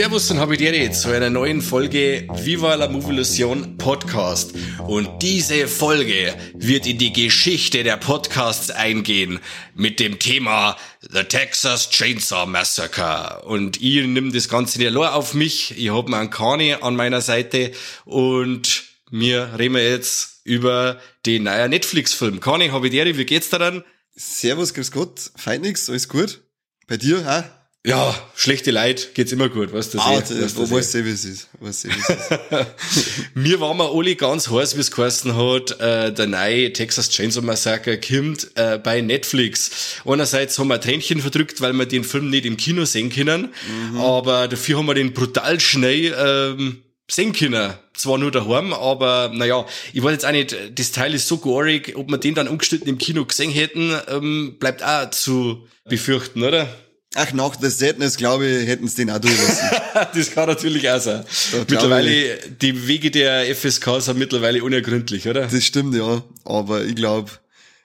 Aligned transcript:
Servus 0.00 0.30
und 0.30 0.40
Habitäre 0.40 0.90
zu 0.92 1.10
einer 1.10 1.28
neuen 1.28 1.60
Folge 1.60 2.26
Viva 2.42 2.74
la 2.74 2.88
Movilusion 2.88 3.76
Podcast. 3.76 4.54
Und 4.90 5.22
diese 5.22 5.68
Folge 5.68 6.34
wird 6.52 6.84
in 6.84 6.98
die 6.98 7.12
Geschichte 7.12 7.84
der 7.84 7.96
Podcasts 7.96 8.72
eingehen 8.72 9.38
mit 9.76 10.00
dem 10.00 10.18
Thema 10.18 10.76
The 11.00 11.22
Texas 11.22 11.90
Chainsaw 11.90 12.44
Massacre. 12.46 13.44
Und 13.44 13.80
ich 13.80 14.04
nehme 14.04 14.32
das 14.32 14.48
Ganze 14.48 14.80
nicht 14.80 14.88
allein 14.88 15.12
auf 15.12 15.32
mich. 15.32 15.78
Ich 15.78 15.90
habe 15.90 16.12
einen 16.16 16.30
Kani 16.30 16.74
an 16.74 16.96
meiner 16.96 17.20
Seite 17.20 17.70
und 18.04 18.82
mir 19.12 19.54
reden 19.56 19.76
wir 19.76 19.88
jetzt 19.88 20.40
über 20.42 21.00
den 21.24 21.44
neuen 21.44 21.70
Netflix-Film. 21.70 22.40
Kani, 22.40 22.70
Habitäre, 22.70 23.16
wie 23.16 23.26
geht's 23.26 23.48
dir 23.48 23.60
dann? 23.60 23.84
Servus, 24.16 24.74
grüß 24.74 24.90
Gott, 24.90 25.30
fein 25.36 25.60
nix, 25.60 25.88
alles 25.88 26.08
gut? 26.08 26.40
Bei 26.88 26.96
dir, 26.96 27.24
ha? 27.24 27.59
Ja, 27.86 28.14
schlechte 28.36 28.70
Leid 28.70 29.14
geht's 29.14 29.32
immer 29.32 29.48
gut, 29.48 29.72
weißt 29.72 29.94
du? 29.94 29.98
Ah, 30.00 30.18
eh, 30.18 30.20
das, 30.20 30.54
wo 30.54 30.70
weißt 30.70 30.94
du, 30.96 31.04
wie 31.06 31.10
es 31.10 31.24
ist. 31.24 31.48
Weißt 31.60 31.84
du, 31.84 31.88
wie 31.88 31.94
es 31.98 32.08
ist. 32.10 32.30
Mir 33.34 33.58
waren 33.58 33.78
wir 33.78 33.90
alle 33.90 34.16
ganz 34.16 34.50
heiß, 34.50 34.76
wie 34.76 34.80
es 34.80 34.90
geheißen 34.90 35.34
hat, 35.34 35.80
äh, 35.80 36.12
der 36.12 36.26
neue 36.26 36.74
Texas 36.74 37.08
Chainsaw 37.08 37.42
Massacre 37.42 37.98
kommt 37.98 38.50
äh, 38.56 38.76
bei 38.76 39.00
Netflix. 39.00 39.96
Einerseits 40.04 40.58
haben 40.58 40.68
wir 40.68 40.74
ein 40.74 40.82
Tränchen 40.82 41.20
verdrückt, 41.20 41.62
weil 41.62 41.72
wir 41.72 41.86
den 41.86 42.04
Film 42.04 42.28
nicht 42.28 42.44
im 42.44 42.58
Kino 42.58 42.84
sehen 42.84 43.08
können, 43.08 43.48
mhm. 43.92 43.98
aber 43.98 44.46
dafür 44.46 44.76
haben 44.76 44.86
wir 44.86 44.94
den 44.94 45.14
brutal 45.14 45.58
schnell 45.58 46.14
ähm, 46.18 46.82
sehen 47.10 47.32
können. 47.32 47.72
Zwar 47.94 48.18
nur 48.18 48.30
daheim, 48.30 48.74
aber 48.74 49.30
naja, 49.32 49.64
ich 49.94 50.02
weiß 50.02 50.12
jetzt 50.12 50.26
auch 50.26 50.32
nicht, 50.32 50.54
das 50.74 50.92
Teil 50.92 51.14
ist 51.14 51.28
so 51.28 51.38
gorig, 51.38 51.96
ob 51.96 52.10
wir 52.10 52.18
den 52.18 52.34
dann 52.34 52.46
ungeschnitten 52.46 52.88
im 52.88 52.98
Kino 52.98 53.24
gesehen 53.24 53.50
hätten, 53.50 53.94
ähm, 54.08 54.56
bleibt 54.58 54.82
auch 54.82 55.08
zu 55.10 55.66
befürchten, 55.88 56.42
oder? 56.42 56.68
Ach, 57.14 57.32
nach 57.32 57.56
der 57.56 57.70
Sadness, 57.70 58.16
glaube 58.16 58.46
ich, 58.46 58.68
hätten 58.68 58.86
sie 58.86 58.96
den 58.96 59.10
auch 59.10 59.18
durchlassen. 59.18 59.68
das 60.14 60.30
kann 60.30 60.48
natürlich 60.48 60.88
auch 60.88 61.00
sein. 61.00 61.24
mittlerweile, 61.68 62.38
die 62.60 62.86
Wege 62.86 63.10
der 63.10 63.52
FSK 63.54 64.00
sind 64.00 64.18
mittlerweile 64.18 64.62
unergründlich, 64.62 65.26
oder? 65.26 65.46
Das 65.46 65.64
stimmt, 65.64 65.94
ja. 65.94 66.22
Aber 66.44 66.84
ich 66.84 66.94
glaube, 66.94 67.30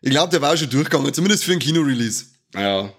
ich 0.02 0.12
glaube, 0.12 0.30
der 0.30 0.42
war 0.42 0.54
auch 0.54 0.58
schon 0.58 0.70
durchgegangen, 0.70 1.12
zumindest 1.12 1.44
für 1.44 1.54
ein 1.54 1.60
Kino-Release. 1.60 2.26
Ja. 2.54 2.94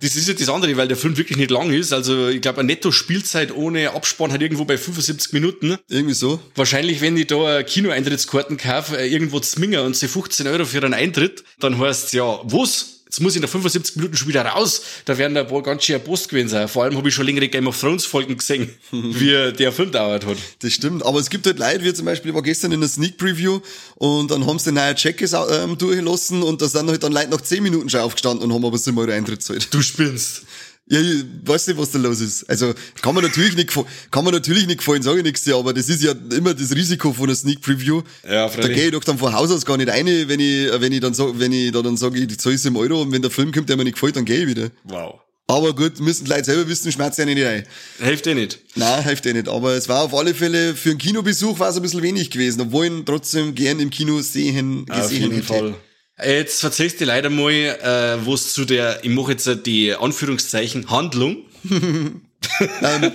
Das 0.00 0.16
ist 0.16 0.28
ja 0.28 0.34
das 0.34 0.48
andere, 0.48 0.76
weil 0.76 0.88
der 0.88 0.96
Film 0.96 1.16
wirklich 1.16 1.38
nicht 1.38 1.50
lang 1.50 1.72
ist. 1.72 1.92
Also 1.92 2.28
ich 2.28 2.40
glaube, 2.40 2.58
eine 2.58 2.66
Netto-Spielzeit 2.66 3.54
ohne 3.54 3.92
Abspann 3.92 4.32
hat 4.32 4.42
irgendwo 4.42 4.64
bei 4.64 4.76
75 4.76 5.32
Minuten. 5.32 5.78
Irgendwie 5.88 6.14
so. 6.14 6.40
Wahrscheinlich, 6.54 7.00
wenn 7.00 7.16
ich 7.16 7.28
da 7.28 7.62
Kino-Eintrittskarten 7.62 8.56
kaufe, 8.56 8.98
äh, 8.98 9.06
irgendwo 9.06 9.40
zmingen 9.40 9.80
und 9.80 9.96
sie 9.96 10.08
15 10.08 10.46
Euro 10.46 10.64
für 10.64 10.82
einen 10.82 10.94
Eintritt, 10.94 11.44
dann 11.60 11.78
heißt 11.78 12.12
ja, 12.12 12.40
was? 12.44 12.97
Jetzt 13.08 13.20
muss 13.20 13.34
ich 13.34 13.40
nach 13.40 13.48
75 13.48 13.96
Minuten 13.96 14.18
schon 14.18 14.28
wieder 14.28 14.42
raus. 14.44 14.82
Da 15.06 15.16
werden 15.16 15.34
da 15.34 15.48
wohl 15.48 15.62
ganz 15.62 15.82
schön 15.82 15.98
Post 15.98 16.28
gewesen 16.28 16.50
sein. 16.50 16.68
Vor 16.68 16.84
allem 16.84 16.94
habe 16.94 17.08
ich 17.08 17.14
schon 17.14 17.24
längere 17.24 17.48
Game 17.48 17.66
of 17.66 17.80
Thrones 17.80 18.04
Folgen 18.04 18.36
gesehen, 18.36 18.68
wie 18.90 19.52
der 19.52 19.72
Film 19.72 19.90
dauert 19.90 20.26
hat. 20.26 20.36
Das 20.58 20.74
stimmt. 20.74 21.04
Aber 21.06 21.18
es 21.18 21.30
gibt 21.30 21.46
halt 21.46 21.58
Leute, 21.58 21.84
wie 21.84 21.94
zum 21.94 22.04
Beispiel, 22.04 22.30
ich 22.30 22.34
war 22.34 22.42
gestern 22.42 22.70
in 22.72 22.80
der 22.80 22.88
Sneak 22.90 23.16
Preview 23.16 23.60
und 23.94 24.30
dann 24.30 24.46
haben 24.46 24.58
sie 24.58 24.66
den 24.66 24.74
neuen 24.74 24.94
Check 24.94 25.22
ähm, 25.22 25.78
durchgelassen 25.78 26.42
und 26.42 26.60
da 26.60 26.68
sind 26.68 26.90
halt 26.90 27.02
dann 27.02 27.12
Leute 27.12 27.30
nach 27.30 27.40
10 27.40 27.62
Minuten 27.62 27.88
schon 27.88 28.00
aufgestanden 28.00 28.44
und 28.44 28.52
haben 28.52 28.64
aber 28.64 28.76
7 28.76 28.96
Euro 28.98 29.10
Eintritt 29.10 29.42
zahlt. 29.42 29.72
Du 29.72 29.80
spinnst. 29.80 30.42
Ja, 30.90 31.00
ich 31.00 31.24
weiß 31.44 31.66
nicht, 31.66 31.78
was 31.78 31.90
da 31.90 31.98
los 31.98 32.20
ist. 32.20 32.48
Also 32.48 32.72
kann 33.02 33.14
man 33.14 33.22
natürlich 33.22 33.54
nicht 33.56 33.70
kann 34.10 34.24
man 34.24 34.32
natürlich 34.32 34.66
nicht 34.66 34.78
gefallen, 34.78 35.02
sage 35.02 35.18
ich 35.18 35.24
nichts, 35.24 35.48
aber 35.48 35.74
das 35.74 35.88
ist 35.88 36.02
ja 36.02 36.12
immer 36.34 36.54
das 36.54 36.74
Risiko 36.74 37.12
von 37.12 37.26
einer 37.26 37.34
Sneak 37.36 37.60
Preview. 37.60 38.02
Ja, 38.26 38.48
da 38.48 38.68
gehe 38.68 38.86
ich 38.86 38.92
doch 38.92 39.04
dann 39.04 39.18
von 39.18 39.32
Haus 39.32 39.50
aus 39.50 39.66
gar 39.66 39.76
nicht 39.76 39.90
rein, 39.90 40.06
wenn 40.06 40.40
ich, 40.40 40.70
wenn 40.80 40.92
ich 40.92 41.00
dann 41.00 41.14
sag, 41.14 41.38
wenn 41.38 41.52
ich 41.52 41.72
da 41.72 41.82
dann 41.82 41.96
sage, 41.96 42.18
ich 42.18 42.38
zahle 42.38 42.56
7 42.56 42.74
Euro 42.76 43.02
und 43.02 43.12
wenn 43.12 43.22
der 43.22 43.30
Film 43.30 43.52
kommt, 43.52 43.68
der 43.68 43.76
mir 43.76 43.84
nicht 43.84 43.94
gefällt, 43.94 44.16
dann 44.16 44.24
gehe 44.24 44.40
ich 44.40 44.46
wieder. 44.46 44.70
Wow. 44.84 45.20
Aber 45.50 45.74
gut, 45.74 45.98
müssen 46.00 46.24
die 46.24 46.30
Leute 46.30 46.44
selber 46.44 46.68
wissen, 46.68 46.92
schmerzt 46.92 47.18
ja 47.18 47.24
nicht 47.24 47.42
rein. 47.42 47.64
Hilft 47.98 48.26
eh 48.26 48.34
nicht. 48.34 48.58
Nein, 48.74 49.02
hilft 49.02 49.24
eh 49.24 49.32
nicht. 49.32 49.48
Aber 49.48 49.72
es 49.72 49.88
war 49.88 50.02
auf 50.02 50.14
alle 50.14 50.34
Fälle, 50.34 50.74
für 50.74 50.90
einen 50.90 50.98
Kinobesuch 50.98 51.58
war 51.58 51.70
es 51.70 51.76
ein 51.76 51.82
bisschen 51.82 52.02
wenig 52.02 52.30
gewesen, 52.30 52.60
obwohl 52.60 52.84
ich 52.84 52.92
ihn 52.92 53.06
trotzdem 53.06 53.54
gern 53.54 53.80
im 53.80 53.88
Kino 53.88 54.20
sehen, 54.20 54.84
gesehen 54.84 55.04
auf 55.04 55.12
jeden 55.12 55.32
hätte. 55.32 55.46
Fall. 55.46 55.74
Jetzt 56.24 56.60
verzeihst 56.60 57.00
du 57.00 57.04
leider 57.04 57.30
mal, 57.30 57.52
äh, 57.52 58.26
was 58.26 58.52
zu 58.52 58.64
der, 58.64 59.04
ich 59.04 59.10
mache 59.10 59.32
jetzt 59.32 59.48
die 59.66 59.94
Anführungszeichen, 59.94 60.90
Handlung. 60.90 61.44
ähm, 61.70 62.22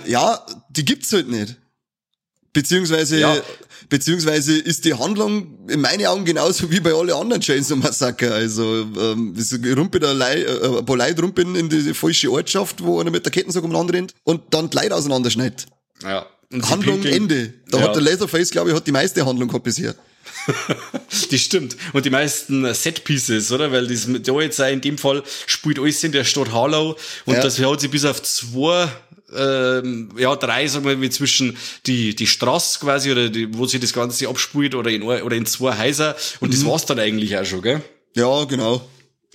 ja, 0.06 0.44
die 0.70 0.84
gibt's 0.84 1.12
halt 1.12 1.28
nicht. 1.28 1.56
Beziehungsweise, 2.54 3.18
ja. 3.18 3.36
beziehungsweise 3.88 4.56
ist 4.56 4.84
die 4.84 4.94
Handlung 4.94 5.68
in 5.68 5.80
meinen 5.80 6.06
Augen 6.06 6.24
genauso 6.24 6.70
wie 6.70 6.80
bei 6.80 6.94
allen 6.94 7.10
anderen 7.10 7.42
Chainsaw 7.42 7.76
Massacre. 7.76 8.32
Also, 8.32 8.86
ähm, 8.96 9.34
es 9.36 9.52
rumpelt 9.76 10.04
ein, 10.04 10.20
äh, 10.20 10.78
ein 10.78 10.86
paar 10.86 10.96
Leute 10.96 11.20
rumpeln 11.20 11.56
in 11.56 11.68
die 11.68 11.92
falsche 11.92 12.30
Ortschaft, 12.30 12.82
wo 12.82 13.00
einer 13.00 13.10
mit 13.10 13.24
der 13.24 13.32
Kettensäge 13.32 13.66
umeinander 13.66 13.94
rennt 13.94 14.14
und 14.22 14.42
dann 14.50 14.70
die 14.70 14.76
Leute 14.76 14.94
auseinanderschneidet. 14.94 15.66
Ja. 16.02 16.26
Handlung 16.62 17.02
Ende. 17.04 17.52
Da 17.68 17.78
ja. 17.78 17.84
hat 17.84 17.96
der 17.96 18.02
Leatherface, 18.02 18.50
glaube 18.50 18.70
ich, 18.70 18.76
hat 18.76 18.86
die 18.86 18.92
meiste 18.92 19.26
Handlung 19.26 19.48
gehabt 19.48 19.64
bisher. 19.64 19.94
das 21.30 21.40
stimmt. 21.40 21.76
Und 21.92 22.04
die 22.04 22.10
meisten 22.10 22.72
Set-Pieces, 22.72 23.52
oder? 23.52 23.72
Weil 23.72 23.86
das 23.86 24.08
da 24.22 24.40
jetzt 24.40 24.60
auch 24.60 24.68
in 24.68 24.80
dem 24.80 24.98
Fall 24.98 25.22
spielt 25.46 25.78
alles 25.78 26.02
in 26.04 26.12
der 26.12 26.24
Stadt 26.24 26.52
Harlow 26.52 26.96
und 27.24 27.34
ja. 27.34 27.42
das 27.42 27.58
hat 27.58 27.80
sich 27.80 27.90
bis 27.90 28.04
auf 28.04 28.22
zwei 28.22 28.88
ähm, 29.36 30.10
ja, 30.16 30.36
drei, 30.36 30.66
sagen 30.68 30.84
wir 30.84 30.96
mal, 30.96 31.10
zwischen 31.10 31.56
die, 31.86 32.14
die 32.14 32.26
Straße 32.26 32.78
quasi, 32.78 33.10
oder 33.10 33.28
die, 33.28 33.52
wo 33.56 33.66
sich 33.66 33.80
das 33.80 33.92
Ganze 33.92 34.28
abspielt, 34.28 34.74
oder 34.74 34.90
in, 34.90 35.02
oder 35.02 35.34
in 35.34 35.46
zwei 35.46 35.76
Häuser. 35.76 36.14
Und 36.40 36.48
mhm. 36.48 36.52
das 36.52 36.64
war's 36.64 36.86
dann 36.86 36.98
eigentlich 36.98 37.36
auch 37.36 37.44
schon, 37.44 37.62
gell? 37.62 37.82
Ja, 38.14 38.44
genau. 38.44 38.86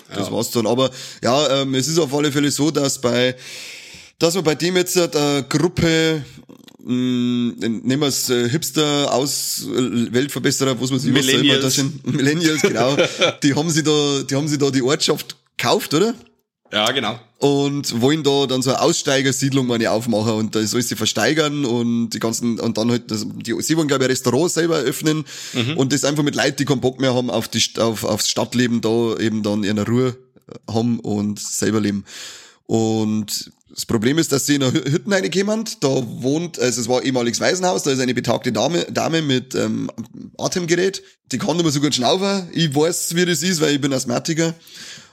Das 0.08 0.28
ja. 0.28 0.32
war's 0.32 0.52
dann. 0.52 0.68
Aber 0.68 0.90
ja, 1.22 1.62
ähm, 1.62 1.76
es 1.76 1.88
ist 1.88 2.00
auf 2.00 2.14
alle 2.14 2.32
Fälle 2.32 2.50
so, 2.52 2.72
dass 2.72 3.00
bei, 3.02 3.36
dass 4.18 4.36
man 4.36 4.44
bei 4.44 4.56
dem 4.56 4.78
jetzt 4.78 4.98
eine 4.98 5.46
Gruppe 5.48 6.24
mh, 6.84 6.94
mm, 6.94 7.56
nehmen 7.84 8.02
wir 8.02 8.08
es 8.08 8.30
äh, 8.30 8.50
Hipster 8.50 9.14
aus 9.14 9.66
äh, 9.68 10.14
Weltverbesserer, 10.14 10.80
was 10.80 10.92
man 10.92 11.00
sich 11.00 11.12
Millennials. 11.12 11.62
das 11.62 11.76
sind 11.76 12.06
Millennials, 12.14 12.62
genau. 12.62 12.96
die 13.44 13.54
haben 13.54 13.70
sie 13.70 13.84
da, 13.84 14.24
die 14.24 14.36
haben 14.36 14.48
sie 14.48 14.58
da 14.58 14.70
die 14.70 14.82
Ortschaft 14.82 15.36
gekauft, 15.58 15.94
oder? 15.94 16.14
Ja, 16.72 16.92
genau. 16.92 17.20
Und 17.40 18.00
wollen 18.02 18.24
da 18.24 18.46
dann 18.46 18.62
so 18.62 18.70
eine 18.70 18.82
Aussteigersiedlung 18.82 19.66
meine 19.66 19.90
aufmachen 19.92 20.34
und 20.34 20.56
da 20.56 20.66
soll 20.66 20.82
sie 20.82 20.96
versteigern 20.96 21.66
und 21.66 22.12
die 22.12 22.20
ganzen, 22.20 22.60
und 22.60 22.78
dann 22.78 22.92
halt, 22.92 23.10
das, 23.10 23.26
die, 23.28 23.60
sie 23.62 23.78
wollen 23.78 23.88
glaube 23.88 24.04
ich 24.04 24.08
ein 24.08 24.12
Restaurant 24.12 24.52
selber 24.52 24.76
öffnen 24.76 25.26
mhm. 25.54 25.78
und 25.78 25.94
das 25.94 26.04
einfach 26.04 26.24
mit 26.24 26.36
Leuten, 26.36 26.58
die 26.58 26.66
keinen 26.66 26.82
Bock 26.82 27.00
mehr 27.00 27.16
haben 27.16 27.30
auf 27.30 27.48
die, 27.48 27.64
auf, 27.78 28.04
aufs 28.04 28.30
Stadtleben 28.30 28.82
da 28.82 29.18
eben 29.18 29.42
dann 29.42 29.64
in 29.64 29.78
der 29.78 29.88
Ruhe 29.88 30.16
haben 30.70 31.00
und 31.00 31.40
selber 31.40 31.80
leben. 31.80 32.06
Und 32.66 33.52
das 33.74 33.86
Problem 33.86 34.18
ist, 34.18 34.32
dass 34.32 34.46
sie 34.46 34.56
in 34.56 34.64
einer 34.64 34.74
Hütte 34.74 35.12
reinkommen, 35.12 35.66
da 35.80 35.88
wohnt, 35.88 36.60
also 36.60 36.82
es 36.82 36.88
war 36.88 37.04
ehemaliges 37.04 37.40
Waisenhaus, 37.40 37.84
da 37.84 37.92
ist 37.92 38.00
eine 38.00 38.14
betagte 38.14 38.52
Dame, 38.52 38.86
Dame 38.92 39.22
mit 39.22 39.56
ähm, 39.56 39.92
Atemgerät, 40.38 41.04
die 41.32 41.38
kann 41.38 41.60
immer 41.60 41.72
so 41.72 41.80
gut 41.80 41.94
schnaufen. 41.94 42.50
Ich 42.54 42.74
weiß, 42.74 43.16
wie 43.16 43.26
das 43.26 43.44
ist, 43.44 43.62
weil 43.62 43.76
ich 43.76 43.82
bin 43.82 43.94
Asthmatiker. 43.94 44.56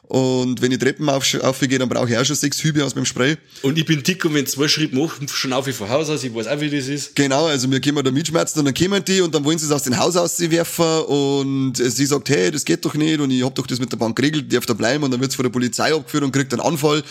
Und 0.09 0.63
wenn 0.63 0.71
ich 0.71 0.79
Treppen 0.79 1.09
auf, 1.09 1.25
aufgehe, 1.43 1.79
dann 1.79 1.89
brauche 1.89 2.09
ich 2.09 2.17
auch 2.17 2.25
schon 2.25 2.37
sechs 2.37 2.63
Hübe 2.63 2.85
aus 2.85 2.95
meinem 2.95 3.07
Spray. 3.07 3.37
Und 3.63 3.77
ich 3.77 3.85
bin 3.85 4.03
dick 4.05 4.25
und 4.25 4.35
wenn 4.35 4.47
zwei 4.47 4.69
Schritt 4.69 4.93
mache, 4.93 5.27
schon 5.29 5.53
auf 5.53 5.67
von 5.67 5.89
Haus 5.89 6.09
aus, 6.09 6.23
ich 6.23 6.33
weiß 6.33 6.47
auch, 6.47 6.61
wie 6.61 6.71
das 6.71 6.87
ist. 6.87 7.17
Genau, 7.17 7.47
also 7.47 7.67
mir 7.67 7.81
kommen 7.81 8.05
da 8.05 8.13
Mitschmerzen 8.13 8.61
und 8.61 8.67
dann 8.67 8.75
kommen 8.75 9.05
die 9.05 9.21
und 9.21 9.35
dann 9.35 9.45
wollen 9.45 9.59
sie 9.59 9.67
es 9.67 9.73
aus 9.73 9.83
dem 9.83 9.99
Haus 9.99 10.17
auswerfen 10.17 11.01
und 11.07 11.77
sie 11.77 12.07
sagt, 12.07 12.29
hey, 12.29 12.53
das 12.53 12.65
geht 12.65 12.85
doch 12.85 12.95
nicht 12.95 13.19
und 13.19 13.33
ich 13.33 13.43
hab 13.43 13.55
doch 13.57 13.67
das 13.67 13.81
mit 13.81 13.91
der 13.91 13.97
Bank 13.97 14.17
geregelt, 14.17 14.45
die 14.51 14.55
darf 14.55 14.67
da 14.67 14.75
bleiben 14.75 15.03
und 15.03 15.11
dann 15.11 15.21
wird's 15.21 15.35
von 15.35 15.43
der 15.43 15.51
Polizei 15.51 15.93
abgeführt 15.93 16.23
und 16.23 16.31
kriegt 16.31 16.53
einen 16.53 16.63
Anfall 16.63 17.03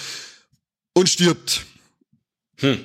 und 0.95 1.07
stirbt. 1.07 1.65
Hm. 2.57 2.83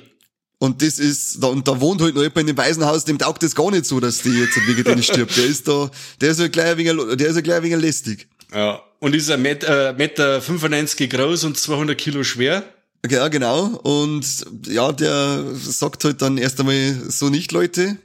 Und 0.59 0.83
das 0.83 0.99
ist, 0.99 1.41
da, 1.41 1.47
und 1.47 1.67
da 1.67 1.81
wohnt 1.81 2.01
halt 2.01 2.13
noch 2.13 2.21
jemand 2.21 2.41
in 2.41 2.47
dem 2.47 2.57
Waisenhaus, 2.57 3.03
dem 3.03 3.17
taugt 3.17 3.41
das 3.41 3.55
gar 3.55 3.71
nicht 3.71 3.85
so, 3.87 3.99
dass 3.99 4.21
die 4.21 4.29
jetzt 4.29 4.55
wegen 4.67 4.83
denen 4.83 5.01
stirbt. 5.01 5.35
Der 5.35 5.45
ist 5.45 5.67
da, 5.67 5.89
der 6.21 6.29
ist 6.29 6.39
ja 6.39 6.47
gleich 6.49 6.67
ein 6.67 6.77
wenig, 6.77 7.17
der 7.17 7.29
ist 7.29 7.35
ja 7.35 7.41
gleich 7.41 7.57
ein 7.57 7.63
wenig 7.63 7.81
lästig. 7.81 8.27
Ja. 8.53 8.79
Und 8.99 9.15
ist 9.15 9.31
ein 9.31 9.41
Meter, 9.41 9.89
äh, 9.89 9.93
Meter 9.93 10.39
95 10.39 11.09
groß 11.09 11.45
und 11.45 11.57
200 11.57 11.97
Kilo 11.97 12.23
schwer. 12.23 12.63
Ja, 13.09 13.27
genau. 13.29 13.65
Und 13.81 14.23
ja, 14.67 14.91
der 14.91 15.43
sagt 15.55 16.03
halt 16.03 16.21
dann 16.21 16.37
erst 16.37 16.59
einmal 16.59 16.95
so 17.09 17.29
nicht, 17.29 17.51
Leute. 17.51 17.97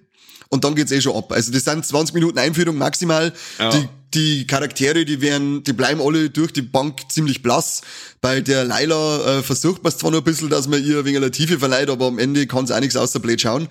Und 0.48 0.64
dann 0.64 0.74
geht's 0.74 0.92
eh 0.92 1.02
schon 1.02 1.14
ab. 1.14 1.32
Also 1.32 1.52
das 1.52 1.64
sind 1.64 1.84
20 1.84 2.14
Minuten 2.14 2.38
Einführung 2.38 2.78
maximal. 2.78 3.34
Ja. 3.58 3.68
Die 3.68 3.86
die 4.16 4.46
Charaktere, 4.46 5.04
die 5.04 5.20
werden, 5.20 5.62
die 5.62 5.72
bleiben 5.72 6.00
alle 6.00 6.30
durch 6.30 6.52
die 6.52 6.62
Bank 6.62 7.00
ziemlich 7.10 7.42
blass. 7.42 7.82
Bei 8.20 8.40
der 8.40 8.64
Laila 8.64 9.38
äh, 9.38 9.42
versucht 9.42 9.84
man 9.84 9.92
es 9.92 9.98
zwar 9.98 10.10
noch 10.10 10.18
ein 10.18 10.24
bisschen, 10.24 10.48
dass 10.48 10.66
man 10.66 10.82
ihr 10.82 11.04
wegen 11.04 11.20
der 11.20 11.30
Tiefe 11.30 11.58
verleiht, 11.58 11.90
aber 11.90 12.06
am 12.06 12.18
Ende 12.18 12.46
kann 12.46 12.64
es 12.64 12.70
auch 12.70 12.80
nichts 12.80 12.96
außer 12.96 13.20
blöd 13.20 13.40
schauen. 13.40 13.68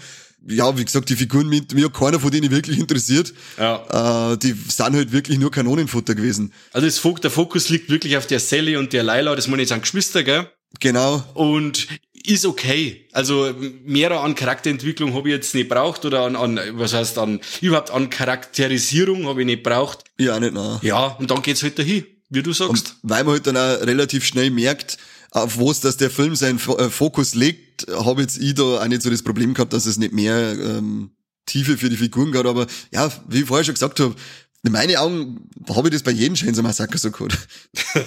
ja, 0.48 0.78
wie 0.78 0.86
gesagt, 0.86 1.10
die 1.10 1.16
Figuren 1.16 1.50
mit 1.50 1.74
mir 1.74 1.90
keiner 1.90 2.20
von 2.20 2.30
denen 2.32 2.52
wirklich 2.52 2.78
interessiert. 2.80 3.34
Ja. 3.58 4.34
Äh, 4.34 4.38
die 4.38 4.54
sind 4.54 4.96
halt 4.96 5.12
wirklich 5.12 5.40
nur 5.40 5.52
Kanonenfutter 5.52 6.14
gewesen. 6.14 6.54
Also 6.72 6.86
das, 6.86 7.22
der 7.22 7.32
Fokus 7.32 7.70
liegt 7.70 7.90
wirklich 7.90 8.16
auf 8.18 8.28
der 8.28 8.40
Sally 8.40 8.78
und 8.78 8.94
der 8.94 9.04
Laila, 9.04 9.36
das 9.36 9.48
meine 9.48 9.64
ich 9.64 9.70
sind 9.70 9.82
Geschwister, 9.82 10.24
gell? 10.24 10.48
Genau. 10.80 11.24
Und 11.34 11.88
ist 12.28 12.46
okay. 12.46 13.08
Also 13.12 13.54
mehr 13.84 14.12
an 14.12 14.36
Charakterentwicklung 14.36 15.14
habe 15.14 15.30
ich 15.30 15.36
jetzt 15.36 15.56
nicht 15.56 15.70
braucht 15.70 16.06
oder 16.06 16.22
an, 16.26 16.36
an 16.36 16.60
was 16.74 16.94
heißt 16.94 17.18
an 17.18 17.40
überhaupt 17.62 17.92
an 17.92 18.10
Charakterisierung 18.10 19.28
habe 19.28 19.42
ich 19.42 19.46
nicht 19.46 19.64
braucht. 19.64 20.04
Ja, 20.18 20.40
nicht, 20.40 20.54
nein. 20.54 20.80
Ja, 20.82 21.08
und 21.20 21.32
dann 21.32 21.42
geht's 21.42 21.64
halt 21.64 21.78
dahin, 21.80 22.06
wie 22.30 22.44
du 22.44 22.54
sagst. 22.54 22.96
Weil 23.04 23.24
man 23.24 23.34
halt 23.34 23.48
dann 23.48 23.58
auch 23.58 23.82
relativ 23.82 24.26
schnell 24.26 24.50
merkt, 24.50 24.98
auf 25.32 25.60
was 25.60 25.82
dass 25.82 25.98
der 25.98 26.10
Film 26.10 26.36
seinen 26.36 26.60
äh, 26.60 26.90
Fokus 26.90 27.36
legt, 27.36 27.88
habe 27.90 28.22
jetzt 28.22 28.38
ich 28.38 28.56
da 28.56 28.64
auch 28.64 28.88
nicht 28.88 29.02
so 29.02 29.10
das 29.10 29.22
Problem 29.22 29.54
gehabt, 29.54 29.74
dass 29.74 29.86
es 29.86 29.98
nicht 29.98 30.14
mehr 30.14 30.54
ähm, 30.54 31.12
Tiefe 31.46 31.78
für 31.78 31.90
die 31.90 31.98
Figuren 31.98 32.32
gab. 32.32 32.46
Aber 32.46 32.68
ja, 32.92 33.12
wie 33.28 33.42
ich 33.42 33.46
vorher 33.46 33.66
schon 33.66 33.74
gesagt 33.74 34.00
habe, 34.00 34.16
in 34.66 34.72
meinen 34.72 34.96
Augen 34.96 35.50
habe 35.70 35.88
ich 35.90 35.94
das 35.94 36.04
bei 36.04 36.12
jedem 36.12 36.36
Chainsaw 36.36 36.62
Massacre 36.64 36.98
so 36.98 37.12
gehabt. 37.12 37.38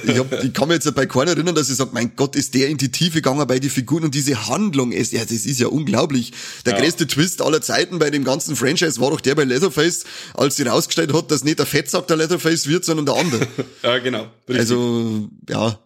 Ich, 0.04 0.18
hab, 0.18 0.44
ich 0.44 0.52
kann 0.52 0.68
mich 0.68 0.76
jetzt 0.82 0.94
bei 0.94 1.06
keiner 1.06 1.30
erinnern, 1.32 1.54
dass 1.54 1.70
ich 1.70 1.76
sage, 1.76 1.90
mein 1.92 2.16
Gott, 2.16 2.36
ist 2.36 2.54
der 2.54 2.68
in 2.68 2.76
die 2.78 2.90
Tiefe 2.90 3.18
gegangen 3.18 3.46
bei 3.46 3.58
den 3.58 3.70
Figuren 3.70 4.04
und 4.04 4.14
diese 4.14 4.48
Handlung 4.48 4.92
ist, 4.92 5.12
ja, 5.12 5.20
das 5.20 5.30
ist 5.46 5.60
ja 5.60 5.68
unglaublich. 5.68 6.32
Der 6.66 6.74
Ja. 6.74 6.80
größte 6.80 7.06
Twist 7.06 7.42
aller 7.42 7.60
Zeiten 7.62 7.98
bei 7.98 8.10
dem 8.10 8.24
ganzen 8.24 8.56
Franchise 8.56 9.00
war 9.00 9.10
doch 9.10 9.20
der 9.20 9.34
bei 9.34 9.44
Leatherface, 9.44 10.04
als 10.34 10.56
sie 10.56 10.64
rausgestellt 10.64 11.12
hat, 11.12 11.30
dass 11.30 11.44
nicht 11.44 11.58
der 11.58 11.66
Fettsack 11.66 12.06
der 12.08 12.16
Leatherface 12.16 12.66
wird, 12.66 12.84
sondern 12.84 13.06
der 13.06 13.14
andere. 13.16 13.46
Ja, 13.82 13.98
genau. 13.98 14.24
Richtig. 14.48 14.58
Also, 14.58 15.28
ja, 15.48 15.78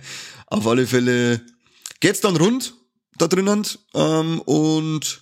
auf 0.46 0.66
alle 0.66 0.86
Fälle 0.86 1.40
geht's 2.00 2.20
dann 2.20 2.36
rund 2.36 2.74
da 3.18 3.26
drinnen 3.26 3.66
ähm, 3.94 4.40
und 4.40 5.20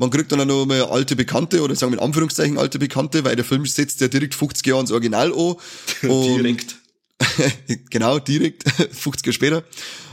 man 0.00 0.10
kriegt 0.10 0.32
dann 0.32 0.40
auch 0.40 0.46
noch 0.46 0.66
mal 0.66 0.82
alte 0.82 1.14
Bekannte 1.14 1.60
oder 1.62 1.76
sagen 1.76 1.92
wir 1.92 1.98
in 1.98 2.04
Anführungszeichen 2.04 2.56
alte 2.58 2.78
Bekannte, 2.78 3.22
weil 3.22 3.36
der 3.36 3.44
Film 3.44 3.66
setzt 3.66 4.00
ja 4.00 4.08
direkt 4.08 4.34
50 4.34 4.66
Jahre 4.66 4.80
ins 4.80 4.90
Original 4.90 5.30
an. 5.32 5.54
Und 6.08 6.36
direkt. 6.38 6.76
genau, 7.90 8.18
direkt, 8.18 8.64
50 8.92 9.26
Jahre 9.26 9.32
später. 9.34 9.64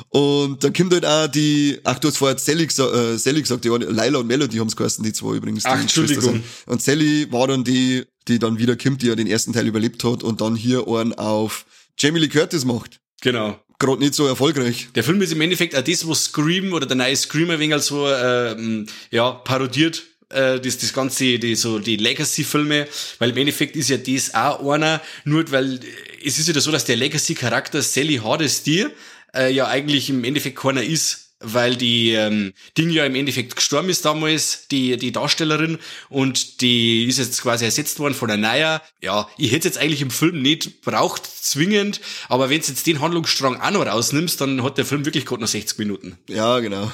Und 0.09 0.61
dann 0.61 0.73
kommt 0.73 0.93
halt 0.93 1.05
auch 1.05 1.27
die, 1.27 1.79
ach 1.85 1.99
du 1.99 2.09
hast 2.09 2.17
vorher 2.17 2.37
Sally, 2.37 2.65
gesa- 2.65 3.13
äh, 3.13 3.17
Sally 3.17 3.41
gesagt, 3.41 3.63
die 3.63 3.71
waren, 3.71 3.81
Laila 3.81 4.19
und 4.19 4.27
Melody 4.27 4.57
haben's 4.57 4.75
geheißen, 4.75 5.03
die 5.05 5.13
zwei 5.13 5.35
übrigens. 5.37 5.63
Ach, 5.65 5.79
Entschuldigung. 5.79 6.43
Und 6.65 6.81
Sally 6.81 7.31
war 7.31 7.47
dann 7.47 7.63
die, 7.63 8.03
die 8.27 8.39
dann 8.39 8.57
wieder 8.59 8.75
kommt, 8.75 9.01
die 9.01 9.07
ja 9.07 9.15
den 9.15 9.27
ersten 9.27 9.53
Teil 9.53 9.67
überlebt 9.67 10.03
hat 10.03 10.21
und 10.21 10.41
dann 10.41 10.55
hier 10.57 10.85
einen 10.87 11.13
auf 11.13 11.65
Jamie 11.97 12.19
Lee 12.19 12.27
Curtis 12.27 12.65
macht. 12.65 12.99
Genau. 13.21 13.57
Gerade 13.79 13.99
nicht 13.99 14.15
so 14.15 14.25
erfolgreich. 14.25 14.87
Der 14.95 15.03
Film 15.03 15.21
ist 15.21 15.31
im 15.31 15.41
Endeffekt 15.41 15.75
auch 15.75 15.83
das, 15.83 16.07
was 16.07 16.25
Scream 16.25 16.73
oder 16.73 16.87
der 16.87 16.97
neue 16.97 17.15
Scream 17.15 17.51
ein 17.51 17.59
wenig 17.59 17.81
so 17.83 18.07
ähm, 18.09 18.87
ja, 19.11 19.31
parodiert. 19.31 20.03
Äh, 20.29 20.59
das, 20.59 20.77
das 20.79 20.91
ganze, 20.93 21.39
die, 21.39 21.55
so 21.55 21.79
die 21.79 21.95
Legacy-Filme, 21.95 22.87
weil 23.19 23.29
im 23.29 23.37
Endeffekt 23.37 23.75
ist 23.75 23.89
ja 23.89 23.97
das 23.97 24.33
auch 24.33 24.67
einer, 24.71 25.01
nur 25.23 25.49
weil 25.51 25.75
äh, 25.75 25.79
es 26.25 26.39
ist 26.39 26.47
ja 26.47 26.59
so, 26.59 26.71
dass 26.71 26.85
der 26.85 26.97
Legacy-Charakter 26.97 27.81
Sally 27.81 28.17
Hardesty 28.17 28.87
äh, 29.33 29.53
ja 29.53 29.67
eigentlich 29.67 30.09
im 30.09 30.23
Endeffekt 30.23 30.57
keiner 30.57 30.83
ist, 30.83 31.26
weil 31.39 31.75
die 31.75 32.11
ähm, 32.11 32.53
Ding 32.77 32.89
ja 32.89 33.05
im 33.05 33.15
Endeffekt 33.15 33.55
gestorben 33.55 33.89
ist 33.89 34.05
damals, 34.05 34.67
die, 34.69 34.97
die 34.97 35.11
Darstellerin, 35.11 35.77
und 36.09 36.61
die 36.61 37.05
ist 37.05 37.19
jetzt 37.19 37.41
quasi 37.41 37.65
ersetzt 37.65 37.99
worden 37.99 38.13
von 38.13 38.27
der 38.27 38.37
Naya. 38.37 38.81
Ja, 39.01 39.27
ich 39.37 39.51
hätte 39.51 39.67
jetzt 39.67 39.77
eigentlich 39.77 40.01
im 40.01 40.09
Film 40.09 40.41
nicht 40.41 40.81
braucht, 40.81 41.25
zwingend, 41.25 42.01
aber 42.27 42.49
wenn 42.49 42.61
du 42.61 42.67
jetzt 42.67 42.87
den 42.87 43.01
Handlungsstrang 43.01 43.61
auch 43.61 43.71
noch 43.71 43.85
rausnimmst, 43.85 44.41
dann 44.41 44.63
hat 44.63 44.77
der 44.77 44.85
Film 44.85 45.05
wirklich 45.05 45.25
gerade 45.25 45.41
noch 45.41 45.47
60 45.47 45.77
Minuten. 45.79 46.17
Ja, 46.27 46.59
genau. 46.59 46.91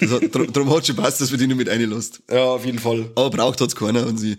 Hat, 0.00 0.34
drum, 0.34 0.52
drum 0.52 0.74
hat 0.74 0.86
schon 0.86 0.96
passt, 0.96 1.20
dass 1.20 1.30
wir 1.30 1.38
die 1.38 1.46
nur 1.46 1.56
mit 1.56 1.68
reinlässt. 1.68 2.22
Ja, 2.30 2.44
auf 2.44 2.64
jeden 2.64 2.78
Fall. 2.78 3.10
Aber 3.14 3.30
braucht 3.30 3.60
hat's 3.60 3.76
keiner. 3.76 4.06
Und 4.06 4.18
sie, 4.18 4.36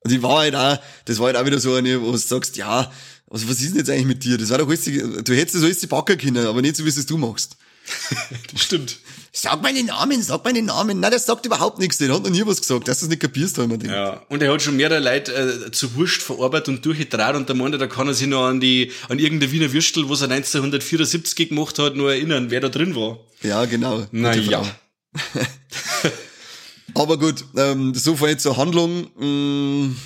und 0.00 0.10
die 0.10 0.22
war 0.22 0.38
halt 0.38 0.54
auch, 0.54 0.78
das 1.04 1.18
war 1.18 1.26
halt 1.26 1.36
auch 1.36 1.46
wieder 1.46 1.60
so 1.60 1.74
eine, 1.74 2.00
wo 2.00 2.12
du 2.12 2.16
sagst, 2.16 2.56
ja, 2.56 2.90
was, 3.26 3.48
was 3.48 3.60
ist 3.60 3.70
denn 3.70 3.78
jetzt 3.78 3.90
eigentlich 3.90 4.06
mit 4.06 4.24
dir? 4.24 4.38
Das 4.38 4.50
war 4.50 4.58
doch 4.58 4.68
alles, 4.68 4.84
du 4.84 5.34
hättest 5.34 5.56
das 5.56 5.62
alles 5.62 5.80
die 5.80 5.86
Backer 5.86 6.16
können, 6.16 6.46
aber 6.46 6.62
nicht 6.62 6.76
so, 6.76 6.84
wie 6.84 6.88
es 6.88 7.06
du 7.06 7.18
machst. 7.18 7.56
Das 8.52 8.62
stimmt. 8.64 8.98
Sag 9.32 9.62
meinen 9.62 9.86
Namen, 9.86 10.22
sag 10.22 10.44
meinen 10.44 10.64
Namen. 10.64 11.00
Nein, 11.00 11.10
der 11.10 11.20
sagt 11.20 11.46
überhaupt 11.46 11.78
nichts, 11.78 11.98
der 11.98 12.12
hat 12.12 12.22
noch 12.22 12.30
nie 12.30 12.44
was 12.44 12.60
gesagt, 12.60 12.88
dass 12.88 13.00
du 13.00 13.06
es 13.06 13.10
nicht 13.10 13.20
kapierst, 13.20 13.58
da 13.58 13.64
immer 13.64 13.76
den. 13.76 13.90
Ja, 13.90 14.22
und 14.28 14.42
er 14.42 14.52
hat 14.52 14.62
schon 14.62 14.76
mehrere 14.76 14.98
Leute 14.98 15.32
äh, 15.66 15.70
zu 15.70 15.94
Wurst 15.94 16.22
verarbeitet 16.22 16.68
und 16.68 16.84
durchgetragen 16.84 17.42
und 17.42 17.50
da 17.50 17.54
meinte 17.54 17.78
da 17.78 17.86
kann 17.86 18.08
er 18.08 18.14
sich 18.14 18.26
noch 18.26 18.46
an 18.46 18.60
die, 18.60 18.90
an 19.08 19.18
irgendeine 19.18 19.52
Wiener 19.52 19.72
Würstel, 19.72 20.08
was 20.08 20.22
er 20.22 20.30
1974 20.30 21.48
gemacht 21.48 21.78
hat, 21.78 21.94
nur 21.94 22.12
erinnern, 22.12 22.50
wer 22.50 22.60
da 22.60 22.68
drin 22.68 22.96
war. 22.96 23.20
Ja, 23.42 23.64
genau. 23.66 24.06
Na 24.10 24.34
Gute 24.34 24.50
ja. 24.50 24.62
Frau. 24.62 25.40
Aber 27.00 27.18
gut, 27.18 27.44
ähm, 27.56 27.94
so 27.94 28.16
viel 28.16 28.28
jetzt 28.28 28.42
zur 28.42 28.56
Handlung. 28.56 29.06
Mm, 29.16 29.96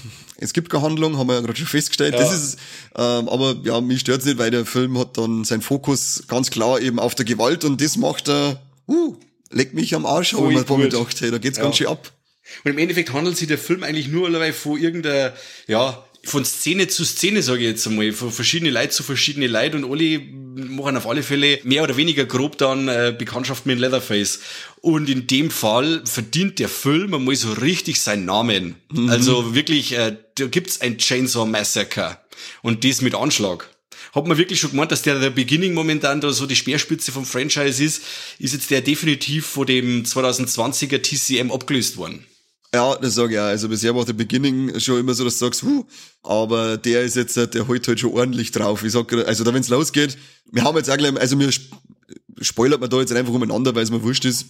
Es 0.43 0.53
gibt 0.53 0.71
keine 0.71 0.83
Handlung, 0.83 1.17
haben 1.19 1.29
wir 1.29 1.35
ja 1.35 1.41
gerade 1.41 1.57
schon 1.57 1.67
festgestellt. 1.67 2.15
Ja. 2.15 2.21
Das 2.21 2.35
ist, 2.35 2.59
ähm, 2.97 3.29
aber 3.29 3.57
ja, 3.65 3.81
mich 3.81 4.01
stört's 4.01 4.25
nicht, 4.25 4.39
weil 4.39 4.51
der 4.51 4.67
Film 4.67 4.99
hat 4.99 5.17
dann 5.17 5.45
seinen 5.45 5.63
Fokus 5.63 6.25
ganz 6.29 6.51
klar 6.51 6.81
eben 6.81 6.99
auf 6.99 7.15
der 7.15 7.25
Gewalt 7.25 7.65
und 7.65 7.81
das 7.81 7.97
macht 7.97 8.29
er, 8.29 8.61
uh, 8.89 9.17
leck 9.51 9.75
mich 9.75 9.95
am 9.95 10.07
Arsch, 10.07 10.35
habe 10.35 10.53
ich 10.53 10.69
mir 10.69 10.89
gedacht, 10.89 11.21
hey, 11.21 11.31
da 11.31 11.39
geht's 11.39 11.59
Ja. 11.59 11.65
ganz 11.65 11.77
schön 11.77 11.87
ab. 11.87 12.13
Und 12.65 12.73
im 12.73 12.79
Endeffekt 12.79 13.13
handelt 13.13 13.37
sich 13.37 13.49
der 13.49 13.59
Film 13.59 13.83
eigentlich 13.83 14.09
nur 14.09 14.27
alleweil 14.27 14.53
von 14.53 14.79
irgendeiner, 14.79 15.33
ja, 15.69 16.05
von 16.25 16.45
Szene 16.45 16.87
zu 16.87 17.05
Szene, 17.05 17.43
sage 17.43 17.61
ich 17.61 17.67
jetzt 17.67 17.87
einmal, 17.87 18.13
von 18.13 18.31
verschiedene 18.31 18.71
Leute 18.71 18.91
zu 18.91 19.03
verschiedene 19.03 19.49
Leute 19.49 19.77
und 19.77 19.91
alle 19.91 20.21
machen 20.21 20.97
auf 20.97 21.09
alle 21.09 21.23
Fälle 21.23 21.59
mehr 21.65 21.83
oder 21.83 21.97
weniger 21.97 22.25
grob 22.25 22.59
dann 22.59 22.87
äh, 22.87 23.15
Bekanntschaft 23.17 23.67
mit 23.67 23.81
Leatherface. 23.81 24.39
Und 24.81 25.09
in 25.09 25.27
dem 25.27 25.51
Fall 25.51 26.03
verdient 26.05 26.59
der 26.61 26.69
Film 26.69 27.15
einmal 27.15 27.35
so 27.35 27.53
richtig 27.53 28.01
seinen 28.01 28.25
Namen. 28.25 28.77
Also 29.09 29.55
wirklich, 29.55 29.97
äh, 29.97 30.17
da 30.37 30.47
gibt's 30.47 30.81
ein 30.81 30.99
Chainsaw 30.99 31.47
Massacre. 31.47 32.19
Und 32.63 32.85
das 32.85 33.01
mit 33.03 33.15
Anschlag. 33.15 33.69
Hat 34.15 34.27
man 34.27 34.37
wirklich 34.37 34.61
schon 34.61 34.71
gemeint, 34.71 34.93
dass 34.93 35.03
der 35.03 35.19
der 35.19 35.31
Beginning 35.31 35.73
momentan 35.75 36.21
da 36.21 36.33
so 36.33 36.45
die 36.47 36.57
Speerspitze 36.57 37.13
vom 37.13 37.25
Franchise 37.25 37.83
ist, 37.83 38.03
ist 38.39 38.53
jetzt 38.53 38.71
der 38.71 38.83
definitiv 38.83 39.47
von 39.47 39.67
dem 39.67 40.03
2020er 40.05 41.01
TCM 41.01 41.51
abgelöst 41.51 41.97
worden. 41.97 42.27
Ja, 42.75 42.97
das 42.97 43.15
sage 43.15 43.35
ich 43.35 43.39
auch. 43.39 43.45
Also 43.45 43.69
bisher 43.69 43.95
war 43.95 44.05
der 44.05 44.15
Beginning 44.15 44.81
schon 44.81 44.99
immer 44.99 45.13
so, 45.13 45.25
dass 45.25 45.39
du 45.39 45.45
sagst, 45.45 45.63
huh, 45.63 45.85
aber 46.23 46.79
der 46.79 47.03
ist 47.03 47.17
jetzt, 47.17 47.37
der 47.37 47.69
holt 47.69 47.87
halt 47.87 48.01
schon 48.01 48.13
ordentlich 48.13 48.51
drauf. 48.51 48.83
Ich 48.83 48.93
sag, 48.93 49.13
also 49.13 49.45
da 49.45 49.53
wenn's 49.53 49.69
losgeht, 49.69 50.17
wir 50.51 50.65
haben 50.65 50.77
jetzt 50.79 50.91
auch 50.91 50.97
gleich, 50.97 51.15
also 51.19 51.37
sp- 51.53 51.69
spoilert 52.41 52.81
man 52.81 52.91
da 52.91 52.99
jetzt 53.01 53.13
einfach 53.13 53.33
umeinander, 53.33 53.75
weil 53.75 53.83
es 53.83 53.91
mir 53.91 54.03
wurscht 54.03 54.25
ist. 54.25 54.47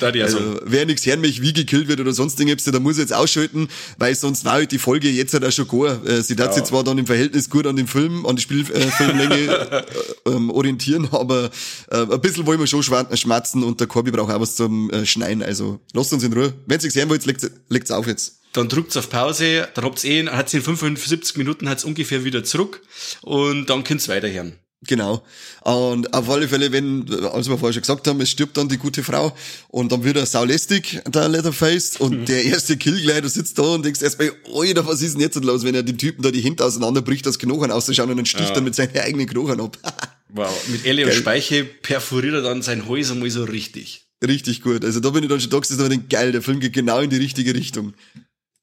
Da 0.00 0.12
die 0.12 0.22
also. 0.22 0.38
Also, 0.38 0.60
wer 0.64 0.86
nichts 0.86 1.04
hören 1.06 1.20
möchte, 1.20 1.42
wie 1.42 1.52
gekillt 1.52 1.88
wird 1.88 2.00
oder 2.00 2.12
sonst 2.12 2.38
irgendwas, 2.38 2.64
der 2.64 2.80
muss 2.80 2.98
jetzt 2.98 3.12
ausschalten, 3.12 3.68
weil 3.98 4.14
sonst 4.14 4.44
war 4.44 4.52
halt 4.52 4.72
die 4.72 4.78
Folge 4.78 5.08
jetzt 5.10 5.34
halt 5.34 5.44
auch 5.44 5.50
schon 5.50 5.66
gar. 5.66 6.04
Äh, 6.06 6.22
sie 6.22 6.36
darf 6.36 6.54
sich 6.54 6.64
zwar 6.64 6.84
dann 6.84 6.98
im 6.98 7.06
Verhältnis 7.06 7.50
gut 7.50 7.66
an 7.66 7.76
den 7.76 7.86
Film, 7.86 8.26
an 8.26 8.36
die 8.36 8.42
Spielfilmlänge 8.42 9.34
äh, 9.34 9.76
äh, 10.30 10.32
ähm, 10.32 10.50
orientieren, 10.50 11.08
aber 11.10 11.50
äh, 11.90 11.96
ein 11.96 12.20
bisschen 12.20 12.46
wollen 12.46 12.60
wir 12.60 12.66
schon 12.66 12.82
schmatzen 12.82 13.62
und 13.62 13.80
der 13.80 13.86
Corby 13.86 14.10
braucht 14.10 14.32
auch 14.32 14.40
was 14.40 14.56
zum 14.56 14.90
äh, 14.90 15.04
Schneiden. 15.04 15.42
Also 15.42 15.80
lasst 15.92 16.12
uns 16.12 16.22
in 16.22 16.32
Ruhe. 16.32 16.54
Wenn 16.66 16.80
ihr 16.80 16.90
sehen 16.90 17.08
wollt, 17.08 17.26
legt's, 17.26 17.50
legt's 17.68 17.90
auf 17.90 18.06
jetzt. 18.06 18.40
Dann 18.52 18.68
drückt's 18.68 18.96
auf 18.96 19.10
Pause, 19.10 19.68
dann 19.74 19.84
habt's 19.84 20.04
eh, 20.04 20.26
hat's 20.26 20.54
in 20.54 20.62
75 20.62 21.36
Minuten 21.36 21.68
hat's 21.68 21.84
ungefähr 21.84 22.24
wieder 22.24 22.44
zurück 22.44 22.82
und 23.22 23.68
dann 23.68 23.84
könnt's 23.84 24.08
weiterhören. 24.08 24.58
Genau. 24.86 25.24
Und 25.62 26.14
auf 26.14 26.30
alle 26.30 26.46
Fälle, 26.46 26.70
wenn, 26.70 27.04
als 27.32 27.48
wir 27.48 27.58
vorher 27.58 27.72
schon 27.72 27.82
gesagt 27.82 28.06
haben, 28.06 28.20
es 28.20 28.30
stirbt 28.30 28.56
dann 28.56 28.68
die 28.68 28.78
gute 28.78 29.02
Frau 29.02 29.34
und 29.68 29.90
dann 29.90 30.04
wird 30.04 30.16
er 30.16 30.26
saulästig, 30.26 31.00
der 31.06 31.28
Leatherface, 31.28 31.96
und 31.96 32.28
der 32.28 32.44
erste 32.44 32.76
Killgleiter 32.76 33.28
sitzt 33.28 33.58
da 33.58 33.62
und 33.74 33.84
denkst 33.84 34.02
erstmal, 34.02 34.32
Alter, 34.54 34.86
was 34.86 35.02
ist 35.02 35.14
denn 35.14 35.20
jetzt 35.20 35.42
los, 35.42 35.64
wenn 35.64 35.74
er 35.74 35.82
den 35.82 35.98
Typen 35.98 36.22
da 36.22 36.30
die 36.30 36.40
Hände 36.40 36.64
auseinanderbricht, 36.64 37.26
das 37.26 37.40
Knochen 37.40 37.72
auszuschauen 37.72 38.10
und 38.10 38.18
dann 38.18 38.26
sticht 38.26 38.54
er 38.54 38.60
mit 38.60 38.76
seinen 38.76 38.96
eigenen 38.96 39.26
Knochen 39.26 39.60
ab. 39.60 39.78
Wow. 40.30 40.52
Mit 40.68 40.84
Elle 40.84 41.04
und 41.04 41.08
Geil. 41.08 41.18
Speiche 41.20 41.64
perforiert 41.64 42.34
er 42.34 42.42
dann 42.42 42.60
sein 42.60 42.86
Hals 42.86 43.10
einmal 43.10 43.30
so 43.30 43.44
richtig. 43.44 44.08
Richtig 44.22 44.60
gut. 44.60 44.84
Also 44.84 45.00
da 45.00 45.08
bin 45.08 45.22
ich 45.22 45.30
dann 45.30 45.40
schon 45.40 45.48
da 45.48 45.58
gesessen 45.58 45.82
und 45.82 45.88
denk, 45.88 46.10
geil, 46.10 46.32
der 46.32 46.42
Film 46.42 46.60
geht 46.60 46.74
genau 46.74 47.00
in 47.00 47.08
die 47.08 47.16
richtige 47.16 47.54
Richtung. 47.54 47.94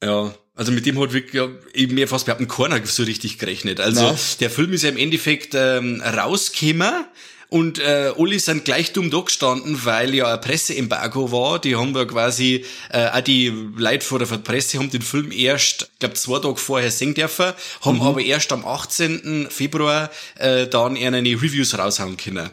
Ja, 0.04 0.32
also 0.56 0.72
mit 0.72 0.86
dem 0.86 1.00
hat 1.00 1.14
wirklich 1.14 1.34
ja, 1.34 1.50
eben 1.74 1.96
mehr 1.96 2.08
fast 2.08 2.26
behaupten 2.26 2.48
keiner 2.48 2.84
so 2.86 3.04
richtig 3.04 3.38
gerechnet. 3.38 3.80
Also 3.80 4.12
Na. 4.12 4.18
der 4.40 4.50
Film 4.50 4.72
ist 4.74 4.84
ja 4.84 4.90
im 4.90 4.98
Endeffekt 4.98 5.54
ähm, 5.54 6.02
rausgekommen 6.02 7.06
und 7.50 7.80
äh, 7.80 8.12
alle 8.18 8.40
sind 8.40 8.66
gleich 8.66 8.92
dumm 8.94 9.12
da 9.12 9.20
gestanden, 9.20 9.80
weil 9.84 10.16
ja 10.16 10.34
ein 10.34 10.42
Presseembargo 10.42 11.32
war. 11.32 11.60
Die 11.60 11.76
haben 11.76 11.94
ja 11.96 12.06
quasi, 12.06 12.66
äh, 12.90 13.08
auch 13.10 13.22
die 13.22 13.50
Leute 13.76 14.06
vor 14.06 14.20
der 14.20 14.26
Presse 14.26 14.80
haben 14.80 14.90
den 14.90 15.02
Film 15.02 15.32
erst, 15.32 15.90
ich 15.94 16.00
glaube 16.00 16.16
zwei 16.16 16.40
Tage 16.40 16.58
vorher 16.58 16.92
sehen 16.92 17.14
dürfen, 17.14 17.54
haben 17.82 18.02
aber 18.02 18.22
erst 18.22 18.52
am 18.52 18.66
18. 18.66 19.48
Februar 19.50 20.10
äh, 20.38 20.68
dann 20.68 20.98
eine 20.98 21.18
Reviews 21.20 21.78
raushauen 21.78 22.18
können. 22.18 22.50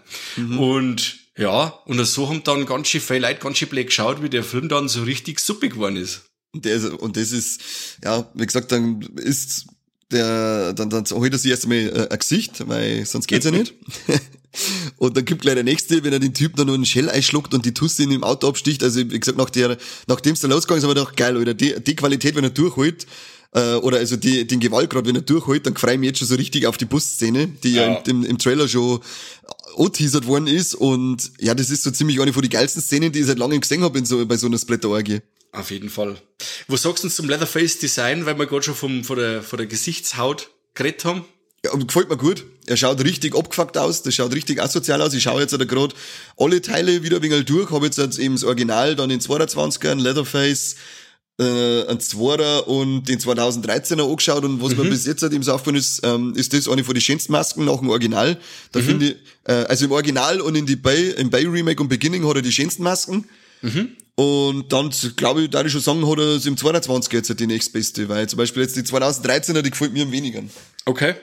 Und 0.58 1.16
ja, 1.36 1.78
und 1.86 2.04
so 2.04 2.28
haben 2.28 2.44
dann 2.44 2.66
ganz 2.66 2.88
schön 2.88 3.00
viele 3.00 3.20
Leute 3.20 3.40
ganz 3.40 3.58
schön 3.58 3.68
blöd 3.68 3.86
geschaut, 3.86 4.22
wie 4.22 4.28
der 4.28 4.44
Film 4.44 4.68
dann 4.68 4.88
so 4.88 5.02
richtig 5.02 5.40
suppig 5.40 5.72
geworden 5.72 5.96
ist. 5.96 6.31
Und, 6.52 6.64
der 6.64 7.02
und 7.02 7.16
das 7.16 7.32
ist, 7.32 7.60
ja, 8.04 8.30
wie 8.34 8.46
gesagt, 8.46 8.72
dann 8.72 9.00
ist 9.16 9.66
der, 10.10 10.74
dann, 10.74 10.90
dann 10.90 11.04
holt 11.10 11.32
er 11.32 11.38
sich 11.38 11.50
erst 11.50 11.64
einmal 11.64 11.78
äh, 11.78 12.08
ein 12.10 12.18
Gesicht, 12.18 12.68
weil 12.68 13.06
sonst 13.06 13.26
geht's 13.26 13.46
ja 13.46 13.50
nicht. 13.50 13.74
Und 14.98 15.16
dann 15.16 15.24
kommt 15.24 15.40
gleich 15.40 15.54
der 15.54 15.64
nächste, 15.64 16.04
wenn 16.04 16.12
er 16.12 16.18
den 16.18 16.34
Typ 16.34 16.56
dann 16.56 16.66
nur 16.66 16.74
einen 16.74 16.84
Shell 16.84 17.08
einschluckt 17.08 17.54
und 17.54 17.64
die 17.64 17.72
Tusse 17.72 18.02
in 18.02 18.10
dem 18.10 18.22
Auto 18.22 18.48
absticht. 18.48 18.82
Also, 18.82 19.00
wie 19.00 19.18
gesagt, 19.18 19.38
nach 19.38 19.48
der, 19.48 19.78
nachdem 20.08 20.34
es 20.34 20.40
dann 20.40 20.50
losgegangen 20.50 20.78
ist, 20.78 20.84
haben 20.84 20.90
wir 20.90 21.00
gedacht, 21.00 21.16
geil, 21.16 21.38
oder 21.38 21.54
die, 21.54 21.74
die 21.82 21.96
Qualität, 21.96 22.34
wenn 22.34 22.44
er 22.44 22.50
durchholt, 22.50 23.06
äh, 23.54 23.74
oder 23.76 23.98
also 23.98 24.16
die, 24.16 24.46
den 24.46 24.60
Gewaltgrad, 24.60 25.06
wenn 25.06 25.16
er 25.16 25.22
durchholt, 25.22 25.66
dann 25.66 25.76
freue 25.76 25.94
ich 25.94 26.00
mich 26.00 26.08
jetzt 26.08 26.18
schon 26.18 26.28
so 26.28 26.34
richtig 26.34 26.66
auf 26.66 26.76
die 26.76 26.84
Busszene, 26.84 27.48
die 27.48 27.74
ja, 27.74 27.92
ja 27.92 27.98
im, 28.06 28.24
im, 28.24 28.38
Trailer 28.38 28.68
schon 28.68 29.00
anteasert 29.76 30.26
worden 30.26 30.46
ist. 30.46 30.74
Und 30.74 31.32
ja, 31.40 31.54
das 31.54 31.70
ist 31.70 31.82
so 31.82 31.90
ziemlich 31.90 32.20
eine 32.20 32.32
von 32.32 32.42
den 32.42 32.50
geilsten 32.50 32.82
Szenen, 32.82 33.12
die 33.12 33.20
ich 33.20 33.26
seit 33.26 33.38
langem 33.38 33.60
gesehen 33.60 33.82
habe 33.82 33.98
in 33.98 34.04
so, 34.04 34.24
bei 34.26 34.36
so 34.36 34.46
einer 34.46 34.58
Splatter-Orgie. 34.58 35.20
Auf 35.52 35.70
jeden 35.70 35.90
Fall. 35.90 36.16
Was 36.66 36.82
sagst 36.82 37.04
du 37.04 37.08
zum 37.08 37.28
Leatherface-Design, 37.28 38.24
weil 38.24 38.38
wir 38.38 38.46
gerade 38.46 38.62
schon 38.62 38.74
vom, 38.74 39.04
von, 39.04 39.18
der, 39.18 39.42
von 39.42 39.58
der 39.58 39.66
Gesichtshaut 39.66 40.50
geredet 40.74 41.04
haben? 41.04 41.26
Ja, 41.64 41.72
gefällt 41.76 42.08
mir 42.08 42.16
gut. 42.16 42.44
Er 42.66 42.76
schaut 42.76 43.04
richtig 43.04 43.36
abgefuckt 43.36 43.76
aus, 43.76 44.02
das 44.02 44.14
schaut 44.14 44.34
richtig 44.34 44.60
asozial 44.60 45.00
aus. 45.02 45.14
Ich 45.14 45.22
schaue 45.22 45.42
jetzt 45.42 45.56
gerade 45.56 45.94
alle 46.36 46.62
Teile 46.62 47.02
wieder 47.02 47.18
ein 47.18 47.22
wenig 47.22 47.44
durch, 47.44 47.70
habe 47.70 47.86
jetzt, 47.86 47.98
jetzt 47.98 48.18
eben 48.18 48.34
das 48.34 48.44
Original, 48.44 48.96
dann 48.96 49.10
den 49.10 49.20
22er, 49.20 49.90
ein 49.90 49.98
Leatherface, 49.98 50.76
äh, 51.38 51.86
ein 51.86 52.00
Zwarer 52.00 52.66
und 52.66 53.04
den 53.04 53.18
2013er 53.18 54.08
angeschaut 54.08 54.44
und 54.44 54.60
was 54.62 54.74
mhm. 54.74 54.84
mir 54.84 54.90
bis 54.90 55.06
jetzt 55.06 55.22
halt 55.22 55.32
eben 55.32 55.42
so 55.42 55.52
aufgefallen 55.52 55.76
ist, 55.76 56.00
ähm, 56.02 56.34
ist 56.34 56.52
das 56.52 56.66
eine 56.66 56.82
von 56.82 56.94
den 56.94 57.00
schönsten 57.00 57.32
Masken 57.32 57.64
nach 57.64 57.78
dem 57.78 57.90
Original. 57.90 58.38
Da 58.72 58.80
mhm. 58.80 58.84
finde 58.84 59.06
ich, 59.06 59.16
äh, 59.44 59.52
also 59.52 59.84
im 59.84 59.92
Original 59.92 60.40
und 60.40 60.56
in 60.56 60.66
die 60.66 60.76
Bay, 60.76 61.10
im 61.10 61.30
Bay 61.30 61.46
Remake 61.46 61.80
und 61.80 61.88
Beginning 61.88 62.26
hat 62.26 62.36
er 62.36 62.42
die 62.42 62.52
schönsten 62.52 62.82
Masken. 62.82 63.26
Mhm. 63.60 63.96
Und 64.14 64.72
dann, 64.72 64.90
glaube 65.16 65.42
ich, 65.42 65.50
da 65.50 65.64
ich 65.64 65.72
schon 65.72 65.80
sagen, 65.80 66.08
hat 66.08 66.18
er 66.18 66.36
es 66.36 66.46
im 66.46 66.56
22er 66.56 67.14
jetzt 67.14 67.40
die 67.40 67.46
nächstbeste, 67.46 68.08
weil 68.08 68.28
zum 68.28 68.36
Beispiel 68.36 68.62
jetzt 68.62 68.76
die 68.76 68.82
2013er, 68.82 69.62
die 69.62 69.70
gefällt 69.70 69.92
mir 69.92 70.02
am 70.02 70.12
wenigsten. 70.12 70.50
Okay. 70.84 71.14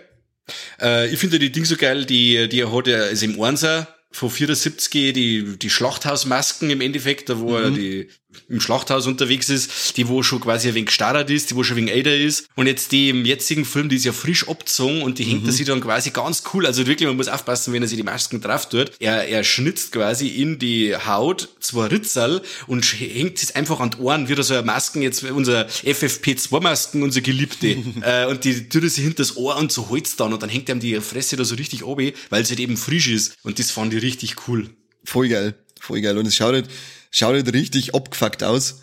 Äh, 0.82 1.12
ich 1.14 1.20
finde 1.20 1.38
die 1.38 1.52
Ding 1.52 1.66
so 1.66 1.76
geil, 1.76 2.06
die, 2.06 2.50
die 2.50 2.62
er 2.62 2.74
hat, 2.74 2.88
ja, 2.88 2.98
also 2.98 3.26
im 3.26 3.40
Einser 3.42 3.88
von 4.12 4.30
74 4.32 5.14
die, 5.14 5.58
die 5.60 5.70
Schlachthausmasken 5.70 6.70
im 6.72 6.82
Endeffekt, 6.82 7.30
da 7.30 7.40
wo 7.40 7.50
mhm. 7.50 7.64
er 7.64 7.72
die 7.72 8.10
im 8.48 8.62
Schlachthaus 8.62 9.08
unterwegs 9.08 9.50
ist, 9.50 9.98
die 9.98 10.08
wo 10.08 10.24
schon 10.24 10.40
quasi 10.40 10.70
ein 10.70 10.76
wenig 10.76 10.88
gestarrt 10.88 11.30
ist, 11.30 11.50
die 11.50 11.56
wo 11.56 11.64
schon 11.64 11.76
ein 11.76 11.82
wenig 11.82 11.94
älter 11.94 12.16
ist. 12.16 12.48
Und 12.56 12.68
jetzt 12.68 12.92
die 12.92 13.10
im 13.10 13.26
jetzigen 13.26 13.66
Film, 13.66 13.90
die 13.90 13.96
ist 13.96 14.06
ja 14.06 14.12
frisch 14.12 14.48
abgezogen 14.48 15.02
und 15.02 15.20
die 15.20 15.24
hängt 15.24 15.44
mhm. 15.44 15.50
er 15.50 15.54
sich 15.54 15.66
dann 15.66 15.82
quasi 15.82 16.12
ganz 16.12 16.44
cool. 16.54 16.66
Also 16.66 16.86
wirklich, 16.88 17.08
man 17.08 17.18
muss 17.18 17.28
aufpassen, 17.28 17.74
wenn 17.74 17.82
er 17.82 17.88
sich 17.88 17.98
die 17.98 18.04
Masken 18.04 18.42
drauf 18.42 18.70
tut. 18.70 18.92
Er, 19.00 19.28
er 19.28 19.44
schnitzt 19.44 19.92
quasi 19.92 20.28
in 20.28 20.60
die 20.60 20.96
Haut 20.96 21.50
zwei 21.60 21.88
Ritzerl 21.88 22.42
und 22.68 22.84
hängt 22.86 23.42
es 23.42 23.56
einfach 23.56 23.80
an 23.80 23.92
die 23.92 23.98
Ohren, 23.98 24.30
wie 24.30 24.42
so 24.42 24.54
eine 24.54 24.64
Masken, 24.64 25.02
jetzt 25.02 25.24
unser 25.24 25.68
FFP2-Masken, 25.68 27.04
unsere 27.04 27.24
Geliebte. 27.24 27.68
äh, 28.02 28.26
und 28.28 28.44
die 28.44 28.70
tut 28.70 28.84
er 28.84 28.90
sich 28.90 29.04
hinter 29.04 29.24
das 29.24 29.38
Ohr 29.38 29.58
und 29.58 29.72
so 29.72 29.90
holt's 29.90 30.16
dann 30.16 30.34
und 30.34 30.42
dann 30.42 30.50
hängt 30.50 30.70
ihm 30.70 30.80
die 30.80 31.00
Fresse 31.02 31.36
da 31.36 31.44
so 31.44 31.56
richtig 31.56 31.84
oben, 31.84 32.12
weil 32.30 32.46
sie 32.46 32.52
halt 32.52 32.60
eben 32.60 32.78
frisch 32.78 33.08
ist. 33.10 33.38
Und 33.44 33.60
das 33.60 33.72
fand 33.72 33.94
ich 33.94 34.02
richtig 34.02 34.48
cool. 34.48 34.70
Voll 35.04 35.30
geil. 35.30 35.56
Voll 35.80 36.02
geil. 36.02 36.18
Und 36.18 36.26
es 36.26 36.36
schaut 36.36 36.54
halt, 36.54 36.70
schaut 37.10 37.34
halt 37.34 37.54
richtig 37.54 37.96
abgefuckt 37.96 38.44
aus. 38.44 38.82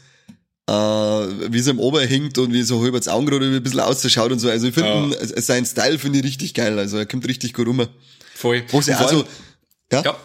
Äh, 0.68 0.73
wie 0.73 1.59
es 1.59 1.68
am 1.68 1.78
Ober 1.78 2.04
hängt 2.04 2.38
und 2.38 2.52
wie 2.52 2.62
so 2.62 2.83
halb 2.83 2.95
das 2.95 3.06
Augenrad 3.06 3.40
ein 3.40 3.62
bisschen 3.62 3.80
ausschaut 3.80 4.33
und 4.33 4.40
so. 4.40 4.50
Also 4.50 4.66
ich 4.66 4.75
finde, 4.75 5.16
ja. 5.16 5.40
sein 5.42 5.64
Style 5.64 5.99
finde 5.99 6.18
ich 6.18 6.25
richtig 6.25 6.54
geil. 6.54 6.76
Also 6.78 6.99
er 6.99 7.06
kommt 7.06 7.26
richtig 7.28 7.54
gut 7.54 7.68
rum. 7.68 7.87
Voll. 8.35 8.64
Was 8.73 8.87
ja 8.87 8.99
also, 8.99 9.25
ja? 9.92 10.02
ja. 10.02 10.16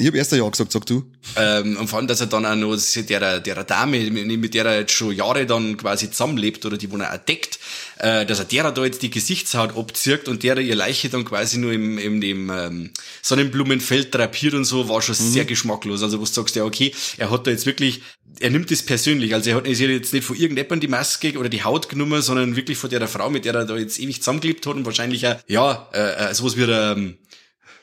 Ich 0.00 0.06
habe 0.06 0.16
erst 0.16 0.32
ein 0.32 0.38
Jahr 0.38 0.50
gesagt, 0.50 0.70
sag 0.70 0.86
du. 0.86 1.10
Ähm, 1.34 1.76
und 1.76 1.88
vor 1.88 1.98
allem, 1.98 2.06
dass 2.06 2.20
er 2.20 2.28
dann 2.28 2.46
auch 2.46 2.54
noch 2.54 2.76
der, 2.76 3.40
der 3.40 3.64
Dame, 3.64 3.98
mit 4.08 4.54
der 4.54 4.64
er 4.64 4.78
jetzt 4.78 4.92
schon 4.92 5.12
Jahre 5.12 5.44
dann 5.44 5.76
quasi 5.76 6.08
zusammenlebt 6.08 6.64
oder 6.64 6.76
die, 6.76 6.88
wo 6.92 6.96
er 6.98 7.12
auch 7.12 7.18
deckt, 7.18 7.58
äh, 7.98 8.24
dass 8.24 8.38
er 8.38 8.44
derer 8.44 8.70
da 8.70 8.84
jetzt 8.84 9.02
die 9.02 9.10
Gesichtshaut 9.10 9.76
abzirkt 9.76 10.28
und 10.28 10.44
derer 10.44 10.60
ihr 10.60 10.76
Leiche 10.76 11.08
dann 11.08 11.24
quasi 11.24 11.58
nur 11.58 11.72
im, 11.72 11.98
im 11.98 12.20
dem 12.20 12.48
ähm, 12.48 12.90
Sonnenblumenfeld 13.22 14.14
drapiert 14.14 14.54
und 14.54 14.66
so, 14.66 14.88
war 14.88 15.02
schon 15.02 15.16
mhm. 15.18 15.32
sehr 15.32 15.44
geschmacklos. 15.44 16.00
Also 16.04 16.20
wo 16.20 16.24
du 16.24 16.30
sagst, 16.30 16.54
ja 16.54 16.62
okay, 16.62 16.94
er 17.16 17.32
hat 17.32 17.48
da 17.48 17.50
jetzt 17.50 17.66
wirklich, 17.66 18.00
er 18.38 18.50
nimmt 18.50 18.70
das 18.70 18.84
persönlich. 18.84 19.34
Also 19.34 19.50
er 19.50 19.56
hat 19.56 19.66
jetzt 19.66 20.12
nicht 20.12 20.24
von 20.24 20.36
irgendjemandem 20.36 20.78
die 20.78 20.88
Maske 20.88 21.36
oder 21.36 21.48
die 21.48 21.64
Haut 21.64 21.88
genommen, 21.88 22.22
sondern 22.22 22.54
wirklich 22.54 22.78
von 22.78 22.88
der 22.88 23.08
Frau, 23.08 23.30
mit 23.30 23.44
der 23.44 23.54
er 23.54 23.64
da 23.64 23.76
jetzt 23.76 23.98
ewig 23.98 24.20
zusammengelebt 24.20 24.64
hat 24.64 24.76
und 24.76 24.86
wahrscheinlich 24.86 25.26
auch, 25.26 25.36
ja, 25.48 25.88
äh, 25.92 26.30
äh 26.30 26.34
sowas 26.34 26.56
wie 26.56 26.62
eine 26.62 26.92
ähm, 26.96 27.18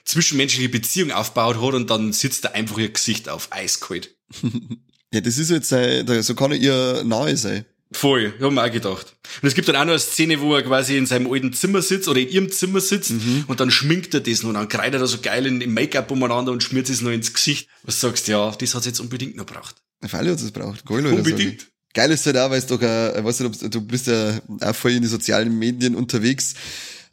zwischenmenschliche 0.05 0.69
Beziehung 0.69 1.11
aufgebaut 1.11 1.61
hat 1.61 1.73
und 1.73 1.89
dann 1.89 2.13
sitzt 2.13 2.45
er 2.45 2.55
einfach 2.55 2.77
ihr 2.77 2.89
Gesicht 2.89 3.27
auf, 3.27 3.49
eiskalt. 3.51 4.15
ja, 5.13 5.21
das 5.21 5.37
ist 5.37 5.49
jetzt, 5.49 5.71
äh, 5.71 6.21
so 6.21 6.35
kann 6.35 6.51
er 6.51 6.57
ihr 6.57 7.03
nahe 7.03 7.35
sein. 7.35 7.65
Voll, 7.91 8.33
haben 8.41 8.55
wir 8.55 8.65
auch 8.65 8.71
gedacht. 8.71 9.15
Und 9.41 9.47
es 9.47 9.53
gibt 9.53 9.67
dann 9.67 9.75
auch 9.75 9.85
noch 9.85 9.91
eine 9.91 9.99
Szene, 9.99 10.41
wo 10.41 10.55
er 10.55 10.63
quasi 10.63 10.97
in 10.97 11.05
seinem 11.05 11.31
alten 11.31 11.53
Zimmer 11.53 11.81
sitzt 11.81 12.07
oder 12.07 12.19
in 12.19 12.29
ihrem 12.29 12.51
Zimmer 12.51 12.81
sitzt 12.81 13.11
mhm. 13.11 13.45
und 13.47 13.59
dann 13.59 13.71
schminkt 13.71 14.13
er 14.13 14.19
das 14.21 14.41
noch 14.41 14.49
und 14.49 14.55
dann 14.55 14.67
kreidet 14.67 15.01
er 15.01 15.07
so 15.07 15.19
geil 15.19 15.45
in, 15.45 15.61
im 15.61 15.73
Make-up 15.73 16.11
umeinander 16.11 16.51
und 16.51 16.61
schmiert 16.61 16.89
es 16.89 17.01
noch 17.01 17.11
ins 17.11 17.33
Gesicht. 17.33 17.69
Was 17.83 18.01
sagst 18.01 18.27
du, 18.27 18.33
ja, 18.33 18.51
das 18.51 18.75
hat's 18.75 18.85
jetzt 18.85 18.99
unbedingt 18.99 19.35
noch 19.35 19.45
braucht. 19.45 19.75
Fall 20.05 20.29
hat 20.29 20.39
es 20.39 20.51
braucht. 20.51 20.85
Geil, 20.85 21.05
unbedingt. 21.05 21.67
Geil 21.93 22.11
ist 22.11 22.25
halt 22.25 22.37
auch, 22.37 22.49
weil 22.49 22.59
es 22.59 22.67
doch, 22.67 22.81
äh, 22.81 23.23
weißt 23.23 23.39
du, 23.39 23.69
du 23.69 23.81
bist 23.81 24.07
ja 24.07 24.39
auch 24.61 24.75
voll 24.75 24.91
in 24.91 25.01
den 25.01 25.09
sozialen 25.09 25.57
Medien 25.57 25.95
unterwegs 25.95 26.55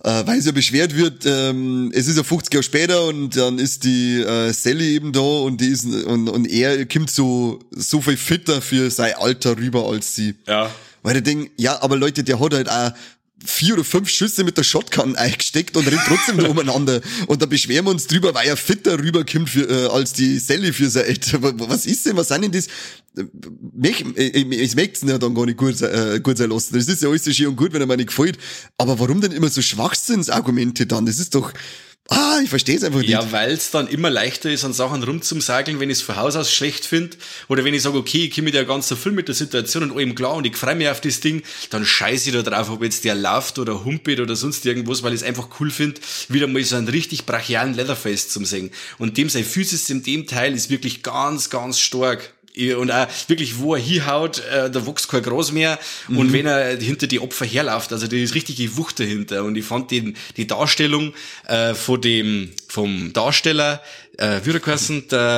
äh, 0.04 0.26
weil 0.26 0.40
sie 0.40 0.46
ja 0.46 0.52
beschwert 0.52 0.96
wird, 0.96 1.24
ähm, 1.26 1.92
es 1.94 2.08
ist 2.08 2.16
ja 2.16 2.22
50 2.22 2.52
Jahre 2.52 2.62
später 2.62 3.04
und 3.06 3.36
dann 3.36 3.58
ist 3.58 3.84
die 3.84 4.20
äh, 4.20 4.52
Sally 4.52 4.94
eben 4.94 5.12
da 5.12 5.20
und 5.20 5.60
die 5.60 5.68
ist 5.68 5.84
und, 5.84 6.28
und 6.28 6.50
er 6.50 6.86
kommt 6.86 7.10
so 7.10 7.60
so 7.70 8.00
viel 8.00 8.16
fitter 8.16 8.60
für 8.60 8.90
sein 8.90 9.14
Alter 9.14 9.56
rüber 9.56 9.88
als 9.88 10.14
sie. 10.14 10.34
Ja. 10.46 10.70
Weil 11.02 11.14
der 11.14 11.22
denkt, 11.22 11.52
ja, 11.56 11.80
aber 11.82 11.96
Leute, 11.96 12.24
der 12.24 12.40
hat 12.40 12.54
halt 12.54 12.68
auch 12.68 12.92
vier 13.44 13.74
oder 13.74 13.84
fünf 13.84 14.08
Schüsse 14.08 14.44
mit 14.44 14.56
der 14.56 14.62
Shotgun 14.62 15.16
eingesteckt 15.16 15.76
und 15.76 15.86
rennt 15.86 16.02
trotzdem 16.06 16.38
da 16.38 16.46
umeinander. 16.48 17.00
Und 17.26 17.42
da 17.42 17.46
beschweren 17.46 17.86
wir 17.86 17.90
uns 17.90 18.06
drüber, 18.06 18.34
weil 18.34 18.48
er 18.48 18.56
fitter 18.56 18.98
rüberkommt 18.98 19.50
für, 19.50 19.68
äh, 19.68 19.88
als 19.88 20.12
die 20.12 20.38
Sally 20.38 20.72
für 20.72 20.88
sein 20.90 21.06
Alter. 21.06 21.42
Was 21.68 21.86
ist 21.86 22.06
denn, 22.06 22.16
was 22.16 22.28
sind 22.28 22.42
denn 22.42 22.52
das? 22.52 22.66
Mich, 23.74 24.04
es 24.16 24.74
möchte 24.74 25.06
ja 25.06 25.18
dann 25.18 25.34
gar 25.34 25.44
nicht 25.44 25.58
gut, 25.58 25.80
äh, 25.82 26.20
gut 26.22 26.38
sein 26.38 26.50
lassen. 26.50 26.74
Das 26.74 26.88
ist 26.88 27.02
ja 27.02 27.08
alles 27.08 27.24
so 27.24 27.32
schön 27.32 27.48
und 27.48 27.56
gut, 27.56 27.72
wenn 27.72 27.80
er 27.80 27.86
mir 27.86 27.96
nicht 27.96 28.08
gefällt. 28.08 28.38
Aber 28.78 28.98
warum 28.98 29.20
denn 29.20 29.32
immer 29.32 29.48
so 29.48 29.60
Schwachsinnsargumente 29.60 30.86
dann? 30.86 31.04
Das 31.04 31.18
ist 31.18 31.34
doch, 31.34 31.52
Ah, 32.08 32.40
ich 32.42 32.50
verstehe 32.50 32.76
es 32.76 32.82
einfach 32.82 33.00
nicht. 33.00 33.10
Ja, 33.10 33.30
weil 33.30 33.52
es 33.52 33.70
dann 33.70 33.86
immer 33.86 34.10
leichter 34.10 34.50
ist, 34.50 34.64
an 34.64 34.72
Sachen 34.72 35.02
rumzusageln, 35.04 35.78
wenn 35.78 35.88
ich 35.88 35.98
es 35.98 36.02
von 36.02 36.16
Haus 36.16 36.34
aus 36.34 36.52
schlecht 36.52 36.84
finde. 36.84 37.16
Oder 37.48 37.64
wenn 37.64 37.74
ich 37.74 37.82
sage, 37.82 37.96
okay, 37.96 38.24
ich 38.24 38.34
komme 38.34 38.46
mit 38.46 38.54
der 38.54 38.64
ganzen 38.64 38.96
Film 38.96 39.14
mit 39.14 39.28
der 39.28 39.36
Situation 39.36 39.84
und 39.84 39.96
allem 39.96 40.14
klar 40.14 40.34
und 40.34 40.46
ich 40.46 40.56
freue 40.56 40.74
mich 40.74 40.88
auf 40.88 41.00
das 41.00 41.20
Ding, 41.20 41.42
dann 41.70 41.86
scheiße 41.86 42.30
ich 42.30 42.34
da 42.34 42.42
drauf, 42.42 42.70
ob 42.70 42.82
jetzt 42.82 43.04
der 43.04 43.14
läuft 43.14 43.58
oder 43.58 43.84
humpelt 43.84 44.18
oder 44.18 44.34
sonst 44.34 44.66
irgendwas, 44.66 45.02
weil 45.02 45.14
ich 45.14 45.20
es 45.20 45.26
einfach 45.26 45.48
cool 45.60 45.70
finde, 45.70 46.00
wieder 46.28 46.48
mal 46.48 46.62
so 46.64 46.76
einen 46.76 46.88
richtig 46.88 47.24
brachialen 47.24 47.74
Leatherface 47.74 48.28
zum 48.28 48.44
sehen. 48.44 48.72
Und 48.98 49.16
dem 49.16 49.28
sein 49.28 49.44
Physis 49.44 49.88
in 49.88 50.02
dem 50.02 50.26
Teil 50.26 50.54
ist 50.54 50.70
wirklich 50.70 51.02
ganz, 51.02 51.50
ganz 51.50 51.78
stark 51.78 52.34
und 52.76 52.90
auch 52.90 53.06
wirklich, 53.28 53.58
wo 53.58 53.74
er 53.74 53.80
hinhaut, 53.80 54.40
äh, 54.40 54.70
da 54.70 54.86
wächst 54.86 55.08
kein 55.08 55.22
Gras 55.22 55.52
mehr. 55.52 55.78
Mhm. 56.08 56.18
Und 56.18 56.32
wenn 56.32 56.46
er 56.46 56.78
hinter 56.78 57.06
die 57.06 57.20
Opfer 57.20 57.46
herläuft, 57.46 57.92
also 57.92 58.06
da 58.06 58.16
ist 58.16 58.34
richtige 58.34 58.76
Wucht 58.76 59.00
dahinter. 59.00 59.44
Und 59.44 59.56
ich 59.56 59.64
fand 59.64 59.90
den, 59.90 60.16
die 60.36 60.46
Darstellung 60.46 61.14
äh, 61.46 61.74
von 61.74 62.00
dem, 62.00 62.52
vom 62.68 63.12
Darsteller, 63.12 63.82
äh, 64.18 64.40
wie 64.44 64.52
der 64.52 64.60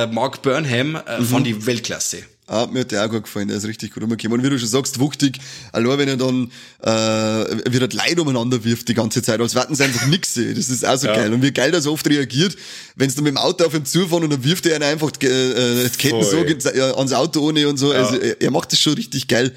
Mark 0.07 0.41
Burnham, 0.41 0.95
äh, 0.95 1.19
mhm. 1.19 1.25
fand 1.25 1.47
ich 1.47 1.65
Weltklasse. 1.65 2.23
Ah, 2.47 2.67
mir 2.71 2.81
hat 2.81 2.91
der 2.91 3.03
auch 3.03 3.09
gut 3.09 3.23
gefallen, 3.23 3.47
der 3.47 3.57
ist 3.57 3.65
richtig 3.65 3.91
gut 3.91 4.03
rumgekommen. 4.03 4.37
Und 4.39 4.45
wie 4.45 4.49
du 4.51 4.59
schon 4.59 4.67
sagst, 4.67 4.99
wuchtig, 4.99 5.39
allein 5.71 5.97
wenn 5.97 6.07
er 6.09 6.17
dann 6.17 6.51
äh, 6.81 7.71
wieder 7.71 7.89
Leid 7.91 8.19
umeinander 8.19 8.63
wirft 8.63 8.87
die 8.87 8.93
ganze 8.93 9.23
Zeit, 9.23 9.39
als 9.39 9.55
warten 9.55 9.73
sie 9.73 9.83
einfach 9.83 10.05
nix. 10.07 10.35
Das 10.35 10.69
ist 10.69 10.85
auch 10.85 10.97
so 10.97 11.07
ja. 11.07 11.15
geil. 11.15 11.33
Und 11.33 11.41
wie 11.41 11.51
geil 11.51 11.73
er 11.73 11.81
so 11.81 11.91
oft 11.91 12.07
reagiert, 12.07 12.55
wenn 12.95 13.09
du 13.09 13.21
mit 13.23 13.31
dem 13.31 13.37
Auto 13.37 13.65
auf 13.65 13.73
ihn 13.73 13.85
zufahren 13.85 14.23
und 14.23 14.29
dann 14.29 14.43
wirft 14.43 14.67
er 14.67 14.75
ihn 14.75 14.83
einfach 14.83 15.09
die, 15.11 15.25
äh, 15.25 15.89
die 15.89 15.97
Ketten 15.97 16.23
Voll. 16.23 16.59
so 16.61 16.69
ans 16.71 17.13
Auto 17.13 17.41
ohne 17.41 17.67
und 17.67 17.77
so. 17.77 17.91
Ja. 17.91 18.03
Also 18.03 18.17
er, 18.17 18.39
er 18.39 18.51
macht 18.51 18.71
das 18.71 18.79
schon 18.79 18.93
richtig 18.93 19.27
geil. 19.27 19.51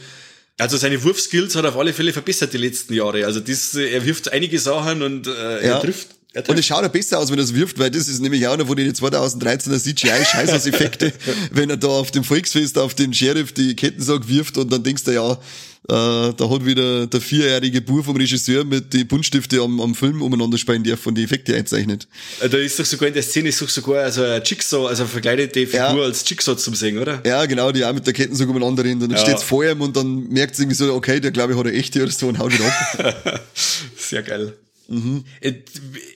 Also 0.56 0.76
seine 0.76 1.02
Wurfskills 1.04 1.54
hat 1.56 1.64
er 1.64 1.70
auf 1.70 1.76
alle 1.76 1.92
Fälle 1.92 2.12
verbessert 2.12 2.52
die 2.52 2.58
letzten 2.58 2.94
Jahre. 2.94 3.26
Also 3.26 3.40
das, 3.40 3.74
er 3.74 4.04
wirft 4.06 4.32
einige 4.32 4.58
Sachen 4.58 5.02
und 5.02 5.26
äh, 5.26 5.60
er 5.60 5.80
trifft 5.80 6.17
und 6.34 6.58
es 6.58 6.66
schaut 6.66 6.82
ja 6.82 6.88
besser 6.88 7.18
aus, 7.18 7.30
wenn 7.30 7.38
er 7.38 7.44
es 7.44 7.54
wirft, 7.54 7.78
weil 7.78 7.90
das 7.90 8.06
ist 8.06 8.20
nämlich 8.20 8.46
auch 8.46 8.56
noch 8.56 8.66
von 8.66 8.76
den 8.76 8.92
2013er 8.92 9.78
CGI-Scheißhaus-Effekte, 9.78 11.12
wenn 11.52 11.70
er 11.70 11.78
da 11.78 11.88
auf 11.88 12.10
dem 12.10 12.22
Volksfest 12.22 12.76
auf 12.76 12.94
den 12.94 13.14
Sheriff 13.14 13.52
die 13.52 13.74
Kettensack 13.74 14.28
wirft 14.28 14.58
und 14.58 14.70
dann 14.70 14.82
denkst 14.82 15.04
du, 15.04 15.12
ja, 15.12 15.32
äh, 15.32 16.34
da 16.34 16.50
hat 16.50 16.66
wieder 16.66 17.06
der 17.06 17.20
vierjährige 17.22 17.80
Bub 17.80 18.04
vom 18.04 18.16
Regisseur 18.16 18.62
mit 18.64 18.92
die 18.92 19.04
Buntstifte 19.04 19.62
am, 19.62 19.80
am 19.80 19.94
Film 19.94 20.20
umeinander 20.20 20.58
spielen, 20.58 20.84
der 20.84 20.98
von 20.98 21.14
die 21.14 21.22
Effekte 21.22 21.56
einzeichnet. 21.56 22.06
Äh, 22.40 22.50
da 22.50 22.58
ist 22.58 22.78
doch 22.78 22.84
sogar 22.84 23.08
in 23.08 23.14
der 23.14 23.22
Szene 23.22 23.48
ist 23.48 23.62
doch 23.62 23.70
sogar 23.70 24.04
also 24.04 24.22
ein 24.22 24.42
Jigsaw, 24.44 24.86
also 24.86 25.04
eine 25.04 25.10
verkleidete 25.10 25.66
Figur 25.66 25.78
ja. 25.78 26.02
als 26.02 26.28
Jigsaw 26.28 26.58
zum 26.58 26.74
Sehen, 26.74 26.98
oder? 26.98 27.22
Ja, 27.24 27.46
genau, 27.46 27.72
die 27.72 27.86
auch 27.86 27.94
mit 27.94 28.06
der 28.06 28.12
Kettensack 28.12 28.48
umeinander 28.50 28.84
rennt 28.84 29.02
und 29.02 29.08
dann 29.08 29.18
ja. 29.18 29.24
steht's 29.24 29.44
vor 29.44 29.64
ihm 29.64 29.80
und 29.80 29.96
dann 29.96 30.28
merkt 30.28 30.58
irgendwie 30.58 30.76
so, 30.76 30.92
okay, 30.92 31.20
der 31.20 31.30
glaube 31.30 31.54
ich 31.54 31.58
hat 31.58 31.66
eine 31.66 31.74
echte 31.74 32.02
oder 32.02 32.12
so 32.12 32.28
und 32.28 32.38
haut 32.38 32.52
ihn 32.52 32.60
ab. 32.66 33.40
Sehr 33.96 34.22
geil. 34.22 34.58
Mhm. 34.88 35.24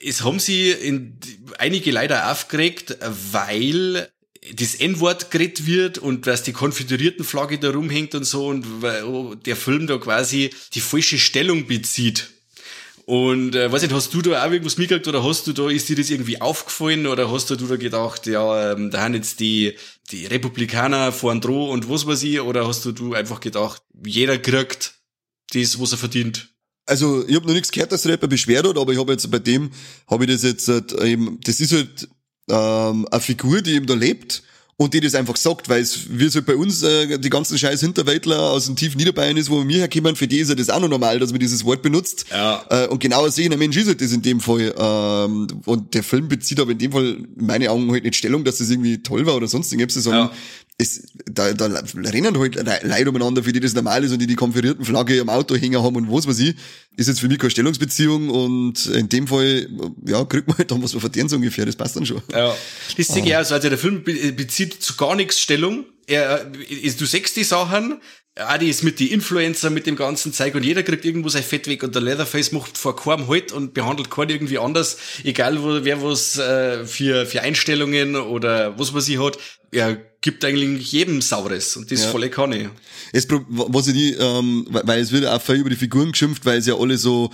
Es 0.03 0.23
haben 0.23 0.39
sie 0.39 0.71
in, 0.71 1.19
einige 1.59 1.91
leider 1.91 2.31
aufgeregt, 2.31 2.97
weil 3.31 4.09
das 4.55 4.75
N-Wort 4.75 5.31
geredet 5.31 5.65
wird 5.65 5.97
und 5.99 6.27
dass 6.27 6.43
die 6.43 6.53
konföderierten 6.53 7.23
Flagge 7.23 7.59
da 7.59 7.69
rumhängt 7.71 8.13
und 8.15 8.25
so 8.25 8.47
und 8.47 8.65
der 9.45 9.55
Film 9.55 9.87
da 9.87 9.97
quasi 9.97 10.49
die 10.73 10.81
falsche 10.81 11.17
Stellung 11.19 11.67
bezieht 11.67 12.29
Und 13.05 13.55
äh, 13.55 13.69
weiß 13.71 13.81
nicht, 13.81 13.93
hast 13.93 14.13
du 14.13 14.21
da 14.21 14.45
auch 14.45 14.51
irgendwas 14.51 14.77
mitgekriegt 14.77 15.07
oder 15.09 15.23
hast 15.23 15.45
du 15.47 15.53
da, 15.53 15.69
ist 15.69 15.89
dir 15.89 15.97
das 15.97 16.09
irgendwie 16.09 16.39
aufgefallen 16.39 17.05
oder 17.07 17.29
hast 17.31 17.49
du 17.49 17.55
da 17.57 17.75
gedacht, 17.75 18.27
ja, 18.27 18.71
ähm, 18.73 18.91
da 18.91 19.01
haben 19.03 19.13
jetzt 19.13 19.41
die, 19.41 19.77
die 20.11 20.25
Republikaner 20.25 21.11
vorn 21.11 21.41
droh 21.41 21.69
und 21.71 21.89
was 21.89 22.05
weiß 22.07 22.23
ich, 22.23 22.39
oder 22.39 22.65
hast 22.67 22.85
du, 22.85 22.93
du 22.93 23.13
einfach 23.13 23.41
gedacht, 23.41 23.81
jeder 24.05 24.37
kriegt 24.37 24.95
das, 25.53 25.79
was 25.81 25.91
er 25.91 25.97
verdient? 25.97 26.52
Also 26.85 27.25
ich 27.27 27.35
habe 27.35 27.47
noch 27.47 27.53
nichts 27.53 27.71
gehört, 27.71 27.91
dass 27.91 28.01
der 28.03 28.13
Rapper 28.13 28.27
beschwert 28.27 28.67
hat, 28.67 28.77
aber 28.77 28.91
ich 28.91 28.99
habe 28.99 29.11
jetzt 29.13 29.29
bei 29.31 29.39
dem, 29.39 29.71
habe 30.09 30.25
ich 30.25 30.31
das 30.31 30.43
jetzt 30.43 30.67
halt 30.67 30.91
eben, 31.01 31.39
das 31.43 31.59
ist 31.59 31.71
halt 31.71 32.09
ähm, 32.49 33.07
eine 33.09 33.21
Figur, 33.21 33.61
die 33.61 33.73
eben 33.73 33.85
da 33.85 33.93
lebt 33.93 34.43
und 34.75 34.93
die 34.93 34.99
das 34.99 35.15
einfach 35.15 35.37
sagt, 35.37 35.69
weil 35.69 35.81
es, 35.81 36.07
wie 36.09 36.25
es 36.25 36.35
halt 36.35 36.45
bei 36.45 36.55
uns 36.55 36.83
äh, 36.83 37.17
die 37.19 37.29
ganzen 37.29 37.57
scheiß 37.57 37.79
Hinterwäldler 37.79 38.51
aus 38.51 38.65
dem 38.65 38.75
tiefen 38.75 38.97
Niederbayern 38.97 39.37
ist, 39.37 39.49
wo 39.49 39.65
wir 39.65 39.77
herkommen, 39.77 40.15
für 40.15 40.27
die 40.27 40.39
ist 40.39 40.49
ja 40.49 40.55
das 40.55 40.69
auch 40.69 40.79
noch 40.79 40.89
normal, 40.89 41.19
dass 41.19 41.31
man 41.31 41.39
dieses 41.39 41.63
Wort 41.63 41.81
benutzt. 41.83 42.25
Ja. 42.31 42.65
Äh, 42.69 42.87
und 42.87 42.99
genauer 42.99 43.31
sehen, 43.31 43.53
ein 43.53 43.59
Mensch 43.59 43.77
ist 43.77 43.87
halt 43.87 44.01
das 44.01 44.11
in 44.11 44.21
dem 44.21 44.41
Fall. 44.41 44.73
Ähm, 44.77 45.47
und 45.65 45.93
der 45.93 46.03
Film 46.03 46.27
bezieht 46.27 46.59
aber 46.59 46.71
in 46.71 46.79
dem 46.79 46.91
Fall 46.91 47.05
in 47.05 47.45
meine 47.45 47.69
Augen 47.69 47.89
halt 47.91 48.03
nicht 48.03 48.15
Stellung, 48.15 48.43
dass 48.43 48.57
das 48.57 48.69
irgendwie 48.69 49.01
toll 49.01 49.25
war 49.25 49.35
oder 49.35 49.47
sonst 49.47 49.71
irgendwas, 49.71 50.03
sondern 50.03 50.27
Ja. 50.27 50.33
Es, 50.83 51.07
da, 51.25 51.53
da 51.53 51.65
rennen 51.95 52.37
halt 52.37 52.55
Le- 52.55 52.79
Leute 52.83 53.09
umeinander, 53.09 53.43
für 53.43 53.51
die 53.51 53.59
das 53.59 53.73
normal 53.73 54.03
ist 54.03 54.11
und 54.11 54.19
die 54.19 54.27
die 54.27 54.35
konferierten 54.35 54.85
Flagge 54.85 55.19
am 55.19 55.29
Auto 55.29 55.55
hängen 55.55 55.81
haben 55.81 55.95
und 55.95 56.11
was 56.11 56.27
weiß 56.27 56.39
ich, 56.39 56.55
ist 56.95 57.07
jetzt 57.07 57.19
für 57.19 57.27
mich 57.27 57.39
keine 57.39 57.51
Stellungsbeziehung 57.51 58.29
und 58.29 58.85
in 58.87 59.09
dem 59.09 59.27
Fall, 59.27 59.67
ja, 60.05 60.23
kriegt 60.25 60.47
man 60.47 60.57
halt 60.57 60.69
dann, 60.71 60.83
was 60.83 60.93
man 60.93 61.01
verdient, 61.01 61.29
so 61.29 61.35
ungefähr, 61.37 61.65
das 61.65 61.75
passt 61.75 61.95
dann 61.95 62.05
schon. 62.05 62.21
Ja. 62.31 62.55
Das 62.97 63.07
sehe 63.07 63.25
ich 63.25 63.35
auch 63.35 63.43
so. 63.43 63.55
Also 63.55 63.69
der 63.69 63.77
Film 63.77 64.03
be 64.03 64.31
bezieht 64.33 64.81
zu 64.81 64.95
gar 64.95 65.15
nichts 65.15 65.39
Stellung. 65.39 65.85
Er, 66.05 66.51
ist, 66.69 66.99
du 66.99 67.05
sechst 67.05 67.35
die 67.37 67.43
Sachen, 67.45 68.01
die 68.59 68.67
ist 68.69 68.83
mit 68.83 68.99
die 68.99 69.11
Influencer, 69.11 69.69
mit 69.69 69.85
dem 69.85 69.95
ganzen 69.95 70.33
Zeug 70.33 70.55
und 70.55 70.63
jeder 70.65 70.81
kriegt 70.81 71.05
irgendwo 71.05 71.29
sein 71.29 71.43
Fett 71.43 71.67
weg 71.67 71.83
und 71.83 71.93
der 71.93 72.01
Leatherface 72.01 72.51
macht 72.51 72.77
vor 72.79 72.95
keinem 72.95 73.27
halt 73.27 73.51
und 73.51 73.75
behandelt 73.75 74.09
keinen 74.09 74.31
irgendwie 74.31 74.57
anders, 74.57 74.97
egal 75.23 75.61
wo, 75.61 75.83
wer 75.83 76.01
was 76.01 76.37
äh, 76.39 76.83
für, 76.85 77.27
für 77.27 77.41
Einstellungen 77.41 78.15
oder 78.15 78.77
was 78.79 78.91
man 78.91 79.01
sie 79.01 79.19
hat. 79.19 79.37
Er 79.71 79.97
gibt 80.21 80.43
eigentlich 80.45 80.91
jedem 80.91 81.21
Saures 81.21 81.77
und 81.77 81.91
das 81.91 82.03
Ja. 82.03 82.09
volle 82.09 82.29
Kanne. 82.29 82.71
Es, 83.11 83.27
was 83.29 83.87
ich 83.87 83.93
die, 83.93 84.13
ähm, 84.13 84.67
weil 84.69 84.99
es 85.01 85.11
wird 85.11 85.27
auch 85.27 85.41
viel 85.41 85.55
über 85.55 85.69
die 85.69 85.75
Figuren 85.75 86.11
geschimpft, 86.11 86.43
weil 86.45 86.61
sie 86.61 86.71
ja 86.71 86.77
alle 86.77 86.97
so, 86.97 87.29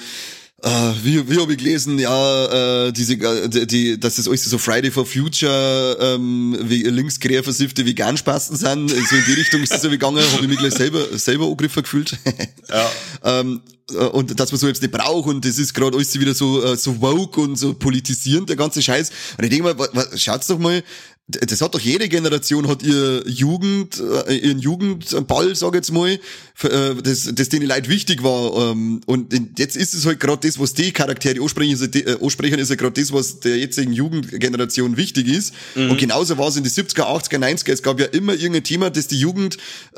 äh, 0.62 0.94
wie, 1.04 1.30
wie 1.30 1.40
habe 1.40 1.54
ich 1.54 1.58
gelesen, 1.58 2.00
ja, 2.00 2.88
äh, 2.88 2.92
diese, 2.92 3.14
äh, 3.14 3.66
die, 3.66 4.00
dass 4.00 4.16
das 4.16 4.28
alles 4.28 4.44
so 4.46 4.58
Friday 4.58 4.92
for 4.92 5.06
Future, 5.06 5.98
ähm, 6.02 6.58
wie 6.64 6.84
linksquer 6.84 7.44
versiffte 7.44 7.86
Veganspasten 7.86 8.58
sind, 8.58 8.90
so 8.90 9.16
in 9.16 9.26
die 9.26 9.34
Richtung 9.34 9.62
ist 9.62 9.72
das 9.72 9.82
so 9.82 9.90
gegangen, 9.90 10.24
habe 10.34 10.44
ich 10.44 10.50
mich 10.50 10.60
gleich 10.60 10.74
selber, 10.74 11.18
selber 11.18 11.46
angegriffen 11.46 11.84
gefühlt. 11.84 12.18
Ja. 12.70 12.92
ähm, 13.24 13.62
äh, 13.92 13.96
und 13.96 14.40
dass 14.40 14.52
man 14.52 14.60
so 14.60 14.68
jetzt 14.68 14.82
nicht 14.82 14.92
braucht 14.92 15.28
und 15.28 15.44
das 15.44 15.58
ist 15.58 15.74
gerade 15.74 15.96
alles 15.96 16.20
wieder 16.20 16.34
so, 16.34 16.64
äh, 16.64 16.78
so 16.78 17.02
woke 17.02 17.42
und 17.42 17.56
so 17.56 17.74
politisierend, 17.74 18.50
der 18.50 18.56
ganze 18.56 18.82
Scheiß. 18.82 19.12
Und 19.38 19.44
ich 19.44 19.50
denke 19.50 19.74
mal, 19.74 20.08
schaut's 20.16 20.48
doch 20.48 20.60
mal, 20.60 20.84
das 21.30 21.62
hat 21.62 21.76
doch 21.76 21.80
jede 21.80 22.10
Generation 22.10 22.68
hat 22.68 22.82
ihr 22.82 23.24
Jugend, 23.28 24.02
äh, 24.28 24.36
ihren 24.36 24.60
Jugendball, 24.60 25.56
sag 25.56 25.70
ich 25.70 25.76
jetzt 25.76 25.92
mal, 25.92 26.10
äh, 26.10 26.96
das, 27.04 27.30
das 27.34 27.50
denen 27.50 27.68
Leid 27.68 27.88
wichtig 27.88 28.24
war. 28.24 28.72
Ähm, 28.72 29.02
und 29.06 29.34
jetzt 29.58 29.78
ist 29.78 29.94
es 29.94 30.06
halt 30.06 30.20
gerade 30.20 30.48
das, 30.48 30.60
was 30.60 30.74
die 30.74 30.92
Charaktere 30.92 31.42
ansprechen, 31.42 31.74
ist, 31.74 31.96
äh, 31.96 32.18
ansprechen, 32.22 32.58
ist 32.58 32.70
ja 32.70 32.76
gerade 32.76 33.00
das, 33.00 33.14
was 33.14 33.40
der 33.42 33.58
jetzigen 33.58 33.94
Jugendgeneration 33.94 34.98
wichtig 34.98 35.28
ist. 35.28 35.54
Und 35.76 35.98
genauso 35.98 36.38
war 36.38 36.48
es 36.48 36.58
in 36.58 36.64
den 36.64 36.72
70er, 36.72 37.04
80er, 37.04 37.38
90er. 37.38 37.72
Es 37.72 37.84
gab 37.84 38.00
ja 38.00 38.08
immer 38.08 38.34
irgendein 38.34 38.64
Thema, 38.64 38.90
das 38.90 39.08
die 39.08 39.20
Jugend 39.20 39.58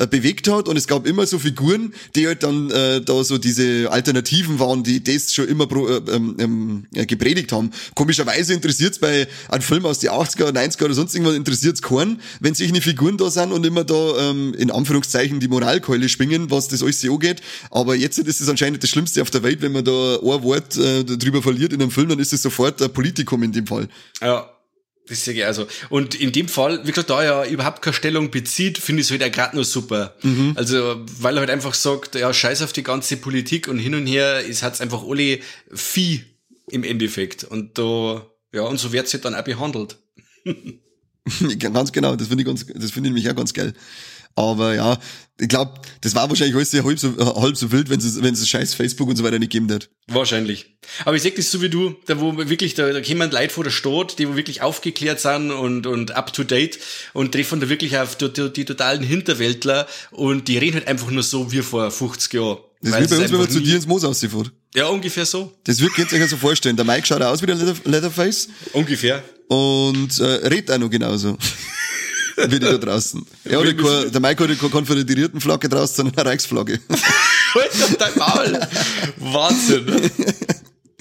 bewegt 0.10 0.48
hat 0.50 0.68
und 0.68 0.78
es 0.78 0.88
gab 0.88 1.08
immer 1.08 1.26
so 1.26 1.40
Figuren, 1.40 1.94
die 2.16 2.28
halt 2.28 2.44
dann 2.44 2.70
äh, 2.72 3.02
da 3.02 3.24
so 3.24 3.38
diese 3.38 3.92
Alternativen 3.92 4.60
waren, 4.60 4.84
die 4.84 5.04
das 5.04 5.34
schon 5.34 5.48
immer 5.48 5.68
pro, 5.68 5.88
äh, 5.88 6.02
ähm, 6.10 6.36
ähm, 6.40 7.08
gepredigt 7.08 7.52
haben. 7.52 7.72
Komischerweise 7.96 8.54
interessiert's 8.54 9.00
bei 9.00 9.28
einem 9.50 9.62
Film 9.62 9.86
aus 9.86 10.00
den 10.00 10.12
80er, 10.12 10.52
90er 10.52 10.86
oder 10.86 10.94
sonst 11.22 11.36
irgendwas 11.36 11.36
interessiert's 11.36 11.82
keinen, 11.82 12.22
wenn 12.40 12.54
solche 12.54 12.82
Figuren 12.82 13.18
da 13.18 13.30
sind 13.30 13.52
und 13.52 13.66
immer 13.66 13.84
da 13.84 14.30
ähm, 14.30 14.54
in 14.58 14.72
Anführungszeichen 14.72 15.40
die 15.40 15.48
Moralkeule 15.48 16.10
schwingen, 16.10 16.52
was 16.52 16.68
das 16.68 16.84
alles 16.84 17.02
so 17.02 17.14
angeht. 17.14 17.42
Aber 17.70 17.96
jetzt 17.96 18.18
ist 18.18 18.42
es 18.42 18.50
anscheinend 18.50 18.84
das 18.84 18.90
Schlimmste 18.90 19.22
auf 19.22 19.30
der 19.30 19.44
Welt, 19.44 19.62
wenn 19.62 19.72
man 19.72 19.86
da 19.86 19.92
ein 20.16 20.44
Wort 20.44 20.78
äh, 20.78 21.04
drüber 21.04 21.42
verliert 21.42 21.74
in 21.74 21.82
einem 21.82 21.92
Film, 21.92 22.10
dann 22.10 22.20
ist 22.20 22.34
es 22.34 22.42
sofort 22.42 22.82
ein 22.82 22.92
Politikum 22.92 23.44
in 23.44 23.52
dem 23.52 23.68
Fall. 23.68 23.88
Ja. 24.22 24.50
Das 25.08 25.26
sehe 25.26 25.34
ich 25.34 25.44
also. 25.44 25.68
Und 25.90 26.16
in 26.16 26.32
dem 26.32 26.48
Fall, 26.48 26.86
wie 26.86 26.92
gesagt, 26.92 27.10
da 27.10 27.22
er 27.22 27.50
überhaupt 27.50 27.82
keine 27.82 27.96
Stellung 27.96 28.32
bezieht, 28.32 28.78
finde 28.78 29.02
ich 29.02 29.08
es 29.08 29.12
halt 29.12 29.24
auch 29.24 29.32
gerade 29.36 29.56
nur 29.56 29.66
super. 29.66 30.16
Also, 30.56 31.02
weil 31.20 31.36
er 31.36 31.42
halt 31.42 31.50
einfach 31.50 31.74
sagt, 31.74 32.16
ja, 32.16 32.32
scheiß 32.32 32.62
auf 32.62 32.72
die 32.72 32.84
ganze 32.84 33.18
Politik 33.18 33.68
und 33.68 33.80
hin 33.80 33.96
und 33.96 34.06
her, 34.06 34.42
es 34.48 34.64
hat's 34.64 34.80
einfach 34.80 35.04
alle 35.04 35.40
Vieh 35.74 36.24
im 36.70 36.84
Endeffekt. 36.84 37.44
Und 37.44 37.78
da, 37.78 38.26
ja, 38.54 38.62
und 38.62 38.80
so 38.80 38.94
wird's 38.94 39.12
halt 39.12 39.26
dann 39.26 39.36
auch 39.36 39.44
behandelt. 39.44 39.98
Ja, 41.42 41.70
ganz 41.70 41.92
genau, 41.92 42.16
das 42.16 42.28
finde 42.28 42.42
ich 42.44 42.48
ganz, 42.48 42.66
das 42.66 42.92
finde 42.92 43.10
ich 43.10 43.14
nämlich 43.14 43.30
auch 43.30 43.36
ganz 43.36 43.54
geil. 43.54 43.74
Aber 44.36 44.74
ja, 44.76 44.98
ich 45.40 45.50
glaube, 45.50 45.74
das 46.02 46.16
war 46.16 46.30
wahrscheinlich 46.30 46.56
alles 46.56 46.72
sehr 46.72 46.84
halb 46.84 47.00
so, 47.00 47.18
halb 47.42 47.58
so 47.58 47.72
wild, 47.72 47.90
wenn 47.90 48.00
es, 48.00 48.22
wenn 48.22 48.34
es 48.34 48.48
scheiß 48.48 48.74
Facebook 48.74 49.10
und 49.10 49.16
so 49.16 49.24
weiter 49.24 49.40
nicht 49.40 49.52
gegeben 49.52 49.70
hätte. 49.70 49.88
Wahrscheinlich. 50.08 50.78
Aber 51.04 51.16
ich 51.16 51.22
sehe 51.22 51.32
das 51.32 51.52
so 51.52 51.62
wie 51.62 51.70
du, 51.70 51.96
da 52.06 52.20
wo 52.20 52.38
wirklich, 52.38 52.76
da, 52.76 52.92
da 52.92 53.02
kommen 53.02 53.32
Leute 53.32 53.54
vor 53.54 53.64
der 53.64 53.72
Stadt, 53.72 54.20
die 54.20 54.30
wo 54.30 54.36
wirklich 54.36 54.62
aufgeklärt 54.62 55.20
sind 55.20 55.52
und, 55.52 55.86
und 55.86 56.12
up 56.12 56.32
to 56.32 56.44
date 56.44 56.80
und 57.14 57.34
treffen 57.34 57.60
da 57.60 57.70
wirklich 57.70 57.98
auf 57.98 58.16
die, 58.16 58.32
die, 58.32 58.54
die 58.54 58.66
totalen 58.66 59.04
Hinterwäldler 59.04 59.88
und 60.12 60.48
die 60.48 60.58
reden 60.58 60.76
halt 60.76 60.88
einfach 60.88 61.10
nur 61.10 61.24
so 61.24 61.52
wie 61.52 61.62
vor 61.62 61.92
50 61.92 62.34
Jahren. 62.34 62.60
Das 62.82 62.94
wie 62.94 63.08
bei 63.08 63.22
uns, 63.22 63.32
wenn 63.32 63.40
man 63.40 63.50
zu 63.50 63.60
dir 63.60 63.76
ins 63.76 63.86
Moos 63.86 64.04
aussieht. 64.04 64.32
Ja, 64.74 64.88
ungefähr 64.88 65.26
so. 65.26 65.52
Das 65.66 65.80
wird 65.82 65.98
ihr 65.98 66.06
euch 66.06 66.12
ja 66.14 66.28
so 66.28 66.38
vorstellen. 66.38 66.76
Der 66.76 66.86
Mike 66.86 67.06
schaut 67.06 67.22
aus 67.22 67.42
wie 67.42 67.46
der 67.46 67.56
Leather, 67.56 67.76
Leatherface 67.84 68.48
Ungefähr. 68.74 69.24
Und 69.52 70.18
äh, 70.22 70.48
redet 70.48 70.72
auch 70.72 70.78
noch 70.78 70.90
genauso. 70.90 71.38
wie 72.38 72.60
die 72.60 72.60
da 72.60 72.78
draußen. 72.78 73.26
Ja 73.44 73.60
keine, 73.60 74.10
der 74.10 74.22
Mike 74.22 74.44
hat 74.44 74.58
keine 74.58 74.72
konföderierten 74.72 75.42
Flagge 75.42 75.68
draußen, 75.68 75.98
sondern 75.98 76.18
eine 76.18 76.30
Reichsflagge. 76.30 76.80
Halt 77.54 78.00
dein 78.00 78.18
Maul. 78.18 78.68
Wahnsinn. 79.18 80.10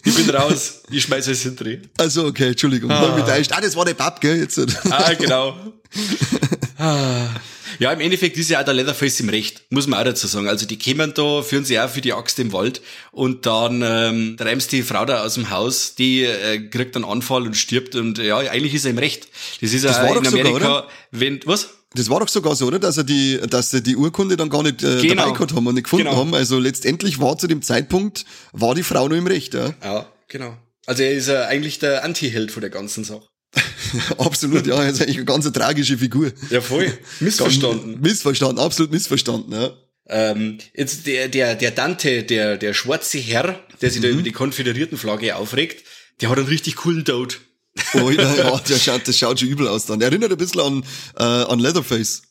Ich 0.04 0.14
bin 0.16 0.30
raus. 0.30 0.82
Ich 0.90 1.04
schmeiß 1.04 1.28
es 1.28 1.42
hinter 1.42 1.66
Also 1.96 2.26
okay, 2.26 2.48
Entschuldigung. 2.48 2.90
Ah. 2.90 3.24
Ah, 3.52 3.60
das 3.60 3.76
war 3.76 3.84
der 3.84 3.94
Papp, 3.94 4.20
gell? 4.20 4.40
Jetzt. 4.40 4.58
Ah, 4.90 5.12
genau. 5.14 5.56
Ah. 6.76 7.28
Ja, 7.80 7.90
im 7.92 8.00
Endeffekt 8.00 8.36
ist 8.36 8.50
ja 8.50 8.60
auch 8.60 8.64
der 8.64 8.74
Leatherface 8.74 9.20
im 9.20 9.30
Recht, 9.30 9.62
muss 9.70 9.86
man 9.86 9.98
auch 9.98 10.04
dazu 10.04 10.26
sagen. 10.26 10.48
Also 10.48 10.66
die 10.66 10.76
kämen 10.78 11.12
da, 11.14 11.42
führen 11.42 11.64
sie 11.64 11.80
auch 11.80 11.88
für 11.88 12.02
die 12.02 12.12
Axt 12.12 12.38
im 12.38 12.52
Wald 12.52 12.82
und 13.10 13.46
dann 13.46 13.82
ähm, 13.84 14.36
treibst 14.38 14.70
die 14.72 14.82
Frau 14.82 15.04
da 15.06 15.24
aus 15.24 15.34
dem 15.34 15.50
Haus, 15.50 15.94
die 15.94 16.22
äh, 16.24 16.58
kriegt 16.68 16.94
einen 16.94 17.06
Anfall 17.06 17.42
und 17.46 17.56
stirbt 17.56 17.94
und 17.96 18.18
ja, 18.18 18.36
eigentlich 18.36 18.74
ist 18.74 18.84
er 18.84 18.90
im 18.90 18.98
Recht. 18.98 19.28
Das 19.62 19.72
ist 19.72 19.82
ja 19.84 19.90
war 19.96 20.08
in 20.16 20.22
doch 20.22 20.30
sogar, 20.30 20.46
Amerika, 20.46 20.78
oder? 20.78 20.88
wenn, 21.10 21.40
was? 21.46 21.70
Das 21.94 22.08
war 22.10 22.20
doch 22.20 22.28
sogar 22.28 22.54
so, 22.54 22.66
oder? 22.66 22.78
Dass 22.78 22.98
er 22.98 23.04
die, 23.04 23.40
dass 23.48 23.70
sie 23.70 23.82
die 23.82 23.96
Urkunde 23.96 24.36
dann 24.36 24.50
gar 24.50 24.62
nicht 24.62 24.82
äh, 24.84 25.00
Genau. 25.00 25.22
dabei 25.24 25.32
gehabt 25.32 25.54
haben 25.54 25.66
und 25.66 25.74
nicht 25.74 25.84
gefunden 25.84 26.04
Genau. 26.04 26.18
haben. 26.18 26.34
Also 26.34 26.58
letztendlich 26.58 27.18
war 27.18 27.36
zu 27.38 27.48
dem 27.48 27.62
Zeitpunkt, 27.62 28.26
war 28.52 28.74
die 28.74 28.82
Frau 28.84 29.08
noch 29.08 29.16
im 29.16 29.26
Recht, 29.26 29.54
ja. 29.54 29.74
Ja, 29.82 30.06
genau. 30.28 30.56
Also 30.86 31.02
er 31.02 31.12
ist 31.12 31.28
ja 31.28 31.46
eigentlich 31.46 31.78
der 31.78 32.04
Anti-Held 32.04 32.52
von 32.52 32.60
der 32.60 32.70
ganzen 32.70 33.04
Sache. 33.04 33.26
Absolut, 34.18 34.66
ja. 34.66 34.82
Er 34.82 34.90
ist 34.90 35.00
eigentlich 35.00 35.16
eine 35.16 35.24
ganz 35.24 35.50
tragische 35.52 35.98
Figur. 35.98 36.32
Ja, 36.50 36.60
voll. 36.60 36.92
Missverstanden. 37.20 38.00
Missverstanden, 38.00 38.58
absolut 38.58 38.92
missverstanden, 38.92 39.52
ja. 39.52 39.70
Ähm, 40.08 40.58
jetzt 40.74 41.06
der, 41.06 41.28
der, 41.28 41.54
der 41.54 41.70
Dante, 41.70 42.24
der, 42.24 42.56
der 42.56 42.74
schwarze 42.74 43.18
Herr, 43.18 43.60
der 43.80 43.90
sich 43.90 44.00
da 44.00 44.08
Mhm. 44.08 44.14
über 44.14 44.22
die 44.22 44.32
Konföderiertenflagge 44.32 45.36
aufregt, 45.36 45.84
der 46.20 46.30
hat 46.30 46.38
einen 46.38 46.48
richtig 46.48 46.76
coolen 46.76 47.04
Tod. 47.04 47.40
Oh, 47.94 48.10
ja, 48.10 48.34
ja 48.36 48.58
der 48.58 48.78
schaut, 48.78 49.06
das 49.06 49.16
schaut 49.16 49.38
schon 49.38 49.48
übel 49.48 49.68
aus 49.68 49.86
dann. 49.86 50.00
Er 50.00 50.08
erinnert 50.08 50.32
ein 50.32 50.36
bisschen 50.38 50.60
an, 50.60 50.84
äh, 51.16 51.22
an 51.22 51.60
Leatherface. 51.60 52.22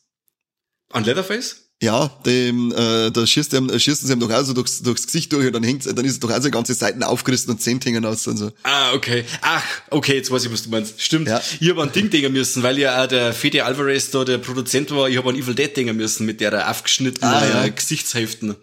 An 0.90 1.04
Leatherface? 1.04 1.69
Ja, 1.82 2.08
dem, 2.26 2.72
äh, 2.72 3.10
da 3.10 3.26
schießt, 3.26 3.54
ihm, 3.54 3.70
schießen 3.78 4.06
sie 4.06 4.12
ihm 4.12 4.20
doch 4.20 4.30
auch 4.30 4.44
so 4.44 4.52
durchs, 4.52 4.82
durchs 4.82 5.06
Gesicht 5.06 5.32
durch 5.32 5.46
und 5.46 5.54
dann 5.54 5.62
hängt, 5.62 5.86
dann 5.86 6.04
ist 6.04 6.12
es 6.12 6.20
doch 6.20 6.30
auch 6.30 6.42
so 6.42 6.50
ganze 6.50 6.74
Seiten 6.74 7.02
aufgerissen 7.02 7.50
und 7.50 7.62
Zähne 7.62 7.80
hängen 7.82 8.04
aus 8.04 8.26
und 8.26 8.36
so. 8.36 8.52
Ah, 8.64 8.92
okay. 8.92 9.24
Ach, 9.40 9.64
okay, 9.88 10.16
jetzt 10.16 10.30
weiß 10.30 10.44
ich, 10.44 10.52
was 10.52 10.64
du 10.64 10.68
meinst. 10.68 11.00
Stimmt. 11.00 11.28
Ja. 11.28 11.40
Ich 11.58 11.70
habe 11.70 11.80
an 11.82 11.90
Ding 11.90 12.10
denken 12.10 12.32
müssen, 12.34 12.62
weil 12.62 12.78
ja 12.78 13.02
auch 13.02 13.06
der 13.08 13.32
Fede 13.32 13.64
Alvarez 13.64 14.10
da 14.10 14.24
der 14.24 14.36
Produzent 14.36 14.90
war. 14.90 15.08
Ich 15.08 15.16
habe 15.16 15.30
an 15.30 15.36
Evil 15.36 15.54
Dead 15.54 15.74
denken 15.74 15.96
müssen 15.96 16.26
mit 16.26 16.42
der 16.42 16.70
aufgeschnittenen 16.70 17.32
Ah, 17.32 17.46
ja. 17.46 17.64
äh, 17.64 17.70
Gesichtshälften. 17.70 18.56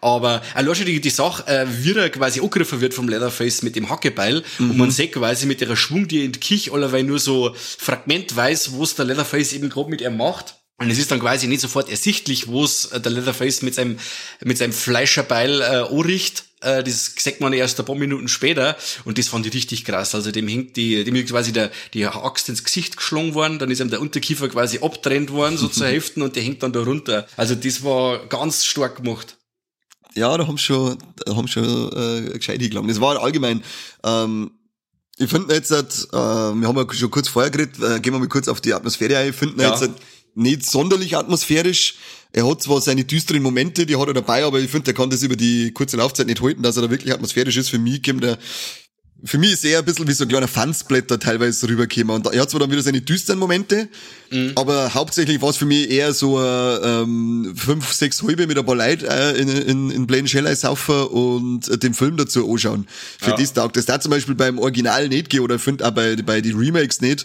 Aber 0.00 0.42
allein 0.54 0.74
schon 0.74 0.86
die, 0.86 1.00
die 1.00 1.10
Sache, 1.10 1.46
äh, 1.46 1.66
wie 1.82 1.92
er 1.92 2.10
quasi 2.10 2.40
angegriffen 2.40 2.80
wird 2.80 2.94
vom 2.94 3.08
Leatherface 3.08 3.62
mit 3.62 3.76
dem 3.76 3.88
Hackebeil 3.90 4.42
Mhm. 4.58 4.70
und 4.72 4.76
man 4.76 4.90
sieht 4.90 5.12
quasi 5.12 5.46
mit 5.46 5.60
der 5.60 5.76
Schwung, 5.76 6.08
die 6.08 6.24
in 6.24 6.32
die 6.32 6.40
Kich 6.40 6.72
allerweil 6.72 7.04
nur 7.04 7.20
so 7.20 7.54
fragmentweise, 7.56 8.70
was 8.78 8.96
der 8.96 9.04
Leatherface 9.04 9.52
eben 9.52 9.68
gerade 9.70 9.88
mit 9.90 10.00
ihm 10.00 10.16
macht. 10.16 10.56
Und 10.78 10.90
es 10.90 10.98
ist 10.98 11.10
dann 11.10 11.20
quasi 11.20 11.46
nicht 11.46 11.62
sofort 11.62 11.88
ersichtlich, 11.88 12.48
wo 12.48 12.62
es 12.64 12.86
äh, 12.86 13.00
der 13.00 13.10
Leatherface 13.12 13.62
mit 13.62 13.74
seinem, 13.74 13.98
mit 14.44 14.58
seinem 14.58 14.72
Fleischerbeil 14.74 15.62
äh, 15.62 15.64
anricht. 15.90 16.44
Äh, 16.60 16.84
das 16.84 17.14
sagt 17.18 17.40
man 17.40 17.54
erst 17.54 17.78
ein 17.80 17.86
paar 17.86 17.96
Minuten 17.96 18.28
später. 18.28 18.76
Und 19.06 19.16
das 19.16 19.28
fand 19.28 19.46
ich 19.46 19.54
richtig 19.54 19.86
krass. 19.86 20.14
Also 20.14 20.32
dem 20.32 20.46
hängt 20.48 20.76
die, 20.76 21.02
dem 21.02 21.16
ist 21.16 21.30
quasi 21.30 21.52
der, 21.52 21.70
die 21.94 22.04
Axt 22.04 22.50
ins 22.50 22.62
Gesicht 22.62 22.98
geschlagen 22.98 23.32
worden. 23.32 23.58
Dann 23.58 23.70
ist 23.70 23.80
ihm 23.80 23.88
der 23.88 24.02
Unterkiefer 24.02 24.48
quasi 24.50 24.80
abtrennt 24.80 25.30
worden, 25.32 25.56
so 25.56 25.68
zur 25.68 25.86
Hälfte. 25.88 26.22
Und 26.22 26.36
der 26.36 26.42
hängt 26.42 26.62
dann 26.62 26.72
da 26.72 26.80
runter. 26.82 27.26
Also 27.38 27.54
das 27.54 27.82
war 27.82 28.26
ganz 28.26 28.66
stark 28.66 28.96
gemacht. 28.96 29.38
Ja, 30.14 30.36
da 30.36 30.46
haben 30.46 30.58
schon, 30.58 30.98
da 31.24 31.36
haben 31.36 31.48
schon 31.48 31.64
äh, 31.64 32.36
gescheit 32.36 32.60
hingelangt. 32.60 32.90
Das 32.90 33.00
war 33.00 33.18
allgemein, 33.22 33.62
ähm, 34.04 34.50
ich 35.18 35.30
finde 35.30 35.54
jetzt, 35.54 35.70
äh, 35.70 35.76
wir 36.12 36.68
haben 36.68 36.76
ja 36.76 36.86
schon 36.92 37.10
kurz 37.10 37.28
vorher 37.28 37.50
geredet, 37.50 37.76
äh, 37.82 38.00
gehen 38.00 38.12
wir 38.12 38.18
mal 38.18 38.28
kurz 38.28 38.48
auf 38.48 38.60
die 38.60 38.74
Atmosphäre 38.74 39.16
ein. 39.18 39.30
Ich 39.30 39.36
finde 39.36 39.62
Ja. 39.62 39.70
jetzt 39.78 39.90
nicht 40.36 40.64
sonderlich 40.68 41.16
atmosphärisch. 41.16 41.94
Er 42.32 42.46
hat 42.48 42.62
zwar 42.62 42.80
seine 42.80 43.04
düsteren 43.04 43.42
Momente, 43.42 43.86
die 43.86 43.96
hat 43.96 44.08
er 44.08 44.14
dabei, 44.14 44.44
aber 44.44 44.60
ich 44.60 44.70
finde, 44.70 44.84
der 44.84 44.94
kann 44.94 45.10
das 45.10 45.22
über 45.22 45.36
die 45.36 45.72
kurze 45.72 45.96
Laufzeit 45.96 46.26
nicht 46.26 46.42
halten, 46.42 46.62
dass 46.62 46.76
er 46.76 46.82
da 46.82 46.90
wirklich 46.90 47.12
atmosphärisch 47.12 47.56
ist. 47.56 47.70
Für 47.70 47.78
mich 47.78 48.02
kommt 48.02 48.22
der, 48.22 48.36
für 49.24 49.38
mich 49.38 49.52
ist 49.52 49.64
er 49.64 49.78
ein 49.78 49.84
bisschen 49.86 50.06
wie 50.06 50.12
so 50.12 50.24
ein 50.24 50.28
kleiner 50.28 50.46
Fansblätter 50.46 51.18
teilweise 51.18 51.66
rübergekommen. 51.66 52.16
Und 52.16 52.26
er 52.34 52.42
hat 52.42 52.50
zwar 52.50 52.60
dann 52.60 52.70
wieder 52.70 52.82
seine 52.82 53.00
düsteren 53.00 53.38
Momente, 53.38 53.88
aber 54.56 54.92
hauptsächlich 54.92 55.40
war 55.40 55.48
es 55.50 55.56
für 55.56 55.64
mich 55.64 55.88
eher 55.90 56.12
so 56.12 56.36
ein, 56.36 56.78
ähm, 56.82 57.54
fünf, 57.56 57.90
sechs 57.92 58.22
halbe 58.22 58.46
mit 58.46 58.58
ein 58.58 58.66
paar 58.66 58.74
Leuten 58.76 59.06
äh, 59.06 59.32
in, 59.32 59.48
in, 59.48 59.90
in 59.90 60.06
Plain 60.06 60.28
Shell 60.28 60.54
saufen 60.54 61.04
und 61.06 61.68
äh, 61.68 61.78
den 61.78 61.94
Film 61.94 62.18
dazu 62.18 62.50
anschauen. 62.52 62.86
Für 63.18 63.30
Ja. 63.30 63.36
das 63.36 63.54
taugt 63.54 63.76
das 63.76 63.86
da 63.86 63.98
zum 63.98 64.10
Beispiel 64.10 64.34
beim 64.34 64.58
Original 64.58 65.08
nicht 65.08 65.30
gehen 65.30 65.40
oder 65.40 65.58
finde 65.58 65.86
auch 65.86 65.92
bei, 65.92 66.16
bei 66.16 66.42
die 66.42 66.50
Remakes 66.50 67.00
nicht. 67.00 67.24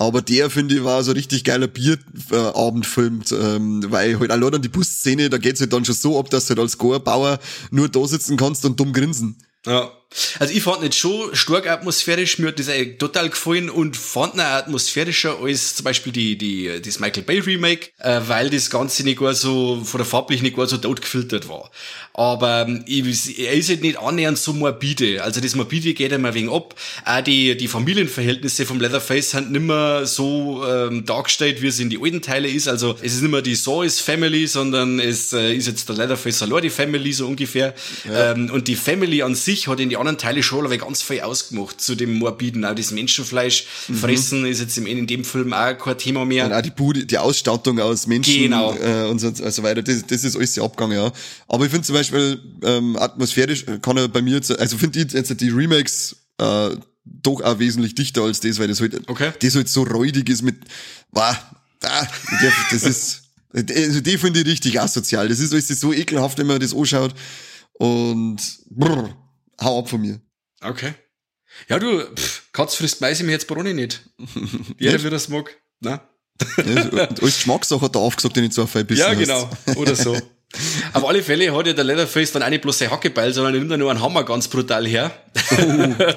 Aber 0.00 0.22
der, 0.22 0.48
finde 0.48 0.76
ich, 0.76 0.84
war 0.84 1.02
so 1.02 1.10
richtig 1.10 1.42
geiler 1.42 1.66
Bierabendfilm, 1.66 3.22
ähm, 3.32 3.84
weil 3.88 4.20
halt 4.20 4.30
allein 4.30 4.54
an 4.54 4.62
die 4.62 4.68
Busszene, 4.68 5.28
da 5.28 5.38
geht's 5.38 5.60
halt 5.60 5.72
dann 5.72 5.84
schon 5.84 5.94
so 5.96 6.18
ab, 6.20 6.30
dass 6.30 6.46
du 6.46 6.50
halt 6.50 6.60
als 6.60 6.78
Goa-Bauer 6.78 7.40
nur 7.72 7.88
da 7.88 8.06
sitzen 8.06 8.36
kannst 8.36 8.64
und 8.64 8.78
dumm 8.78 8.92
grinsen. 8.92 9.36
Ja. 9.66 9.90
Also 10.38 10.54
ich 10.54 10.62
fand 10.62 10.82
nicht 10.82 10.94
schon 10.94 11.34
stark 11.36 11.68
atmosphärisch, 11.68 12.38
mir 12.38 12.48
hat 12.48 12.58
das 12.58 12.70
eigentlich 12.70 12.96
total 12.96 13.28
gefallen 13.28 13.68
und 13.68 13.96
fand 13.96 14.34
ihn 14.34 14.40
auch 14.40 14.44
atmosphärischer 14.44 15.38
als 15.42 15.74
zum 15.74 15.84
Beispiel 15.84 16.12
die, 16.12 16.38
die, 16.38 16.80
das 16.80 16.98
Michael 16.98 17.24
Bay 17.24 17.40
Remake, 17.40 17.90
äh, 17.98 18.20
weil 18.26 18.48
das 18.48 18.70
Ganze 18.70 19.04
nicht 19.04 19.18
gar 19.18 19.34
so, 19.34 19.82
von 19.84 19.98
der 19.98 20.06
farblich 20.06 20.40
nicht 20.40 20.56
gar 20.56 20.66
so 20.66 20.78
tot 20.78 21.02
gefiltert 21.02 21.48
war. 21.50 21.70
Aber 22.14 22.66
ähm, 22.66 22.84
ich, 22.86 23.38
er 23.38 23.52
ist 23.52 23.68
halt 23.68 23.82
nicht 23.82 23.98
annähernd 23.98 24.38
so 24.38 24.54
morbide. 24.54 25.22
Also 25.22 25.40
das 25.40 25.54
morbide 25.54 25.92
geht 25.92 26.10
ihm 26.10 26.24
ein 26.24 26.34
wenig 26.34 26.50
ab. 26.50 26.74
Auch 27.04 27.20
die, 27.20 27.56
die 27.56 27.68
Familienverhältnisse 27.68 28.64
vom 28.64 28.80
Leatherface 28.80 29.30
sind 29.30 29.52
nimmer 29.52 30.06
so 30.06 30.64
ähm, 30.66 31.04
dargestellt, 31.04 31.60
wie 31.60 31.66
es 31.66 31.78
in 31.78 31.90
die 31.90 31.98
alten 32.02 32.22
Teile 32.22 32.48
ist. 32.48 32.66
Also 32.66 32.96
es 33.02 33.14
ist 33.14 33.22
nicht 33.22 33.30
mehr 33.30 33.42
die 33.42 33.54
Saws 33.54 34.00
Family, 34.00 34.46
sondern 34.46 35.00
es 35.00 35.34
äh, 35.34 35.54
ist 35.54 35.66
jetzt 35.66 35.88
der 35.88 35.96
Leatherface 35.96 36.44
die 36.62 36.70
Family 36.70 37.12
so 37.12 37.26
ungefähr. 37.26 37.74
Ähm, 38.10 38.50
und 38.50 38.68
die 38.68 38.76
Family 38.76 39.22
an 39.22 39.34
sich 39.34 39.68
hat 39.68 39.78
in 39.78 39.90
die 39.90 39.97
anderen 39.98 40.18
Teile 40.18 40.42
schon 40.42 40.64
aber 40.64 40.76
ganz 40.78 41.02
viel 41.02 41.20
ausgemacht 41.20 41.80
zu 41.80 41.94
dem 41.94 42.18
morbiden. 42.18 42.64
Auch 42.64 42.74
das 42.74 42.90
Menschenfleisch 42.92 43.66
fressen 43.66 44.46
ist 44.46 44.60
jetzt 44.60 44.78
im, 44.78 44.86
in 44.86 45.06
dem 45.06 45.24
Film 45.24 45.52
auch 45.52 45.76
kein 45.76 45.98
Thema 45.98 46.24
mehr. 46.24 46.46
Und 46.46 46.52
auch 46.52 46.62
die 46.62 46.70
Bude, 46.70 47.04
die 47.04 47.18
Ausstattung 47.18 47.78
aus 47.80 48.06
Menschen 48.06 48.42
Genau. 48.42 48.74
äh, 48.74 49.08
und 49.08 49.18
so, 49.18 49.28
also 49.42 49.62
weiter, 49.62 49.82
das, 49.82 50.06
das 50.06 50.24
ist 50.24 50.36
alles 50.36 50.54
der 50.54 50.64
Abgang, 50.64 50.92
ja. 50.92 51.12
Aber 51.48 51.64
ich 51.64 51.70
finde 51.70 51.86
zum 51.86 51.94
Beispiel 51.94 52.40
ähm, 52.62 52.96
atmosphärisch 52.96 53.66
kann 53.82 53.96
er 53.96 54.08
bei 54.08 54.22
mir 54.22 54.36
jetzt, 54.36 54.58
also 54.58 54.78
finde 54.78 55.00
ich 55.00 55.12
jetzt 55.12 55.40
die 55.40 55.50
Remakes 55.50 56.16
äh, 56.38 56.70
doch 57.04 57.40
auch 57.42 57.58
wesentlich 57.58 57.94
dichter 57.94 58.22
als 58.22 58.40
das, 58.40 58.58
weil 58.58 58.68
das 58.68 58.80
halt, 58.80 59.08
Okay. 59.08 59.32
das 59.40 59.54
halt 59.54 59.68
so 59.68 59.82
räudig 59.82 60.28
ist 60.28 60.42
mit, 60.42 60.56
wow, 61.12 61.34
ah, 61.84 62.06
das 62.70 62.82
ist, 62.82 63.22
also 63.52 64.00
die 64.00 64.18
finde 64.18 64.40
ich 64.40 64.46
richtig 64.46 64.80
asozial. 64.80 65.28
Das 65.28 65.40
ist 65.40 65.52
alles 65.52 65.68
so 65.68 65.92
ekelhaft, 65.92 66.38
wenn 66.38 66.46
man 66.46 66.60
das 66.60 66.74
anschaut 66.74 67.14
und 67.74 68.36
brr, 68.70 69.16
hau 69.60 69.78
ab 69.78 69.88
von 69.88 70.00
mir. 70.00 70.20
Okay. 70.60 70.94
Ja, 71.68 71.78
du, 71.78 72.00
pff, 72.14 72.52
Katz 72.52 72.74
frisst 72.74 73.00
Mais 73.00 73.20
im 73.20 73.28
Herzbrunni 73.28 73.74
nicht. 73.74 74.02
Jeder, 74.78 74.92
Nicht? 74.94 75.04
wie 75.04 75.10
das 75.10 75.28
mag. 75.28 75.56
Na? 75.80 76.08
Ja, 76.56 76.82
und 76.82 77.00
als 77.00 77.20
Geschmackssache 77.20 77.80
hat 77.80 77.96
er 77.96 78.00
aufgesagt, 78.00 78.36
den 78.36 78.44
ich 78.44 78.52
zu 78.52 78.66
viel 78.66 78.86
Ja, 78.90 79.14
genau. 79.14 79.50
Oder 79.76 79.96
so. 79.96 80.16
Auf 80.94 81.06
alle 81.06 81.22
Fälle 81.22 81.54
hat 81.54 81.66
ja 81.66 81.72
der 81.74 81.84
Leatherface 81.84 82.32
dann 82.32 82.42
auch 82.42 82.48
nicht 82.48 82.62
bloß 82.62 82.78
sein 82.78 82.90
Hackebeil, 82.90 83.32
sondern 83.34 83.54
er 83.54 83.58
nimmt 83.58 83.70
dann 83.70 83.80
nur 83.80 83.90
einen 83.90 84.00
Hammer 84.02 84.24
ganz 84.24 84.48
brutal 84.48 84.86
her. 84.86 85.10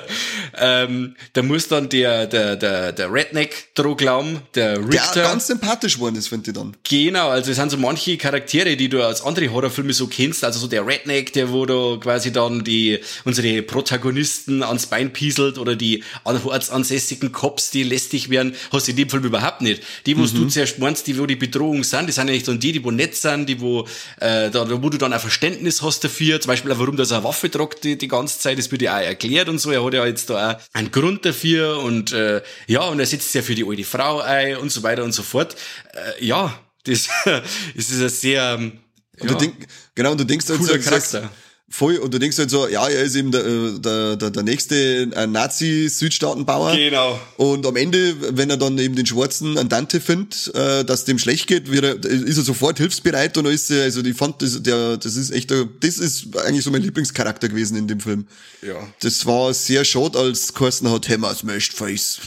ähm, 0.57 1.15
da 1.33 1.43
muss 1.43 1.67
dann 1.67 1.89
der, 1.89 2.27
der, 2.27 2.55
der, 2.55 2.93
der 2.93 3.11
Redneck 3.13 3.75
dran 3.75 3.97
glauben, 3.97 4.41
der 4.55 4.77
Der 4.77 4.87
Richter. 4.87 5.23
ganz 5.23 5.47
sympathisch 5.47 5.95
geworden 5.95 6.15
ist, 6.15 6.29
finde 6.29 6.49
ich 6.51 6.55
dann. 6.55 6.75
Genau, 6.87 7.29
also 7.29 7.51
es 7.51 7.57
sind 7.57 7.71
so 7.71 7.77
manche 7.77 8.17
Charaktere, 8.17 8.77
die 8.77 8.87
du 8.87 9.03
aus 9.03 9.23
anderen 9.23 9.51
Horrorfilmen 9.51 9.93
so 9.93 10.07
kennst, 10.07 10.43
also 10.45 10.59
so 10.59 10.67
der 10.67 10.87
Redneck, 10.87 11.33
der 11.33 11.51
wo 11.51 11.65
da 11.65 11.97
quasi 11.99 12.31
dann 12.31 12.63
die 12.63 12.99
unsere 13.25 13.61
Protagonisten 13.61 14.63
ans 14.63 14.87
Bein 14.87 15.11
pieselt 15.11 15.57
oder 15.57 15.75
die 15.75 16.03
ortsansässigen 16.23 17.33
Cops, 17.33 17.69
die 17.69 17.83
lästig 17.83 18.29
werden, 18.29 18.55
hast 18.71 18.87
du 18.87 18.91
in 18.91 18.97
dem 18.97 19.09
Film 19.09 19.25
überhaupt 19.25 19.61
nicht. 19.61 19.83
Die, 20.05 20.17
wo 20.17 20.25
du 20.25 20.47
zuerst 20.47 20.79
meinst, 20.79 21.05
die 21.07 21.19
wo 21.19 21.25
die 21.25 21.35
Bedrohung 21.35 21.83
sind, 21.83 22.07
die 22.07 22.13
sind 22.13 22.29
eigentlich 22.29 22.43
dann 22.43 22.59
die, 22.59 22.71
die 22.71 22.83
wo 22.83 22.91
nett 22.91 23.15
sind, 23.15 23.47
die 23.47 23.59
wo 23.59 23.85
äh, 24.21 24.51
da, 24.51 24.69
wo 24.69 24.89
du 24.89 24.97
dann 24.97 25.13
ein 25.13 25.19
Verständnis 25.19 25.81
hast 25.81 26.03
dafür, 26.03 26.39
zum 26.39 26.49
Beispiel 26.49 26.71
auch, 26.71 26.79
warum 26.79 26.95
das 26.95 27.11
eine 27.11 27.23
Waffe 27.23 27.49
tragt 27.49 27.83
die, 27.83 27.97
die 27.97 28.07
ganze 28.07 28.39
Zeit, 28.39 28.59
das 28.59 28.71
wird 28.71 28.83
ja 28.83 28.95
auch 28.95 29.01
erklärt 29.01 29.49
und 29.49 29.57
so, 29.59 29.71
er 29.71 29.83
hat 29.83 29.93
ja 29.93 30.05
jetzt 30.05 30.29
da 30.29 30.51
auch 30.51 30.61
einen 30.73 30.91
Grund 30.91 31.25
dafür 31.25 31.79
und 31.79 32.13
äh, 32.13 32.41
ja, 32.67 32.81
und 32.81 32.99
er 32.99 33.07
setzt 33.07 33.33
ja 33.33 33.41
für 33.41 33.55
die 33.55 33.65
alte 33.65 33.83
Frau 33.83 34.19
ein 34.19 34.57
und 34.57 34.71
so 34.71 34.83
weiter 34.83 35.03
und 35.03 35.11
so 35.11 35.23
fort. 35.23 35.55
Äh, 35.93 36.23
ja, 36.23 36.53
das, 36.83 37.09
das 37.25 37.41
ist 37.75 37.91
ein 37.99 38.09
sehr 38.09 38.57
ähm, 38.59 38.79
Und 39.19 39.31
ja, 39.31 39.35
du 39.35 39.45
denk, 39.45 39.67
genau, 39.95 40.11
und 40.11 40.19
du 40.19 40.25
denkst 40.25 40.47
halt 40.49 40.59
cooler 40.59 40.79
sagst, 40.79 41.13
Charakter. 41.13 41.31
Voll, 41.71 41.97
und 41.97 42.13
du 42.13 42.19
denkst 42.19 42.37
halt 42.37 42.49
so, 42.51 42.67
ja, 42.67 42.87
er 42.87 43.01
ist 43.03 43.15
eben 43.15 43.31
der, 43.31 43.45
äh, 43.45 43.79
der, 43.79 44.15
der, 44.17 44.29
der 44.29 44.43
nächste 44.43 44.75
äh, 45.15 45.25
Nazi-Südstaatenbauer. 45.25 46.75
Genau. 46.75 47.19
Und 47.37 47.65
am 47.65 47.75
Ende, 47.75 48.15
wenn 48.37 48.49
er 48.49 48.57
dann 48.57 48.77
eben 48.77 48.95
den 48.95 49.05
schwarzen 49.05 49.57
Andante 49.57 49.99
findet, 50.01 50.53
äh, 50.53 50.83
dass 50.85 51.05
dem 51.05 51.17
schlecht 51.19 51.47
geht, 51.47 51.71
wird 51.71 51.83
er, 51.83 52.05
ist 52.11 52.37
er 52.37 52.43
sofort 52.43 52.77
hilfsbereit 52.77 53.37
und 53.37 53.45
ist, 53.47 53.71
er- 53.71 53.83
also 53.83 54.01
ich 54.03 54.15
fand, 54.15 54.41
das, 54.41 54.61
der, 54.61 54.97
das 54.97 55.15
ist 55.15 55.31
echt, 55.31 55.51
das 55.51 55.97
ist 55.97 56.35
eigentlich 56.37 56.63
so 56.63 56.71
mein 56.71 56.81
Lieblingscharakter 56.81 57.49
gewesen 57.49 57.77
in 57.77 57.87
dem 57.87 57.99
Film. 57.99 58.27
Ja, 58.61 58.75
Das 58.99 59.25
war 59.25 59.53
sehr 59.53 59.83
schade, 59.85 60.19
als 60.19 60.53
Carsten 60.53 60.91
hat 60.91 61.09
Hammer 61.09 61.33
smashed 61.33 61.73
face. 61.73 62.19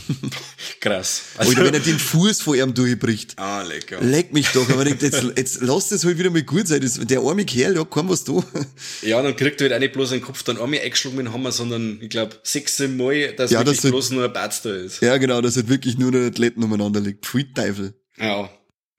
krass. 0.80 1.22
Also, 1.36 1.52
Oder 1.52 1.64
wenn 1.66 1.74
er 1.74 1.80
den 1.80 1.98
Fuß 1.98 2.40
vor 2.40 2.56
ihm 2.56 2.74
durchbricht. 2.74 3.34
ah, 3.38 3.62
lecker. 3.62 4.00
Leck 4.00 4.32
mich 4.32 4.48
doch, 4.48 4.68
aber 4.70 4.86
jetzt, 4.86 5.02
jetzt 5.36 5.58
lass 5.60 5.88
das 5.90 6.04
halt 6.04 6.18
wieder 6.18 6.30
mal 6.30 6.42
gut 6.42 6.66
sein. 6.66 6.80
Das, 6.80 6.94
der 6.94 7.20
arme 7.20 7.44
Kerl, 7.44 7.76
ja, 7.76 7.84
kann 7.84 8.08
was 8.08 8.24
da. 8.24 8.42
Ja, 9.02 9.22
dann 9.22 9.33
kriegt 9.36 9.60
er 9.60 9.66
halt 9.66 9.76
auch 9.76 9.80
nicht 9.80 9.92
bloß 9.92 10.12
einen 10.12 10.22
Kopf 10.22 10.42
dann 10.42 10.58
einmal 10.60 10.80
eingeschlagen 10.80 11.16
mit 11.16 11.26
dem 11.26 11.32
Hammer, 11.32 11.52
sondern 11.52 11.98
ich 12.00 12.08
glaube 12.10 12.36
sechs 12.42 12.78
Mal, 12.80 13.32
dass 13.34 13.50
Ja, 13.50 13.60
wirklich 13.60 13.80
das 13.80 13.90
bloß 13.90 14.10
nur 14.10 14.24
ein 14.24 14.32
Batz 14.32 14.62
da 14.62 14.74
ist. 14.74 15.00
Ja, 15.02 15.16
genau, 15.16 15.40
dass 15.40 15.56
halt 15.56 15.68
wirklich 15.68 15.98
nur 15.98 16.12
der 16.12 16.26
Athleten 16.26 16.62
umeinander 16.62 17.00
liegt. 17.00 17.24
Pfui 17.26 17.44
Teufel. 17.52 17.94
Ja. 18.18 18.50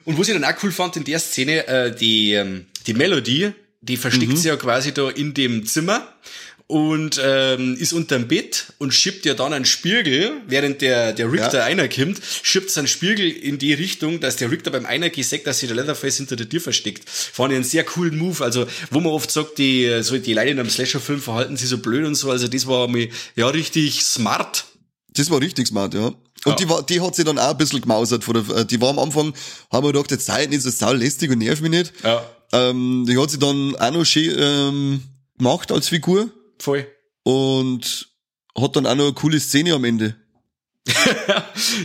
Und 0.06 0.20
was 0.20 0.28
ich 0.28 0.34
dann 0.34 0.44
auch 0.44 0.64
cool 0.64 0.72
fand 0.72 0.96
in 0.98 1.04
der 1.04 1.20
Szene, 1.20 1.68
äh, 1.68 1.96
die, 1.96 2.34
ähm, 2.34 2.66
die 2.86 2.94
Melodie, 2.94 3.52
die 3.82 3.98
versteckt 3.98 4.32
Mhm. 4.32 4.36
sich 4.36 4.46
ja 4.46 4.56
quasi 4.56 4.94
da 4.94 5.10
in 5.10 5.34
dem 5.34 5.66
Zimmer 5.66 6.08
und 6.68 7.22
ähm, 7.24 7.76
ist 7.78 7.94
unterm 7.94 8.28
Bett 8.28 8.74
und 8.80 8.92
schiebt 8.92 9.24
ja 9.26 9.36
dann 9.36 9.54
einen 9.54 9.66
Spiegel, 9.66 10.42
während 10.48 10.82
der, 10.82 11.14
der 11.14 11.32
Richter 11.32 11.60
Ja. 11.60 11.64
einerkommt, 11.66 12.20
schiebt 12.42 12.72
seinen 12.72 12.88
Spiegel 12.88 13.30
in 13.30 13.60
die 13.60 13.74
Richtung, 13.74 14.20
dass 14.20 14.38
der 14.38 14.50
Richter 14.50 14.72
beim 14.72 14.86
einer 14.88 15.12
sagt, 15.16 15.46
dass 15.46 15.60
sich 15.60 15.68
der 15.70 15.76
Leatherface 15.76 16.18
hinter 16.18 16.36
der 16.36 16.50
Tür 16.50 16.62
versteckt. 16.62 17.08
Fand 17.08 17.52
ich 17.52 17.56
einen 17.58 17.64
sehr 17.66 17.84
coolen 17.84 18.18
Move. 18.18 18.44
Also, 18.44 18.66
wo 18.90 19.00
man 19.00 19.12
oft 19.14 19.30
sagt, 19.30 19.60
die, 19.60 20.00
so 20.02 20.18
die 20.18 20.34
Leute 20.34 20.50
in 20.50 20.60
einem 20.60 20.70
Slasher-Film 20.70 21.22
verhalten 21.22 21.56
sich 21.56 21.70
so 21.70 21.78
blöd 21.78 22.04
und 22.06 22.16
so. 22.16 22.32
Also, 22.32 22.48
das 22.48 22.66
war 22.66 22.88
mir, 22.88 23.10
ja, 23.36 23.48
richtig 23.48 24.02
smart. 24.02 24.66
Das 25.14 25.30
war 25.30 25.40
richtig 25.42 25.68
smart, 25.68 25.94
ja. 25.94 26.08
Und 26.08 26.16
Ja. 26.48 26.56
die, 26.56 26.68
war, 26.70 26.84
die 26.84 27.00
hat 27.00 27.16
sich 27.16 27.26
dann 27.26 27.38
auch 27.38 27.52
ein 27.52 27.58
bisschen 27.58 27.82
gemausert. 27.82 28.24
Von 28.24 28.44
der, 28.44 28.58
äh, 28.58 28.66
die 28.66 28.82
war 28.82 28.90
am 28.90 29.00
Anfang, 29.00 29.34
haben 29.72 29.86
wir 29.86 29.94
gedacht, 29.94 30.10
jetzt 30.12 30.26
sei 30.26 30.48
nicht 30.48 30.62
so 30.64 30.72
sau 30.72 30.94
lästig 30.94 31.30
und 31.30 31.38
nerv 31.38 31.62
mich 31.62 31.70
nicht. 31.72 31.94
Ja, 32.04 32.26
Ähm, 32.54 33.06
die 33.08 33.18
hat 33.18 33.30
sie 33.32 33.40
dann 33.40 33.76
auch 33.76 33.92
noch 33.92 34.06
schön 34.06 34.36
ähm, 34.38 35.02
gemacht 35.38 35.72
als 35.72 35.90
Figur 35.90 36.32
voll. 36.60 36.88
und 37.24 38.10
hat 38.58 38.76
dann 38.76 38.86
auch 38.86 38.96
noch 38.96 39.06
eine 39.06 39.14
coole 39.14 39.40
Szene 39.40 39.74
am 39.74 39.84
Ende. 39.84 40.16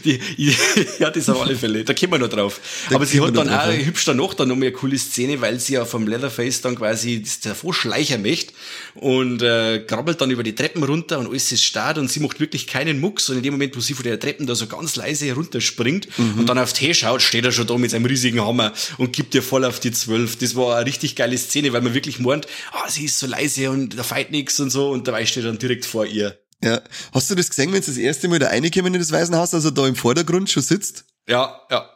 Die, 0.04 0.20
ja, 0.98 1.10
das 1.10 1.28
auf 1.28 1.40
alle 1.42 1.56
Fälle. 1.56 1.84
Da 1.84 1.94
kommen 1.94 2.12
wir 2.12 2.18
noch 2.18 2.28
drauf. 2.28 2.60
Da 2.90 2.96
Aber 2.96 3.06
sie 3.06 3.20
hat 3.20 3.34
dann 3.36 3.48
auch 3.48 3.66
ja. 3.66 3.72
hübsch 3.72 4.04
danach 4.04 4.34
dann 4.34 4.48
noch 4.48 4.56
mal 4.56 4.66
eine 4.66 4.72
coole 4.72 4.98
Szene, 4.98 5.40
weil 5.40 5.58
sie 5.58 5.74
ja 5.74 5.84
vom 5.84 6.06
Leatherface 6.06 6.60
dann 6.60 6.76
quasi 6.76 7.24
davor 7.42 7.72
schleichen 7.72 8.22
möchte 8.22 8.52
und 8.94 9.40
äh, 9.42 9.80
krabbelt 9.86 10.20
dann 10.20 10.30
über 10.30 10.42
die 10.42 10.54
Treppen 10.54 10.82
runter 10.82 11.18
und 11.18 11.28
alles 11.28 11.50
ist 11.50 11.64
starrt 11.64 11.96
und 11.98 12.10
sie 12.10 12.20
macht 12.20 12.40
wirklich 12.40 12.66
keinen 12.66 13.00
Mucks 13.00 13.28
und 13.30 13.36
in 13.38 13.42
dem 13.42 13.54
Moment, 13.54 13.74
wo 13.76 13.80
sie 13.80 13.94
von 13.94 14.04
der 14.04 14.20
Treppen 14.20 14.46
da 14.46 14.54
so 14.54 14.66
ganz 14.66 14.96
leise 14.96 15.32
runterspringt 15.32 16.08
Mhm. 16.18 16.40
und 16.40 16.46
dann 16.48 16.58
auf 16.58 16.72
die 16.72 16.92
schaut, 16.94 17.22
steht 17.22 17.44
er 17.44 17.52
schon 17.52 17.66
da 17.66 17.76
mit 17.78 17.90
seinem 17.92 18.04
riesigen 18.04 18.40
Hammer 18.44 18.72
und 18.98 19.12
gibt 19.12 19.34
ihr 19.34 19.42
voll 19.42 19.64
auf 19.64 19.80
die 19.80 19.92
Zwölf. 19.92 20.36
Das 20.36 20.56
war 20.56 20.76
eine 20.76 20.86
richtig 20.86 21.16
geile 21.16 21.38
Szene, 21.38 21.72
weil 21.72 21.80
man 21.80 21.94
wirklich 21.94 22.18
meint, 22.18 22.46
ah, 22.72 22.88
sie 22.90 23.04
ist 23.06 23.18
so 23.18 23.26
leise 23.26 23.70
und 23.70 23.98
da 23.98 24.02
feit 24.02 24.30
nix 24.30 24.58
und 24.60 24.70
so 24.70 24.90
und 24.90 25.06
dabei 25.08 25.24
steht 25.26 25.44
er 25.44 25.50
dann 25.50 25.58
direkt 25.58 25.86
vor 25.86 26.04
ihr. 26.06 26.38
Ja. 26.62 26.80
Hast 27.12 27.30
du 27.30 27.34
das 27.34 27.48
gesehen, 27.48 27.72
wenn 27.72 27.82
sie 27.82 27.92
das 27.92 27.98
erste 27.98 28.28
Mal 28.28 28.38
da 28.38 28.48
reinkommen 28.48 28.92
in 28.94 29.00
das 29.00 29.12
Waisenhaus, 29.12 29.54
also 29.54 29.70
da 29.70 29.86
im 29.86 29.96
Vordergrund 29.96 30.50
schon 30.50 30.62
sitzt? 30.62 31.04
Ja, 31.28 31.60
ja. 31.70 31.88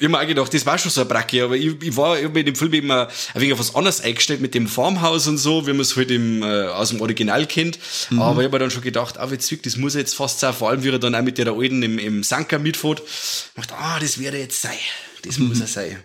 Ich 0.00 0.04
hab 0.04 0.12
mir 0.12 0.20
auch 0.20 0.26
gedacht, 0.26 0.54
das 0.54 0.64
war 0.64 0.78
schon 0.78 0.92
so 0.92 1.00
eine 1.00 1.10
Bracke, 1.10 1.42
aber 1.42 1.56
ich, 1.56 1.82
ich 1.82 1.96
war, 1.96 2.16
ich 2.16 2.24
hab 2.24 2.36
in 2.36 2.46
dem 2.46 2.54
Film 2.54 2.72
immer 2.72 3.08
ein 3.34 3.40
wenig 3.40 3.52
auf 3.52 3.58
was 3.58 3.74
anderes 3.74 4.00
eingestellt 4.00 4.40
mit 4.40 4.54
dem 4.54 4.68
Farmhaus 4.68 5.26
und 5.26 5.38
so, 5.38 5.66
wie 5.66 5.72
man 5.72 5.80
es 5.80 5.96
halt 5.96 6.12
im, 6.12 6.40
äh, 6.42 6.68
aus 6.68 6.90
dem 6.90 7.00
Original 7.00 7.46
kennt. 7.46 7.80
Aber 8.16 8.40
ich 8.40 8.44
hab 8.44 8.52
mir 8.52 8.60
dann 8.60 8.70
schon 8.70 8.82
gedacht, 8.82 9.18
ah, 9.18 9.30
witzig, 9.32 9.64
das 9.64 9.76
muss 9.76 9.94
jetzt 9.94 10.14
fast 10.14 10.38
sein, 10.38 10.54
vor 10.54 10.70
allem 10.70 10.84
wie 10.84 10.90
er 10.90 11.00
dann 11.00 11.16
auch 11.16 11.22
mit 11.22 11.36
der 11.36 11.48
alten 11.48 11.82
im, 11.82 11.98
im 11.98 12.22
Sanker 12.22 12.60
mitfährt. 12.60 13.02
Ich 13.04 13.50
dachte, 13.56 13.74
ah, 13.74 13.98
das 13.98 14.20
wäre 14.20 14.38
jetzt 14.38 14.62
sein. 14.62 14.78
Das 15.22 15.38
muss 15.38 15.60
er 15.60 15.66
sein. 15.66 15.96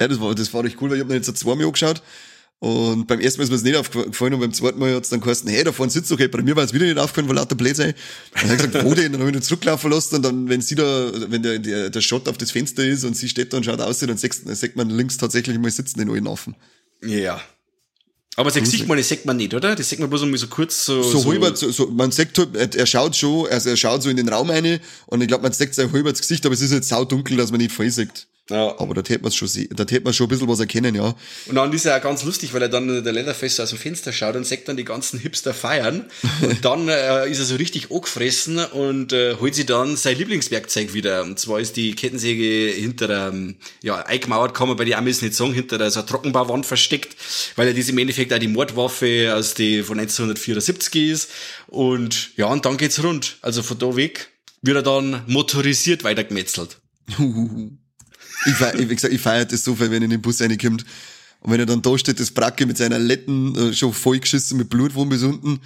Ja, 0.00 0.06
das 0.06 0.20
war, 0.20 0.32
das 0.32 0.54
war 0.54 0.64
echt 0.64 0.80
cool, 0.80 0.90
weil 0.90 0.98
ich 0.98 1.02
hab 1.02 1.08
mir 1.08 1.16
jetzt 1.16 1.26
so 1.26 1.32
zweimal 1.32 1.66
angeschaut. 1.66 2.02
Und 2.58 3.06
beim 3.06 3.20
ersten 3.20 3.38
Mal 3.38 3.44
ist 3.44 3.50
mir 3.50 3.56
das 3.56 3.64
nicht 3.64 3.76
aufgefallen 3.76 4.34
und 4.34 4.40
beim 4.40 4.52
zweiten 4.52 4.78
Mal 4.78 4.94
hat 4.94 5.04
es 5.04 5.10
dann 5.10 5.20
geheißen, 5.20 5.48
hey, 5.50 5.62
da 5.62 5.72
vorne 5.72 5.92
sitzt 5.92 6.10
okay, 6.10 6.26
bei 6.26 6.40
mir 6.40 6.56
war 6.56 6.64
es 6.64 6.72
wieder 6.72 6.86
nicht 6.86 6.98
aufgefallen, 6.98 7.28
weil 7.28 7.36
lauter 7.36 7.54
Blödsinn. 7.54 7.92
Dann 8.32 8.42
habe 8.44 8.54
ich 8.54 8.62
gesagt, 8.62 8.84
wo 8.86 8.94
denn? 8.94 9.12
Dann 9.12 9.20
habe 9.20 9.30
ich 9.30 9.36
ihn 9.36 9.42
zurücklaufen 9.42 9.90
lassen 9.90 10.16
und 10.16 10.22
dann, 10.22 10.48
wenn 10.48 10.62
sie 10.62 10.74
da, 10.74 11.10
wenn 11.30 11.42
der, 11.42 11.58
der, 11.58 11.90
der 11.90 12.00
Shot 12.00 12.28
auf 12.28 12.38
das 12.38 12.50
Fenster 12.50 12.82
ist 12.82 13.04
und 13.04 13.14
sie 13.14 13.28
steht 13.28 13.52
da 13.52 13.58
und 13.58 13.64
schaut 13.64 13.80
aus, 13.80 13.98
dann 13.98 14.16
sieht 14.16 14.76
man 14.76 14.88
links 14.88 15.18
tatsächlich 15.18 15.58
mal 15.58 15.70
sitzen 15.70 15.98
den 15.98 16.10
allen 16.10 16.26
Affen. 16.26 16.56
Ja. 17.02 17.42
Aber 18.36 18.50
das 18.50 18.70
sieht 18.70 18.86
man, 18.86 18.98
das 18.98 19.08
sieht 19.08 19.24
man 19.26 19.36
nicht, 19.36 19.52
oder? 19.54 19.74
Das 19.76 19.88
sieht 19.88 19.98
man 19.98 20.08
bloß 20.08 20.22
irgendwie 20.22 20.38
so 20.38 20.46
kurz 20.48 20.84
so. 20.84 21.02
So, 21.02 21.18
so 21.18 21.30
halber, 21.30 21.54
so, 21.56 21.70
so, 21.70 21.86
man 21.88 22.10
sieht 22.10 22.38
halt, 22.38 22.74
er 22.74 22.86
schaut 22.86 23.16
schon, 23.16 23.48
also 23.48 23.70
er 23.70 23.76
schaut 23.76 24.02
so 24.02 24.10
in 24.10 24.16
den 24.16 24.28
Raum 24.28 24.50
rein 24.50 24.80
und 25.06 25.20
ich 25.20 25.28
glaube, 25.28 25.42
man 25.42 25.52
sieht 25.52 25.74
sein 25.74 25.92
halber 25.92 26.10
das 26.10 26.20
Gesicht, 26.20 26.44
aber 26.44 26.54
es 26.54 26.60
ist 26.60 26.72
jetzt 26.72 26.88
saudunkel, 26.88 27.36
dass 27.36 27.50
man 27.50 27.60
nicht 27.60 27.72
voll 27.72 27.90
sieht. 27.90 28.26
Ja. 28.48 28.78
Aber 28.78 28.94
da 28.94 29.00
hätte 29.00 29.22
man 29.22 29.32
schon, 29.32 29.48
da 29.70 29.82
hätte 29.82 30.02
man 30.02 30.12
schon 30.12 30.26
ein 30.26 30.28
bisschen 30.28 30.48
was 30.48 30.60
erkennen, 30.60 30.94
ja. 30.94 31.14
Und 31.46 31.56
dann 31.56 31.72
ist 31.72 31.84
er 31.84 31.96
auch 31.96 32.02
ganz 32.02 32.22
lustig, 32.22 32.54
weil 32.54 32.62
er 32.62 32.68
dann 32.68 33.02
der 33.02 33.12
Leatherface 33.12 33.58
aus 33.60 33.70
dem 33.70 33.78
Fenster 33.78 34.12
schaut 34.12 34.36
und 34.36 34.46
sagt 34.46 34.68
dann 34.68 34.76
die 34.76 34.84
ganzen 34.84 35.18
Hipster 35.18 35.52
feiern. 35.52 36.04
und 36.42 36.64
dann 36.64 36.88
äh, 36.88 37.28
ist 37.28 37.40
er 37.40 37.44
so 37.44 37.56
richtig 37.56 37.90
angefressen 37.90 38.58
und 38.58 39.12
äh, 39.12 39.36
holt 39.40 39.56
sich 39.56 39.66
dann 39.66 39.96
sein 39.96 40.16
Lieblingswerkzeug 40.16 40.94
wieder. 40.94 41.22
Und 41.22 41.40
zwar 41.40 41.58
ist 41.58 41.76
die 41.76 41.94
Kettensäge 41.94 42.72
hinter 42.72 43.08
der, 43.08 43.34
ja, 43.82 43.96
eingemauert, 43.96 44.54
kann 44.54 44.68
man 44.68 44.76
bei 44.76 44.84
den 44.84 44.94
Amis 44.94 45.22
nicht 45.22 45.34
sagen, 45.34 45.52
hinter 45.52 45.78
der 45.78 45.90
so 45.90 46.00
einer 46.00 46.08
Trockenbauwand 46.08 46.66
versteckt, 46.66 47.16
weil 47.56 47.66
er 47.66 47.74
das 47.74 47.88
im 47.88 47.98
Endeffekt 47.98 48.32
auch 48.32 48.38
die 48.38 48.48
Mordwaffe 48.48 49.34
aus 49.34 49.54
die 49.54 49.82
von 49.82 49.98
1974 49.98 51.10
ist. 51.10 51.30
Und 51.66 52.36
ja, 52.36 52.46
und 52.46 52.64
dann 52.64 52.76
geht's 52.76 53.02
rund. 53.02 53.38
Also 53.42 53.64
von 53.64 53.78
da 53.78 53.96
weg 53.96 54.30
wird 54.62 54.76
er 54.76 54.82
dann 54.82 55.22
motorisiert 55.26 56.04
weitergemetzelt. 56.04 56.78
Ich, 58.44 58.54
feier, 58.54 58.78
wie 58.78 58.94
gesagt, 58.94 59.14
ich 59.14 59.20
feiere 59.20 59.44
das 59.46 59.64
so, 59.64 59.78
wenn 59.78 59.92
er 59.92 60.02
in 60.02 60.10
den 60.10 60.22
Bus 60.22 60.40
reinkommt. 60.40 60.84
Und 61.40 61.52
wenn 61.52 61.60
er 61.60 61.66
dann 61.66 61.82
da 61.82 61.96
steht, 61.96 62.20
das 62.20 62.30
Bracke 62.30 62.66
mit 62.66 62.76
seiner 62.76 62.98
Letten, 62.98 63.54
äh, 63.56 63.72
schon 63.72 63.92
vollgeschissen 63.92 64.58
mit 64.58 64.68
Blut 64.68 64.92
von 64.92 65.08
bis 65.08 65.22
unten. 65.22 65.60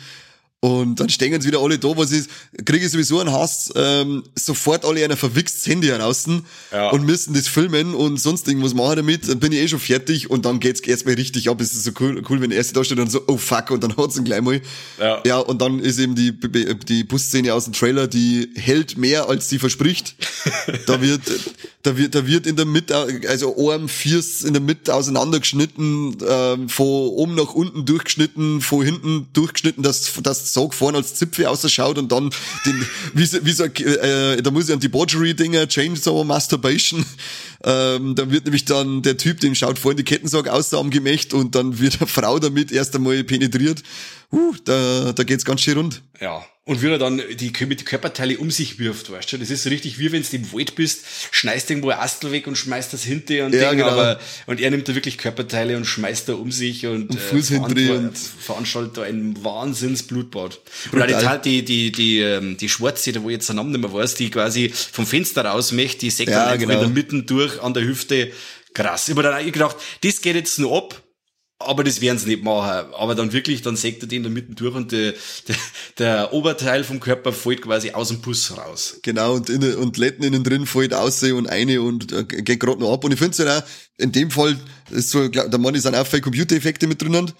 Und 0.62 1.00
dann 1.00 1.08
stehen 1.08 1.40
sie 1.40 1.48
wieder 1.48 1.60
alle 1.60 1.78
da, 1.78 1.96
was 1.96 2.12
ist, 2.12 2.28
kriege 2.66 2.84
ich 2.84 2.92
sowieso 2.92 3.18
einen 3.18 3.32
Hass, 3.32 3.72
ähm, 3.74 4.22
sofort 4.34 4.84
alle 4.84 5.02
einer 5.02 5.16
verwichst 5.16 5.66
Handy 5.66 5.86
heraus 5.86 6.26
ja. 6.70 6.90
und 6.90 7.06
müssen 7.06 7.32
das 7.32 7.48
filmen 7.48 7.94
und 7.94 8.20
sonst 8.20 8.46
irgendwas 8.46 8.74
machen 8.74 8.96
damit, 8.96 9.26
dann 9.26 9.40
bin 9.40 9.52
ich 9.52 9.58
eh 9.58 9.68
schon 9.68 9.80
fertig 9.80 10.28
und 10.28 10.44
dann 10.44 10.60
geht's 10.60 10.80
erstmal 10.80 11.14
richtig 11.14 11.48
ab. 11.48 11.62
Es 11.62 11.72
ist 11.72 11.84
so 11.84 11.92
cool, 11.98 12.22
cool 12.28 12.42
wenn 12.42 12.50
der 12.50 12.58
erste 12.58 12.74
da 12.74 12.84
steht 12.84 12.98
und 12.98 13.10
so, 13.10 13.22
oh 13.26 13.38
fuck, 13.38 13.70
und 13.70 13.82
dann 13.82 13.96
hat's 13.96 14.18
ihn 14.18 14.24
gleich 14.24 14.42
mal. 14.42 14.60
Ja. 14.98 15.22
ja, 15.24 15.38
und 15.38 15.62
dann 15.62 15.78
ist 15.78 15.98
eben 15.98 16.14
die, 16.14 16.32
die 16.38 17.04
Busszene 17.04 17.54
aus 17.54 17.64
dem 17.64 17.72
Trailer, 17.72 18.06
die 18.06 18.50
hält 18.54 18.98
mehr 18.98 19.30
als 19.30 19.48
sie 19.48 19.58
verspricht. 19.58 20.14
da 20.86 21.00
wird, 21.00 21.22
da 21.84 21.96
wird, 21.96 22.14
da 22.14 22.26
wird 22.26 22.46
in 22.46 22.56
der 22.56 22.66
Mitte, 22.66 22.94
also 23.28 23.56
Arm, 23.70 23.88
Fiers 23.88 24.42
in 24.42 24.52
der 24.52 24.60
Mitte 24.60 24.94
auseinandergeschnitten, 24.94 26.18
ähm, 26.28 26.68
von 26.68 26.86
oben 26.86 27.34
nach 27.34 27.54
unten 27.54 27.86
durchgeschnitten, 27.86 28.60
von 28.60 28.84
hinten 28.84 29.28
durchgeschnitten, 29.32 29.82
dass, 29.82 30.12
dass 30.22 30.49
Sog 30.52 30.74
vorne 30.74 30.98
als 30.98 31.14
Zipfel 31.14 31.46
ausschaut 31.46 31.98
und 31.98 32.10
dann 32.12 32.30
den, 32.66 32.86
wie, 33.14 33.26
so, 33.26 33.44
wie 33.44 33.52
so, 33.52 33.64
äh, 33.64 34.42
da 34.42 34.50
muss 34.50 34.68
ich 34.68 34.74
an 34.74 34.80
Debauchery-Dinger, 34.80 35.68
Chainsaw, 35.68 36.24
Masturbation, 36.24 37.04
ähm, 37.64 38.14
da 38.14 38.30
wird 38.30 38.44
nämlich 38.44 38.64
dann 38.64 39.02
der 39.02 39.16
Typ, 39.16 39.40
dem 39.40 39.54
schaut 39.54 39.78
vorne 39.78 39.96
die 39.96 40.04
Kettensog 40.04 40.48
aus 40.48 40.72
am 40.72 40.90
Gemächt 40.90 41.34
und 41.34 41.54
dann 41.54 41.78
wird 41.78 42.00
eine 42.00 42.06
Frau 42.06 42.38
damit 42.38 42.72
erst 42.72 42.94
einmal 42.94 43.22
penetriert. 43.24 43.82
Uh, 44.32 44.54
da, 44.64 45.12
da 45.12 45.24
geht's 45.24 45.44
ganz 45.44 45.60
schön 45.60 45.76
rund. 45.76 46.02
Ja, 46.20 46.44
und 46.70 46.82
wie 46.82 46.86
er 46.86 46.98
dann 46.98 47.20
die, 47.34 47.52
mit 47.66 47.80
die 47.80 47.84
Körperteile 47.84 48.38
um 48.38 48.52
sich 48.52 48.78
wirft, 48.78 49.10
weißt 49.10 49.32
du? 49.32 49.38
Das 49.38 49.50
ist 49.50 49.64
so 49.64 49.70
richtig 49.70 49.98
wie 49.98 50.12
wenn 50.12 50.22
du 50.22 50.36
im 50.36 50.52
Wald 50.52 50.76
bist, 50.76 51.04
schneist 51.32 51.68
irgendwo 51.68 51.90
ein 51.90 51.98
Astel 51.98 52.30
weg 52.30 52.46
und 52.46 52.56
schmeißt 52.56 52.92
das 52.92 53.02
hinter 53.02 53.44
und 53.44 53.52
ja, 53.52 53.70
Ding, 53.70 53.78
genau. 53.78 53.90
aber 53.90 54.20
und 54.46 54.60
er 54.60 54.70
nimmt 54.70 54.88
da 54.88 54.94
wirklich 54.94 55.18
Körperteile 55.18 55.76
und 55.76 55.84
schmeißt 55.84 56.28
da 56.28 56.34
um 56.34 56.52
sich 56.52 56.86
und, 56.86 57.10
und 57.10 57.16
äh, 57.16 57.40
veranstalt, 57.42 58.16
veranstaltet 58.16 58.96
da 58.98 59.02
ein 59.02 59.42
Wahnsinnsblutbad. 59.42 60.60
Und 60.92 61.02
auch 61.02 61.06
die, 61.08 61.14
halt 61.16 61.44
die, 61.44 61.64
die, 61.64 61.90
die, 61.90 62.20
ähm, 62.20 62.56
die 62.56 62.68
Schwarze, 62.68 63.20
wo 63.20 63.30
ich 63.30 63.34
jetzt 63.34 63.48
der 63.48 63.56
Name 63.56 63.70
nicht 63.70 63.80
mehr 63.80 63.92
weiß, 63.92 64.14
die 64.14 64.30
quasi 64.30 64.68
vom 64.68 65.06
Fenster 65.06 65.44
raus 65.44 65.72
möchte, 65.72 65.98
die 65.98 66.10
sägt 66.10 66.30
ja, 66.30 66.50
dann 66.50 66.58
genau. 66.60 66.74
in 66.74 66.78
der 66.78 66.88
Mitte 66.88 67.20
durch 67.24 67.60
an 67.60 67.74
der 67.74 67.82
Hüfte. 67.82 68.30
Krass. 68.74 69.08
Ich 69.08 69.16
habe 69.16 69.24
dann 69.24 69.34
auch 69.34 69.44
gedacht, 69.44 69.76
das 70.04 70.20
geht 70.20 70.36
jetzt 70.36 70.60
nur 70.60 70.76
ab 70.76 71.02
aber 71.60 71.84
das 71.84 72.00
werden 72.00 72.18
sie 72.18 72.30
nicht 72.30 72.42
machen. 72.42 72.92
Aber 72.94 73.14
dann 73.14 73.32
wirklich, 73.32 73.60
dann 73.60 73.76
sägt 73.76 74.02
er 74.02 74.08
den 74.08 74.22
da 74.22 74.30
mitten 74.30 74.54
durch 74.54 74.74
und 74.74 74.92
der, 74.92 75.12
der, 75.46 75.56
der 75.98 76.32
Oberteil 76.32 76.84
vom 76.84 77.00
Körper 77.00 77.32
fällt 77.32 77.62
quasi 77.62 77.90
aus 77.90 78.08
dem 78.08 78.20
Bus 78.20 78.56
raus. 78.56 78.98
Genau, 79.02 79.34
und, 79.34 79.50
in, 79.50 79.74
und 79.74 79.98
Letten 79.98 80.22
innen 80.22 80.42
drin 80.42 80.66
fällt 80.66 80.94
aus 80.94 81.22
und 81.22 81.48
eine 81.48 81.82
und 81.82 82.12
äh, 82.12 82.24
geht 82.24 82.60
gerade 82.60 82.80
noch 82.80 82.92
ab. 82.92 83.04
Und 83.04 83.12
ich 83.12 83.18
finde 83.18 83.32
es 83.32 83.38
halt 83.38 83.62
auch, 83.62 83.68
in 83.98 84.10
dem 84.10 84.30
Fall, 84.30 84.58
ist 84.90 85.10
so, 85.10 85.28
glaub, 85.28 85.50
der 85.50 85.60
Mann 85.60 85.74
ist 85.74 85.86
auch 85.86 86.06
viele 86.06 86.22
Computereffekte 86.22 86.86
mit 86.86 87.02
drinnen. 87.02 87.30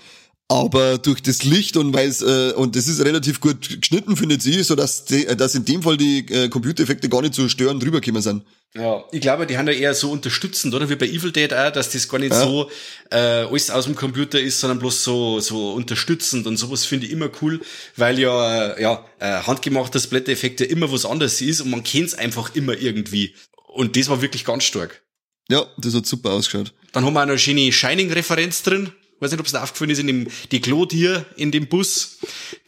Aber 0.50 0.98
durch 0.98 1.22
das 1.22 1.44
Licht 1.44 1.76
und 1.76 1.94
weil 1.94 2.08
äh, 2.08 2.52
und 2.54 2.74
das 2.74 2.88
ist 2.88 3.00
relativ 3.04 3.40
gut 3.40 3.80
geschnitten, 3.80 4.16
findet 4.16 4.42
sie, 4.42 4.64
so 4.64 4.74
dass, 4.74 5.04
die, 5.04 5.24
dass 5.24 5.54
in 5.54 5.64
dem 5.64 5.80
Fall 5.80 5.96
die 5.96 6.26
äh, 6.28 6.48
Computereffekte 6.48 7.08
gar 7.08 7.22
nicht 7.22 7.34
so 7.34 7.48
störend 7.48 7.84
rübergekommen 7.84 8.20
sind. 8.20 8.42
Ja, 8.74 9.04
ich 9.12 9.20
glaube, 9.20 9.46
die 9.46 9.56
haben 9.56 9.66
da 9.66 9.72
eher 9.72 9.94
so 9.94 10.10
unterstützend, 10.10 10.74
oder? 10.74 10.90
Wie 10.90 10.96
bei 10.96 11.06
Evil 11.06 11.30
Dead 11.30 11.54
auch, 11.54 11.70
dass 11.70 11.92
das 11.92 12.08
gar 12.08 12.18
nicht 12.18 12.32
ja. 12.32 12.42
so 12.42 12.68
äh, 13.12 13.16
alles 13.16 13.70
aus 13.70 13.84
dem 13.84 13.94
Computer 13.94 14.40
ist, 14.40 14.58
sondern 14.58 14.80
bloß 14.80 15.04
so 15.04 15.38
so 15.38 15.72
unterstützend 15.74 16.48
und 16.48 16.56
sowas 16.56 16.84
finde 16.84 17.06
ich 17.06 17.12
immer 17.12 17.30
cool, 17.42 17.60
weil 17.94 18.18
ja 18.18 18.72
äh, 18.72 18.82
ja 18.82 19.06
äh, 19.20 19.42
handgemachter 19.42 20.00
Splatter-Effekt 20.00 20.58
ja 20.58 20.66
immer 20.66 20.90
was 20.90 21.04
anderes 21.04 21.40
ist 21.40 21.60
und 21.60 21.70
man 21.70 21.84
kennt's 21.84 22.14
einfach 22.14 22.56
immer 22.56 22.76
irgendwie. 22.76 23.36
Und 23.68 23.96
das 23.96 24.08
war 24.08 24.20
wirklich 24.20 24.44
ganz 24.44 24.64
stark. 24.64 25.00
Ja, 25.48 25.64
das 25.78 25.94
hat 25.94 26.06
super 26.06 26.32
ausgeschaut. 26.32 26.72
Dann 26.90 27.04
haben 27.04 27.14
wir 27.14 27.20
auch 27.20 27.26
noch 27.26 27.34
eine 27.34 27.38
schöne 27.38 27.70
Shining-Referenz 27.70 28.64
drin 28.64 28.90
weiß 29.20 29.30
nicht, 29.30 29.40
ob 29.40 29.46
es 29.46 29.52
da 29.52 29.62
aufgefallen 29.62 29.90
ist, 29.90 29.98
in 29.98 30.06
dem, 30.06 30.28
die 30.50 30.61
hier 30.90 31.26
in 31.37 31.50
dem 31.50 31.66
Bus, 31.66 32.18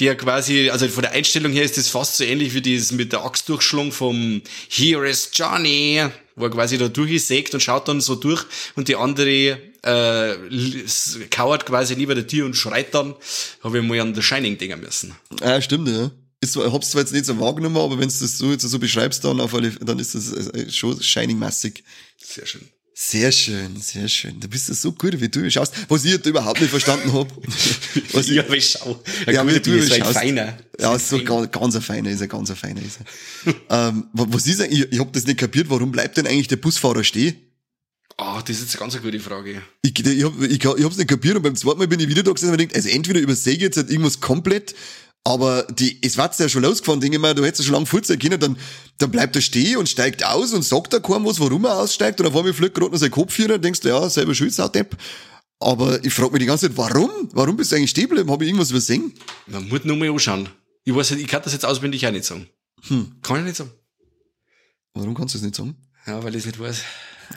ja 0.00 0.14
quasi, 0.14 0.70
also 0.70 0.86
von 0.88 1.02
der 1.02 1.12
Einstellung 1.12 1.52
her 1.52 1.64
ist 1.64 1.78
das 1.78 1.88
fast 1.88 2.16
so 2.16 2.24
ähnlich 2.24 2.54
wie 2.54 2.60
dieses 2.60 2.92
mit 2.92 3.12
der 3.12 3.24
Axtdurchschlung 3.24 3.92
vom 3.92 4.42
Here 4.68 5.08
is 5.08 5.30
Johnny, 5.32 6.02
wo 6.36 6.44
er 6.44 6.50
quasi 6.50 6.78
da 6.78 6.88
durchsägt 6.88 7.54
und 7.54 7.60
schaut 7.60 7.88
dann 7.88 8.00
so 8.00 8.14
durch 8.14 8.44
und 8.76 8.88
die 8.88 8.96
andere 8.96 9.58
äh, 9.82 10.36
kauert 11.30 11.66
quasi 11.66 11.94
lieber 11.94 12.14
der 12.14 12.26
Tür 12.26 12.46
und 12.46 12.54
schreit 12.54 12.94
dann, 12.94 13.14
habe 13.62 13.78
ich 13.78 13.84
mal 13.84 14.00
an 14.00 14.14
The 14.14 14.22
Shining 14.22 14.58
denken 14.58 14.80
müssen. 14.80 15.14
Ja, 15.40 15.60
stimmt, 15.60 15.88
ja. 15.88 16.10
Ist, 16.40 16.56
hab's 16.56 16.90
zwar 16.90 17.02
jetzt 17.02 17.12
nicht 17.12 17.24
so 17.24 17.38
wahrgenommen, 17.38 17.76
aber 17.76 18.00
wenn 18.00 18.08
du 18.08 18.14
das 18.18 18.38
so 18.38 18.50
jetzt 18.50 18.62
so 18.62 18.78
beschreibst, 18.80 19.24
dann 19.24 19.40
auf 19.40 19.54
alle, 19.54 19.70
dann 19.70 20.00
ist 20.00 20.16
das 20.16 20.32
äh, 20.32 20.70
schon 20.70 21.00
Shining-massig. 21.00 21.84
Sehr 22.18 22.46
schön. 22.46 22.68
Sehr 22.94 23.32
schön, 23.32 23.80
sehr 23.80 24.06
schön. 24.06 24.38
Du 24.38 24.48
bist 24.48 24.66
so 24.66 24.92
gut, 24.92 25.18
wie 25.18 25.28
du 25.28 25.50
schaust. 25.50 25.72
Was 25.88 26.04
ich 26.04 26.24
überhaupt 26.26 26.60
nicht 26.60 26.70
verstanden 26.70 27.12
habe. 27.12 27.30
Was 28.12 28.28
ja, 28.28 28.44
wie 28.50 28.56
ich 28.56 28.68
schau. 28.68 29.00
Ja, 29.26 29.32
ja 29.32 29.48
wie 29.48 29.58
du 29.60 29.72
ist 29.76 29.92
ein 29.92 30.04
feiner. 30.04 30.58
Ja, 30.78 30.98
so 30.98 31.22
ganz, 31.24 31.50
ganz 31.50 31.74
ein 31.74 31.82
feiner 31.82 32.10
ist 32.10 32.20
er, 32.20 32.28
ganz 32.28 32.50
ein 32.50 32.56
feiner 32.56 32.82
ist 32.82 32.98
er. 33.46 33.54
ähm, 33.88 34.08
was 34.12 34.46
ist 34.46 34.60
eigentlich, 34.60 34.80
ich, 34.80 34.92
ich 34.92 34.98
habe 34.98 35.10
das 35.12 35.26
nicht 35.26 35.38
kapiert, 35.38 35.70
warum 35.70 35.90
bleibt 35.90 36.18
denn 36.18 36.26
eigentlich 36.26 36.48
der 36.48 36.56
Busfahrer 36.56 37.02
stehen? 37.02 37.36
Ah, 38.18 38.38
oh, 38.38 38.40
das 38.40 38.56
ist 38.56 38.62
jetzt 38.62 38.76
eine 38.76 38.90
ganz 38.90 39.02
gute 39.02 39.20
Frage. 39.20 39.62
Ich, 39.82 39.98
ich, 39.98 40.24
hab, 40.24 40.40
ich, 40.42 40.62
ich 40.62 40.84
hab's 40.84 40.96
nicht 40.98 41.08
kapiert 41.08 41.36
und 41.36 41.42
beim 41.42 41.56
zweiten 41.56 41.78
Mal 41.78 41.88
bin 41.88 41.98
ich 41.98 42.08
wieder 42.08 42.22
da 42.22 42.32
gesessen 42.32 42.50
und 42.50 42.58
mir 42.58 42.66
gedacht, 42.66 42.76
also 42.76 42.90
entweder 42.90 43.20
übersehe 43.20 43.54
ich 43.54 43.60
jetzt 43.60 43.78
halt 43.78 43.90
irgendwas 43.90 44.20
komplett 44.20 44.74
aber 45.24 45.62
die, 45.64 45.98
es 46.02 46.16
war 46.18 46.32
ja 46.36 46.48
schon 46.48 46.62
losgefahren, 46.62 47.00
denke 47.00 47.16
ich 47.16 47.22
mir, 47.22 47.34
du 47.34 47.44
hättest 47.44 47.60
ja 47.60 47.66
schon 47.66 47.74
lange 47.74 47.86
Fuß 47.86 48.08
können, 48.18 48.40
dann, 48.40 48.58
dann 48.98 49.10
bleibt 49.10 49.36
er 49.36 49.42
stehen 49.42 49.76
und 49.76 49.88
steigt 49.88 50.24
aus 50.24 50.52
und 50.52 50.62
sagt 50.62 50.92
da 50.92 50.98
kaum 50.98 51.24
was, 51.24 51.38
warum 51.38 51.64
er 51.64 51.78
aussteigt, 51.78 52.20
und 52.20 52.26
auf 52.26 52.36
einmal 52.36 52.52
fliegt 52.52 52.74
gerade 52.74 52.90
noch 52.90 52.98
sein 52.98 53.10
Kopf 53.10 53.36
hier, 53.36 53.56
denkst 53.58 53.80
du, 53.80 53.88
ja, 53.88 54.08
selber 54.08 54.34
schuld, 54.34 54.56
Depp. 54.74 54.96
Aber 55.60 56.04
ich 56.04 56.12
frage 56.12 56.32
mich 56.32 56.40
die 56.40 56.46
ganze 56.46 56.68
Zeit, 56.68 56.76
warum? 56.76 57.10
Warum 57.32 57.56
bist 57.56 57.70
du 57.70 57.76
eigentlich 57.76 57.90
stehen 57.90 58.08
geblieben? 58.08 58.30
Habe 58.32 58.42
ich 58.42 58.48
irgendwas 58.48 58.70
übersehen? 58.70 59.12
Man 59.46 59.68
muss 59.68 59.84
nur 59.84 59.96
mal 59.96 60.10
anschauen. 60.10 60.48
Ich 60.84 60.92
weiß 60.92 61.12
nicht, 61.12 61.22
ich 61.22 61.28
kann 61.28 61.42
das 61.44 61.52
jetzt 61.52 61.64
auswendig 61.64 62.04
auch 62.04 62.10
nicht 62.10 62.24
sagen. 62.24 62.48
Hm. 62.88 63.12
Kann 63.22 63.38
ich 63.38 63.44
nicht 63.44 63.56
sagen. 63.56 63.70
Warum 64.94 65.14
kannst 65.14 65.34
du 65.34 65.38
es 65.38 65.44
nicht 65.44 65.54
sagen? 65.54 65.76
Ja, 66.04 66.22
weil 66.24 66.34
ich 66.34 66.40
es 66.40 66.46
nicht 66.46 66.58
weiß. 66.58 66.82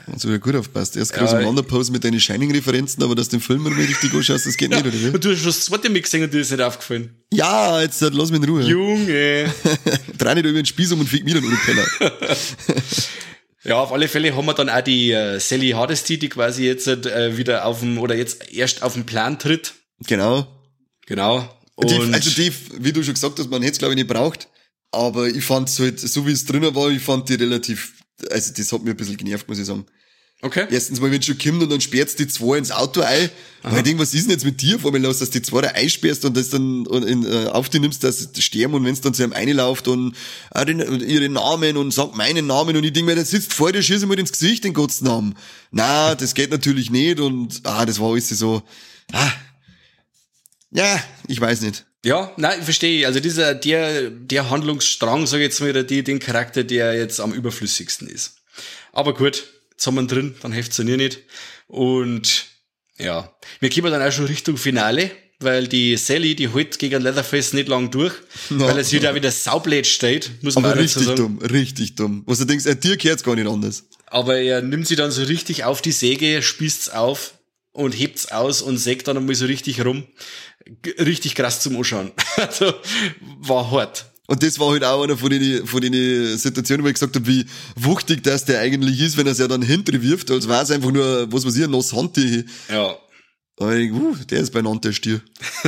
Und 0.07 0.19
so 0.19 0.29
gut 0.39 0.55
aufpasst. 0.55 0.95
Erst 0.97 1.13
groß 1.13 1.31
ja, 1.33 1.45
Wanderpause 1.45 1.91
mit 1.91 2.03
deinen 2.03 2.19
Shining-Referenzen, 2.19 3.03
aber 3.03 3.15
dass 3.15 3.29
du 3.29 3.37
den 3.37 3.41
Film 3.41 3.63
mal 3.63 3.73
richtig 3.73 4.13
anschaust, 4.13 4.45
das 4.45 4.57
geht 4.57 4.71
ja. 4.71 4.81
nicht, 4.81 4.95
oder? 4.95 5.13
Und 5.13 5.23
du 5.23 5.31
hast 5.31 5.37
schon 5.37 5.47
das 5.47 5.65
zweite 5.65 5.89
Mal 5.89 6.01
gesehen 6.01 6.23
und 6.23 6.33
dir 6.33 6.41
ist 6.41 6.51
nicht 6.51 6.61
aufgefallen. 6.61 7.15
Ja, 7.31 7.81
jetzt 7.81 8.01
lass 8.01 8.31
mich 8.31 8.41
in 8.41 8.49
Ruhe. 8.49 8.61
Junge. 8.63 9.53
Drei 10.17 10.33
nicht 10.35 10.45
über 10.45 10.53
den 10.53 10.65
Spieß 10.65 10.91
um 10.93 11.01
und 11.01 11.07
fick 11.07 11.23
mich 11.23 11.33
dann, 11.33 11.43
du 11.43 11.57
Penner. 11.57 11.85
Ja, 13.65 13.79
auf 13.79 13.91
alle 13.91 14.07
Fälle 14.07 14.35
haben 14.35 14.45
wir 14.45 14.53
dann 14.53 14.69
auch 14.69 14.81
die 14.81 15.11
äh, 15.11 15.39
Sally 15.39 15.71
Hardesty, 15.71 16.19
die 16.19 16.29
quasi 16.29 16.65
jetzt 16.65 16.87
äh, 16.87 17.35
wieder 17.35 17.65
auf 17.65 17.79
dem, 17.79 17.97
oder 17.97 18.15
jetzt 18.15 18.53
erst 18.53 18.83
auf 18.83 18.93
den 18.93 19.07
Plan 19.07 19.39
tritt. 19.39 19.73
Genau. 20.05 20.47
Genau. 21.07 21.49
Und 21.73 21.89
die, 21.89 22.13
also 22.13 22.29
die, 22.29 22.53
wie 22.77 22.93
du 22.93 23.03
schon 23.03 23.15
gesagt 23.15 23.39
hast, 23.39 23.49
man 23.49 23.63
hätte 23.63 23.73
es 23.73 23.79
glaube 23.79 23.93
ich 23.93 23.97
nicht 23.97 24.07
braucht. 24.07 24.49
Aber 24.91 25.27
ich 25.27 25.43
fand 25.43 25.67
es 25.67 25.79
halt, 25.79 25.99
so 25.99 26.25
wie 26.27 26.31
es 26.31 26.45
drinnen 26.45 26.73
war, 26.75 26.89
ich 26.89 27.01
fand 27.01 27.27
die 27.27 27.33
relativ 27.33 27.93
also 28.31 28.53
das 28.55 28.71
hat 28.71 28.83
mir 28.83 28.91
ein 28.91 28.97
bisschen 28.97 29.17
genervt, 29.17 29.47
muss 29.47 29.59
ich 29.59 29.65
sagen. 29.65 29.85
Okay. 30.41 30.67
Erstens 30.69 30.99
mal, 30.99 31.09
wenn 31.11 31.21
schon 31.21 31.37
kommt 31.37 31.63
und 31.63 31.71
dann 31.71 31.81
sperrst 31.81 32.19
die 32.19 32.27
zwei 32.27 32.57
ins 32.57 32.69
Auto 32.69 33.01
ein. 33.01 33.29
Weil 33.63 33.77
ich 33.77 33.83
denk, 33.83 33.99
was 33.99 34.13
ist 34.13 34.25
denn 34.25 34.31
jetzt 34.31 34.45
mit 34.45 34.61
dir? 34.61 34.77
Vor 34.77 34.93
allem, 34.93 35.01
dass 35.01 35.17
du 35.17 35.25
die 35.25 35.41
zwei 35.41 35.61
da 35.61 35.69
einsperrst 35.69 36.23
und 36.25 36.37
das 36.37 36.49
dann 36.49 36.85
in, 36.85 37.25
äh, 37.25 37.47
auf 37.47 37.69
die 37.69 37.79
nimmst, 37.79 38.03
dass 38.03 38.29
sie 38.31 38.41
sterben 38.41 38.75
und 38.75 38.85
wenn 38.85 38.93
es 38.93 39.01
dann 39.01 39.13
zu 39.13 39.23
einem 39.23 39.33
einläuft 39.33 39.87
und 39.87 40.13
äh, 40.53 40.65
den, 40.65 40.81
ihre 41.01 41.29
Namen 41.29 41.77
und 41.77 41.91
sagt 41.91 42.15
meinen 42.15 42.45
Namen 42.45 42.75
und 42.75 42.83
ich 42.83 42.93
denk 42.93 43.07
mir, 43.07 43.15
der 43.15 43.25
sitzt 43.25 43.53
vor 43.53 43.71
dir, 43.71 43.81
schieß 43.81 44.05
mal 44.05 44.19
ins 44.19 44.33
Gesicht, 44.33 44.65
den 44.65 44.73
Gottes 44.73 45.01
Namen. 45.01 45.35
Na, 45.71 46.13
das 46.13 46.35
geht 46.35 46.51
natürlich 46.51 46.91
nicht 46.91 47.19
und 47.19 47.61
ah, 47.63 47.85
das 47.85 47.99
war 47.99 48.11
alles 48.11 48.29
so, 48.29 48.61
ah, 49.13 49.31
ja, 50.75 51.03
ich 51.27 51.39
weiß 51.39 51.61
nicht. 51.61 51.85
Ja, 52.03 52.31
nein, 52.37 52.61
verstehe 52.61 52.99
ich. 52.99 53.05
Also 53.07 53.19
dieser, 53.19 53.55
der, 53.55 54.09
der 54.11 54.49
Handlungsstrang, 54.51 55.25
sag 55.25 55.37
ich 55.37 55.43
jetzt 55.43 55.59
mal, 55.61 55.71
oder 55.71 55.83
die, 55.83 56.03
den 56.03 56.19
Charakter, 56.19 56.63
der 56.63 56.93
jetzt 56.93 57.19
am 57.19 57.33
überflüssigsten 57.33 58.07
ist. 58.07 58.35
Aber 58.93 59.13
gut, 59.15 59.43
jetzt 59.71 59.87
haben 59.87 59.95
wir 59.95 60.01
ihn 60.01 60.07
drin, 60.07 60.35
dann 60.41 60.51
hilft's 60.51 60.77
ja 60.77 60.83
nicht. 60.83 61.19
Und 61.67 62.45
ja, 62.97 63.33
wir 63.59 63.69
kommen 63.71 63.91
dann 63.91 64.01
auch 64.01 64.11
schon 64.11 64.25
Richtung 64.25 64.55
Finale, 64.57 65.09
weil 65.39 65.67
die 65.67 65.97
Sally, 65.97 66.35
die 66.35 66.49
holt 66.49 66.77
gegen 66.79 67.01
Leatherface 67.01 67.53
nicht 67.53 67.67
lang 67.67 67.89
durch, 67.91 68.13
No. 68.51 68.67
weil 68.67 68.77
es 68.77 68.91
wieder 68.91 69.15
wieder 69.15 69.31
saublöd 69.31 69.87
steht, 69.87 70.31
muss 70.43 70.55
man 70.55 70.65
Aber 70.65 70.73
auch 70.73 70.77
dazu 70.77 70.99
richtig 70.99 71.03
sagen. 71.05 71.17
dumm, 71.17 71.39
richtig 71.39 71.95
dumm. 71.95 72.23
Was 72.27 72.37
du 72.37 72.45
denkst, 72.45 72.65
äh, 72.67 72.75
dir 72.75 72.97
geht's 72.97 73.23
gar 73.23 73.35
nicht 73.35 73.47
anders. 73.47 73.83
Aber 74.05 74.37
er 74.37 74.61
nimmt 74.61 74.87
sie 74.87 74.95
dann 74.95 75.09
so 75.11 75.23
richtig 75.23 75.63
auf 75.63 75.81
die 75.81 75.91
Säge, 75.91 76.41
spießt's 76.43 76.89
auf 76.89 77.33
und 77.71 77.91
hebt's 77.93 78.31
aus 78.31 78.61
und 78.61 78.77
sägt 78.77 79.07
dann 79.07 79.17
einmal 79.17 79.35
so 79.35 79.45
richtig 79.47 79.83
rum. 79.83 80.05
Richtig 80.99 81.35
krass 81.35 81.59
zum 81.61 81.77
Anschauen. 81.77 82.11
Also, 82.37 82.73
war 83.39 83.71
hart. 83.71 84.11
Und 84.27 84.41
das 84.41 84.57
war 84.59 84.71
halt 84.71 84.83
auch 84.83 85.03
einer 85.03 85.17
von 85.17 85.29
den, 85.29 85.65
von 85.67 85.81
den 85.81 86.37
Situationen, 86.37 86.83
wo 86.83 86.87
ich 86.87 86.95
gesagt 86.95 87.15
habe, 87.15 87.27
wie 87.27 87.45
wuchtig 87.75 88.23
das 88.23 88.43
der 88.45 88.59
eigentlich 88.59 88.99
ist, 88.99 89.17
wenn 89.17 89.27
er 89.27 89.33
es 89.33 89.37
ja 89.37 89.47
dann 89.47 89.61
hinter 89.61 90.01
wirft, 90.01 90.31
als 90.31 90.47
war 90.47 90.63
es 90.63 90.71
einfach 90.71 90.91
nur, 90.91 91.31
was 91.31 91.45
weiß 91.45 91.55
ich, 91.55 91.63
ein 91.63 91.71
nass 91.71 91.93
Handtuch. 91.93 92.43
Ja, 92.69 92.97
Aber 93.57 93.75
ich 93.75 93.91
uh, 93.91 94.15
der 94.29 94.39
ist 94.39 94.51
beieinander, 94.51 94.89
der 94.89 94.93
Stier. 94.93 95.21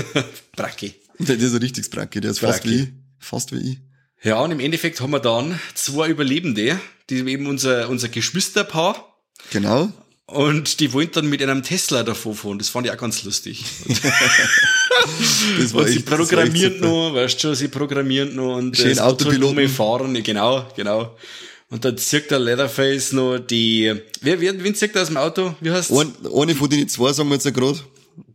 Bracki. 0.55 0.95
Der 1.19 1.37
ist 1.37 1.53
ein 1.53 1.59
richtiges 1.59 1.89
Bracke, 1.89 2.19
der 2.19 2.31
ist 2.31 2.39
fast 2.39 2.63
Bracke. 2.63 2.75
wie 2.75 2.81
ich. 2.83 2.89
Fast 3.19 3.51
wie 3.51 3.71
ich. 3.71 3.77
Ja, 4.23 4.39
und 4.41 4.49
im 4.51 4.59
Endeffekt 4.59 4.99
haben 5.01 5.11
wir 5.11 5.19
dann 5.19 5.59
zwei 5.75 6.09
Überlebende, 6.09 6.79
die 7.11 7.19
eben 7.19 7.45
unser, 7.45 7.87
unser 7.89 8.09
Geschwisterpaar, 8.09 9.03
Genau. 9.51 9.91
Und 10.27 10.79
die 10.79 10.93
wollen 10.93 11.09
dann 11.11 11.27
mit 11.27 11.41
einem 11.41 11.63
Tesla 11.63 12.03
davor 12.03 12.35
fahren. 12.35 12.59
Das 12.59 12.69
fand 12.69 12.85
ich 12.85 12.93
auch 12.93 12.97
ganz 12.97 13.23
lustig. 13.23 13.63
Das 15.59 15.73
war 15.73 15.81
Und 15.81 15.89
sie 15.89 15.97
echt, 15.97 16.05
programmieren 16.07 16.79
noch, 16.79 17.13
weißt 17.13 17.39
schon, 17.39 17.55
sie 17.55 17.67
programmieren 17.67 18.35
noch 18.35 18.57
und 18.57 18.75
Schön 18.75 18.89
das 18.89 18.99
Auto 18.99 19.25
Autopiloten. 19.25 19.55
nur 19.55 19.69
fahren, 19.69 20.23
genau, 20.23 20.65
genau. 20.75 21.15
Und 21.69 21.85
dann 21.85 21.97
zirkt 21.97 22.31
der 22.31 22.39
Leatherface 22.39 23.13
noch 23.13 23.37
die, 23.37 23.93
wer, 24.21 24.41
wer, 24.41 24.63
wen 24.63 24.73
zirkt 24.73 24.95
er 24.95 25.03
aus 25.03 25.09
dem 25.09 25.17
Auto? 25.17 25.55
Wie 25.61 25.69
heißt 25.71 25.91
Ein, 25.91 26.13
eine 26.35 26.55
von 26.55 26.69
den 26.69 26.89
zwei 26.89 27.13
sagen 27.13 27.29
wir 27.29 27.35
jetzt 27.35 27.45
ja 27.45 27.51
gerade. 27.51 27.79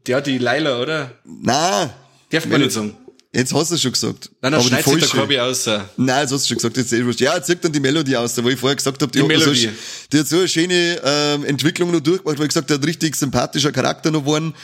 Ja, 0.06 0.20
die 0.20 0.38
Laila, 0.38 0.80
oder? 0.80 1.12
Nein, 1.24 1.90
Darf 2.30 2.46
man 2.46 2.60
nicht 2.60 2.72
sagen. 2.72 2.96
Jetzt 3.34 3.52
hast 3.54 3.70
du 3.70 3.74
es 3.74 3.82
schon 3.82 3.92
gesagt. 3.92 4.30
Nein, 4.40 4.52
dann 4.52 4.54
Aber 4.54 4.62
schneidet 4.64 4.84
sich 5.00 5.10
der. 5.10 5.18
Korbi 5.20 5.38
aus. 5.40 5.66
Nein, 5.66 6.20
jetzt 6.22 6.32
hast 6.32 6.44
du 6.44 6.48
schon 6.48 6.56
gesagt, 6.58 6.76
jetzt 6.76 6.92
eh 6.92 7.04
wurscht. 7.04 7.20
Ja, 7.20 7.36
jetzt 7.36 7.46
sagt 7.46 7.64
dann 7.64 7.72
die 7.72 7.80
Melodie 7.80 8.16
aus, 8.16 8.42
wo 8.42 8.48
ich 8.48 8.58
vorher 8.58 8.76
gesagt 8.76 9.00
habe, 9.00 9.10
die, 9.10 9.18
Die 9.18 9.24
hat 9.24 9.40
so, 9.42 9.50
Melodie. 9.50 9.70
die 10.12 10.18
hat 10.18 10.28
so 10.28 10.38
eine 10.38 10.48
schöne 10.48 11.00
ähm, 11.04 11.44
Entwicklung 11.44 11.90
noch 11.90 12.00
durchgemacht, 12.00 12.38
weil 12.38 12.44
ich 12.46 12.50
gesagt, 12.50 12.70
der 12.70 12.78
hat 12.78 12.86
richtig 12.86 13.16
sympathischer 13.16 13.72
Charakter 13.72 14.10
noch 14.10 14.20
geworden. 14.20 14.54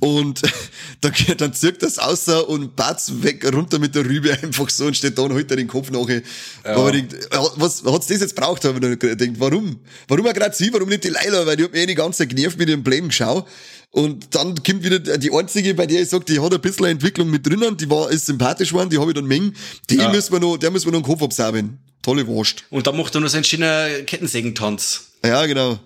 Und 0.00 0.42
da 1.00 1.08
geht 1.10 1.40
dann 1.40 1.54
zirkt 1.54 1.82
das 1.82 1.98
außer 1.98 2.48
und 2.48 2.76
batz 2.76 3.10
weg 3.20 3.50
runter 3.54 3.78
mit 3.78 3.94
der 3.94 4.04
Rübe 4.04 4.32
einfach 4.42 4.68
so 4.68 4.86
und 4.86 4.96
steht 4.96 5.16
da 5.16 5.22
und 5.22 5.32
holt 5.32 5.50
er 5.50 5.56
den 5.56 5.68
Kopf 5.68 5.90
nachher. 5.90 6.22
Aber 6.64 6.92
ich, 6.92 7.04
äh, 7.04 7.38
was 7.56 7.82
hat's 7.84 8.08
das 8.08 8.20
jetzt 8.20 8.34
braucht, 8.34 8.64
habe 8.64 8.74
ich 8.76 8.82
noch 8.82 8.98
gedacht. 8.98 9.30
Warum? 9.38 9.80
Warum 10.08 10.26
er 10.26 10.32
gerade 10.34 10.54
sie, 10.54 10.72
warum 10.72 10.88
nicht 10.88 11.04
die 11.04 11.08
Leila? 11.08 11.46
Weil 11.46 11.56
die 11.56 11.64
hat 11.64 11.72
mir 11.72 11.82
eh 11.82 11.86
die 11.86 11.94
ganze 11.94 12.18
Zeit 12.18 12.30
genervt 12.36 12.58
mit 12.58 12.68
ihrem 12.68 12.82
Blame 12.82 13.08
geschau. 13.08 13.46
Und 13.92 14.34
dann 14.34 14.60
kommt 14.64 14.82
wieder 14.82 14.98
die 14.98 15.32
einzige, 15.32 15.72
bei 15.74 15.86
der 15.86 16.02
ich 16.02 16.08
sag, 16.08 16.26
die 16.26 16.40
hat 16.40 16.52
ein 16.52 16.60
bisschen 16.60 16.86
Entwicklung 16.86 17.30
mit 17.30 17.46
drinnen, 17.46 17.76
die 17.76 17.88
war, 17.88 18.10
ist 18.10 18.26
sympathisch 18.26 18.70
geworden, 18.70 18.90
die 18.90 18.98
habe 18.98 19.12
ich 19.12 19.14
dann 19.14 19.26
mengen. 19.26 19.54
Die 19.88 19.96
Ja. 19.98 20.10
müssen 20.10 20.32
wir 20.32 20.40
noch, 20.40 20.56
der 20.56 20.72
müssen 20.72 20.86
wir 20.86 20.92
noch 20.92 20.98
den 21.02 21.06
Kopf 21.06 21.22
absaugen. 21.22 21.78
Tolle 22.02 22.26
Wurst. 22.26 22.64
Und 22.70 22.88
dann 22.88 22.96
macht 22.96 23.14
er 23.14 23.20
noch 23.20 23.28
seinen 23.28 23.44
schönen 23.44 24.04
Kettensägentanz. 24.04 25.12
Ja, 25.24 25.46
genau. 25.46 25.78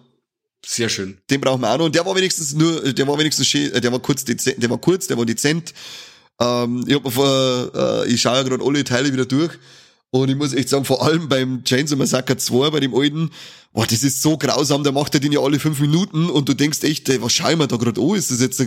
Sehr 0.64 0.88
schön. 0.88 1.18
Den 1.30 1.40
brauchen 1.40 1.60
wir 1.60 1.70
auch 1.70 1.78
noch. 1.78 1.86
Und 1.86 1.94
der 1.94 2.04
war 2.04 2.14
wenigstens 2.14 2.52
nur, 2.54 2.92
der 2.92 3.06
war 3.06 3.18
wenigstens 3.18 3.46
schön, 3.46 3.72
äh, 3.72 3.80
der 3.80 3.92
war 3.92 4.00
kurz 4.00 4.24
dezent, 4.24 4.62
der 4.62 4.70
war 4.70 4.78
kurz, 4.78 5.06
der 5.06 5.16
war 5.16 5.24
dezent. 5.24 5.72
Ähm, 6.40 6.84
ich 6.86 6.94
hab 6.94 7.04
mir 7.04 7.10
vor, 7.10 7.70
äh, 7.74 8.08
ich 8.08 8.20
schaue 8.20 8.36
ja 8.36 8.42
gerade 8.42 8.64
alle 8.64 8.84
Teile 8.84 9.12
wieder 9.12 9.24
durch. 9.24 9.52
Und 10.10 10.30
ich 10.30 10.36
muss 10.36 10.54
echt 10.54 10.70
sagen, 10.70 10.86
vor 10.86 11.04
allem 11.04 11.28
beim 11.28 11.62
Chainsaw 11.64 11.94
Massacre 11.98 12.34
2, 12.38 12.70
bei 12.70 12.80
dem 12.80 12.94
alten, 12.94 13.28
boah, 13.74 13.86
das 13.86 14.02
ist 14.02 14.22
so 14.22 14.38
grausam, 14.38 14.82
der 14.82 14.90
macht 14.92 15.12
er 15.12 15.20
den 15.20 15.32
ja 15.32 15.40
alle 15.40 15.58
fünf 15.60 15.80
Minuten 15.80 16.30
und 16.30 16.48
du 16.48 16.54
denkst 16.54 16.82
echt, 16.84 17.06
ey, 17.10 17.20
was 17.20 17.34
schau 17.34 17.50
ich 17.50 17.58
mir 17.58 17.68
da 17.68 17.76
gerade 17.76 18.00
an? 18.00 18.14
Ist 18.14 18.30
das 18.30 18.40
jetzt, 18.40 18.62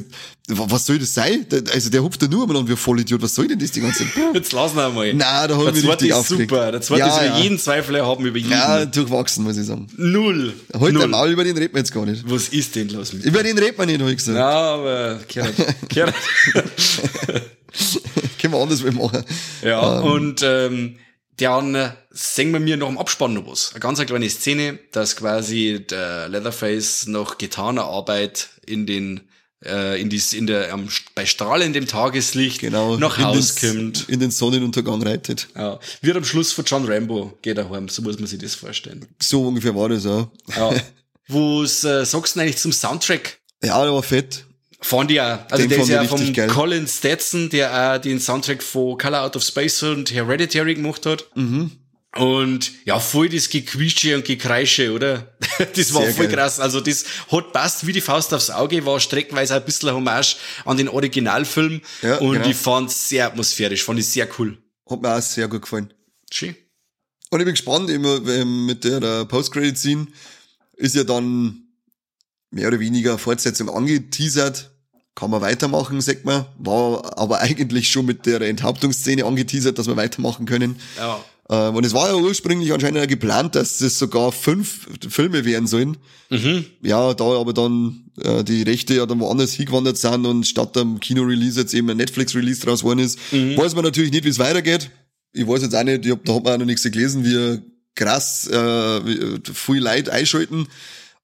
was 0.49 0.85
soll 0.85 0.99
das 0.99 1.15
sein? 1.15 1.47
Also 1.73 1.89
der 1.89 2.03
hupft 2.03 2.21
da 2.21 2.27
nur 2.27 2.45
mal 2.45 2.57
an 2.57 2.67
wie 2.67 2.75
Vollidiot, 2.75 3.23
was 3.23 3.33
soll 3.33 3.47
denn 3.47 3.57
das 3.57 3.71
die 3.71 3.81
ganze 3.81 4.03
Zeit? 4.03 4.09
Jetzt 4.35 4.53
lassen 4.53 4.75
wir 4.75 4.89
mal. 4.91 5.11
Na, 5.15 5.47
da 5.47 5.57
hab 5.57 5.63
Der 5.63 5.69
ich 5.69 5.73
mich 5.77 5.83
zweite 5.85 5.91
richtig 6.05 6.09
ist 6.09 6.15
aufgeregt. 6.17 6.51
super. 6.51 6.71
Der 6.71 6.81
zweite 6.81 6.99
Ja, 6.99 7.07
ist 7.07 7.15
über 7.25 7.25
ja. 7.25 7.39
jeden 7.39 7.57
Zweifel 7.57 7.95
erhaben, 7.95 8.25
über 8.27 8.37
jeden. 8.37 8.51
Ja, 8.51 8.85
durchwachsen, 8.85 9.43
muss 9.43 9.57
ich 9.57 9.65
sagen. 9.65 9.87
Null. 9.97 10.53
Heute 10.77 10.93
Null. 10.93 11.07
Maul, 11.07 11.31
über 11.31 11.43
den 11.43 11.57
reden 11.57 11.73
wir 11.73 11.79
jetzt 11.79 11.91
gar 11.91 12.05
nicht. 12.05 12.23
Was 12.29 12.49
ist 12.49 12.75
denn 12.75 12.89
los 12.89 13.13
mit 13.13 13.25
Über 13.25 13.41
den 13.41 13.57
redet 13.57 13.79
man 13.79 13.87
nicht, 13.87 13.99
hab 13.99 14.09
ich 14.09 14.17
gesagt. 14.17 14.37
Ja, 14.37 14.47
aber 14.75 15.19
Gerhard, 15.27 15.55
Gerhard. 15.89 16.13
Können 18.39 18.53
wir 18.53 18.59
anders 18.61 18.83
mal 18.83 18.91
machen. 18.91 19.23
Ja, 19.63 19.99
und 20.01 20.41
ähm, 20.43 20.97
dann 21.37 21.93
singen 22.11 22.53
wir 22.53 22.59
mir 22.59 22.77
noch 22.77 22.89
im 22.89 22.97
Abspann 22.97 23.33
noch 23.33 23.47
was. 23.47 23.71
Eine 23.71 23.79
ganz 23.79 23.99
eine 23.99 24.05
kleine 24.07 24.29
Szene, 24.29 24.79
dass 24.91 25.15
quasi 25.15 25.85
der 25.89 26.29
Leatherface 26.29 27.07
noch 27.07 27.37
getaner 27.37 27.83
Arbeit 27.85 28.49
in 28.65 28.85
den 28.85 29.21
äh, 29.63 29.99
in 30.01 30.09
die 30.09 30.21
in 30.33 30.47
der 30.47 30.73
am, 30.73 30.87
bei 31.15 31.25
strahlendem 31.25 31.87
Tageslicht 31.87 32.59
Genau. 32.59 32.97
nach 32.97 33.17
Haus 33.19 33.55
kommt. 33.59 34.09
In 34.09 34.19
den 34.19 34.31
Sonnenuntergang 34.31 35.01
reitet. 35.03 35.47
Ja, 35.55 35.79
wird 36.01 36.17
am 36.17 36.25
Schluss 36.25 36.51
von 36.51 36.65
John 36.65 36.85
Rambo 36.85 37.37
geht 37.41 37.57
er 37.57 37.69
heim, 37.69 37.87
so 37.87 38.01
muss 38.01 38.17
man 38.19 38.27
sich 38.27 38.39
das 38.39 38.55
vorstellen. 38.55 39.05
So 39.21 39.47
ungefähr 39.47 39.75
war 39.75 39.89
das 39.89 40.05
auch. 40.05 40.27
Ja. 40.55 40.73
Was 41.27 41.83
äh, 41.83 42.05
sagst 42.05 42.35
du 42.35 42.39
eigentlich 42.39 42.57
zum 42.57 42.71
Soundtrack? 42.73 43.39
Ja, 43.63 43.81
der 43.83 43.93
war 43.93 44.03
fett. 44.03 44.45
Fand 44.83 45.11
ich 45.11 45.21
auch. 45.21 45.39
Also 45.49 45.57
Den 45.57 45.69
der 45.69 45.79
ist 45.79 45.89
ja 45.89 46.03
vom 46.05 46.33
geil. 46.33 46.47
Colin 46.47 46.87
Stetson, 46.87 47.49
der 47.49 47.95
auch 47.97 48.01
den 48.01 48.19
Soundtrack 48.19 48.63
von 48.63 48.97
Color 48.97 49.23
Out 49.23 49.35
of 49.35 49.43
Space 49.43 49.83
und 49.83 50.11
Hereditary 50.11 50.75
gemacht 50.75 51.05
hat. 51.05 51.25
Mhm. 51.35 51.71
Und 52.17 52.71
ja, 52.85 52.99
voll 52.99 53.29
das 53.29 53.49
Gequietsche 53.49 54.15
und 54.15 54.25
Gekreische, 54.25 54.91
oder? 54.91 55.31
Das 55.75 55.93
war 55.93 56.01
Sehr 56.03 56.13
voll 56.13 56.25
geil. 56.25 56.35
krass. 56.37 56.59
Also 56.59 56.81
das 56.81 57.05
hat 57.31 57.53
passt 57.53 57.85
wie 57.85 57.93
die 57.93 58.01
Faust 58.01 58.33
aufs 58.33 58.49
Auge, 58.49 58.83
war 58.85 58.99
streckenweise 58.99 59.55
ein 59.55 59.63
bisschen 59.63 59.91
Hommage 59.91 60.37
an 60.65 60.75
den 60.77 60.89
Originalfilm. 60.89 61.81
Ja, 62.01 62.17
und 62.17 62.33
genau. 62.33 62.47
ich 62.47 62.55
fand's 62.55 63.07
sehr 63.09 63.27
atmosphärisch, 63.27 63.83
fand 63.83 63.99
ich 63.99 64.09
sehr 64.09 64.27
cool. 64.39 64.57
Hat 64.89 65.01
mir 65.01 65.15
auch 65.15 65.21
sehr 65.21 65.47
gut 65.47 65.61
gefallen. 65.61 65.93
Schön. 66.31 66.55
Und 67.29 67.39
ich 67.39 67.45
bin 67.45 67.53
gespannt, 67.53 67.89
immer 67.91 68.19
mit 68.45 68.83
der, 68.83 68.99
der 68.99 69.25
Post-Credit-Scene 69.25 70.07
ist 70.77 70.95
ja 70.95 71.03
dann 71.03 71.67
mehr 72.49 72.67
oder 72.67 72.79
weniger 72.79 73.17
Fortsetzung 73.17 73.69
angeteasert. 73.69 74.70
Kann 75.15 75.29
man 75.29 75.41
weitermachen, 75.41 75.99
sagt 76.01 76.25
man. 76.25 76.45
War 76.57 77.17
aber 77.17 77.41
eigentlich 77.41 77.89
schon 77.89 78.05
mit 78.05 78.25
der 78.25 78.41
Enthauptungsszene 78.41 79.25
angeteasert, 79.25 79.77
dass 79.77 79.87
wir 79.87 79.97
weitermachen 79.97 80.45
können. 80.45 80.77
Ja. 80.97 81.19
Ähm, 81.49 81.75
und 81.75 81.85
es 81.85 81.93
war 81.93 82.07
ja 82.07 82.15
ursprünglich 82.15 82.71
anscheinend 82.71 83.07
geplant, 83.09 83.55
dass 83.55 83.81
es 83.81 83.99
sogar 83.99 84.31
fünf 84.31 84.87
Filme 85.09 85.43
werden 85.43 85.67
sollen. 85.67 85.97
Mhm. 86.29 86.65
Ja, 86.81 87.13
da 87.13 87.25
aber 87.25 87.53
dann 87.53 88.09
äh, 88.23 88.43
die 88.43 88.63
Rechte 88.63 88.95
ja 88.95 89.05
dann 89.05 89.19
woanders 89.19 89.53
hingewandert 89.53 89.97
sind 89.97 90.25
und 90.25 90.47
statt 90.47 90.77
am 90.77 90.99
Kino-Release 90.99 91.59
jetzt 91.59 91.73
eben 91.73 91.89
ein 91.89 91.97
Netflix-Release 91.97 92.61
draus 92.61 92.79
geworden 92.79 92.99
ist, 92.99 93.19
weiß 93.31 93.75
man 93.75 93.83
natürlich 93.83 94.11
nicht, 94.11 94.23
wie 94.23 94.29
es 94.29 94.39
weitergeht. 94.39 94.91
Ich 95.33 95.45
weiß 95.45 95.61
jetzt 95.61 95.75
auch 95.75 95.83
nicht, 95.83 96.05
ich 96.05 96.11
hab, 96.11 96.23
da 96.23 96.35
hat 96.35 96.43
man 96.43 96.53
auch 96.53 96.57
noch 96.59 96.65
nichts 96.65 96.83
gelesen, 96.83 97.25
wie 97.25 97.61
krass 97.95 98.49
äh, 98.51 98.57
äh, 98.57 99.39
viel 99.53 99.83
Leute 99.83 100.11
einschalten. 100.11 100.67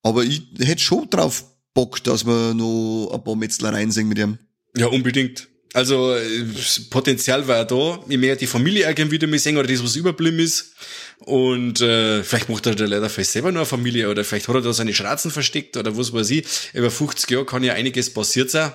Aber 0.03 0.23
ich 0.23 0.43
hätte 0.59 0.81
schon 0.81 1.09
drauf 1.09 1.45
Bock, 1.77 2.03
dass 2.03 2.25
wir 2.25 2.55
noch 2.55 3.11
ein 3.13 3.23
paar 3.23 3.35
Metzlereien 3.35 3.91
singen 3.91 4.09
mit 4.09 4.17
ihm. 4.17 4.39
Ja, 4.75 4.87
unbedingt. 4.87 5.47
Also 5.73 6.15
äh, 6.15 6.43
das 6.55 6.89
Potenzial 6.89 7.47
war 7.47 7.65
da. 7.65 8.03
Ich 8.09 8.17
mehr 8.17 8.35
die 8.35 8.47
Familie 8.47 8.89
auch 8.89 8.95
gerne 8.95 9.11
wieder 9.11 9.27
mal 9.27 9.37
sehen 9.37 9.57
oder 9.57 9.67
das, 9.67 9.83
was 9.83 9.95
überblieben 9.95 10.39
ist. 10.39 10.73
Und 11.19 11.79
äh, 11.81 12.23
vielleicht 12.23 12.49
macht 12.49 12.65
er 12.65 12.73
der 12.73 12.87
Leatherface 12.87 13.31
selber 13.31 13.51
nur 13.51 13.61
eine 13.61 13.67
Familie 13.67 14.09
oder 14.09 14.23
vielleicht 14.23 14.47
hat 14.47 14.55
er 14.55 14.61
da 14.61 14.73
seine 14.73 14.91
Schratzen 14.95 15.29
versteckt 15.29 15.77
oder 15.77 15.95
was 15.95 16.11
weiß 16.11 16.31
ich. 16.31 16.47
Über 16.73 16.89
50 16.89 17.29
Jahre 17.29 17.45
kann 17.45 17.63
ja 17.63 17.73
einiges 17.73 18.11
passiert 18.11 18.49
sein. 18.49 18.71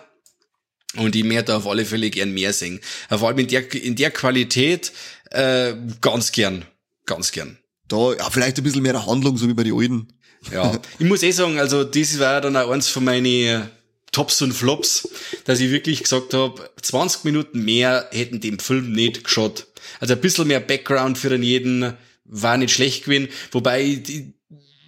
Und 0.94 1.16
ich 1.16 1.24
mehr 1.24 1.42
da 1.42 1.56
auf 1.56 1.66
alle 1.66 1.84
Fälle 1.84 2.08
gern 2.08 2.32
mehr 2.32 2.52
singen. 2.52 2.78
Vor 3.08 3.26
allem 3.26 3.38
in 3.38 3.48
der, 3.48 3.74
in 3.74 3.96
der 3.96 4.12
Qualität 4.12 4.92
äh, 5.32 5.74
ganz 6.00 6.30
gern. 6.30 6.66
Ganz 7.06 7.32
gern. 7.32 7.58
Da, 7.88 8.14
ja, 8.14 8.30
vielleicht 8.30 8.58
ein 8.58 8.62
bisschen 8.62 8.82
mehr 8.82 9.04
Handlung, 9.06 9.36
so 9.38 9.48
wie 9.48 9.54
bei 9.54 9.64
den 9.64 9.74
alten. 9.74 10.06
Ja, 10.50 10.80
ich 10.98 11.06
muss 11.06 11.22
eh 11.22 11.30
sagen, 11.30 11.58
also 11.58 11.84
das 11.84 12.18
war 12.18 12.40
dann 12.40 12.56
auch 12.56 12.70
eins 12.70 12.88
von 12.88 13.04
meinen 13.04 13.70
Tops 14.10 14.42
und 14.42 14.52
Flops, 14.52 15.08
dass 15.44 15.60
ich 15.60 15.70
wirklich 15.70 16.02
gesagt 16.02 16.34
habe, 16.34 16.70
20 16.80 17.24
Minuten 17.24 17.64
mehr 17.64 18.08
hätten 18.12 18.40
dem 18.40 18.58
Film 18.58 18.92
nicht 18.92 19.24
geschaut. 19.24 19.66
Also 20.00 20.14
ein 20.14 20.20
bisschen 20.20 20.48
mehr 20.48 20.60
Background 20.60 21.18
für 21.18 21.30
den 21.30 21.42
jeden 21.42 21.94
war 22.24 22.56
nicht 22.56 22.74
schlecht 22.74 23.04
gewesen, 23.04 23.28
wobei 23.50 23.94
die, 23.94 24.34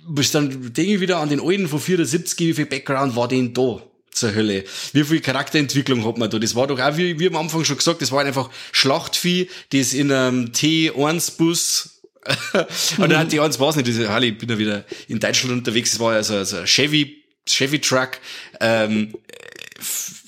bis 0.08 0.30
dann 0.30 0.72
denke 0.72 0.94
ich 0.94 1.00
wieder 1.00 1.18
an 1.18 1.30
den 1.30 1.40
alten 1.40 1.68
von 1.68 1.80
74, 1.80 2.38
wie 2.48 2.54
viel 2.54 2.66
Background 2.66 3.16
war 3.16 3.28
denn 3.28 3.54
da? 3.54 3.82
zur 4.14 4.32
Hölle. 4.34 4.64
Wie 4.92 5.02
viel 5.02 5.20
Charakterentwicklung 5.20 6.04
hat 6.04 6.18
man 6.18 6.30
da? 6.30 6.38
Das 6.38 6.54
war 6.54 6.68
doch 6.68 6.78
auch, 6.78 6.96
wie, 6.96 7.18
wie 7.18 7.26
am 7.26 7.36
Anfang 7.36 7.64
schon 7.64 7.76
gesagt, 7.76 8.00
das 8.00 8.12
war 8.12 8.24
einfach 8.24 8.48
Schlachtvieh, 8.70 9.48
das 9.72 9.92
in 9.92 10.12
einem 10.12 10.52
T1-Bus 10.52 11.93
und 12.98 13.10
dann 13.10 13.18
hat 13.18 13.32
die 13.32 13.40
eins 13.40 13.60
weiß 13.60 13.76
nicht, 13.76 13.86
diese 13.86 14.08
Harley, 14.08 14.28
ich 14.30 14.38
bin 14.38 14.48
ja 14.48 14.58
wieder 14.58 14.84
in 15.08 15.20
Deutschland 15.20 15.58
unterwegs, 15.58 15.92
das 15.92 16.00
war 16.00 16.14
ja 16.14 16.22
so, 16.22 16.42
so 16.44 16.58
ein 16.58 16.66
Chevy, 16.66 17.24
Chevy 17.46 17.80
Truck, 17.80 18.18
ähm, 18.60 19.14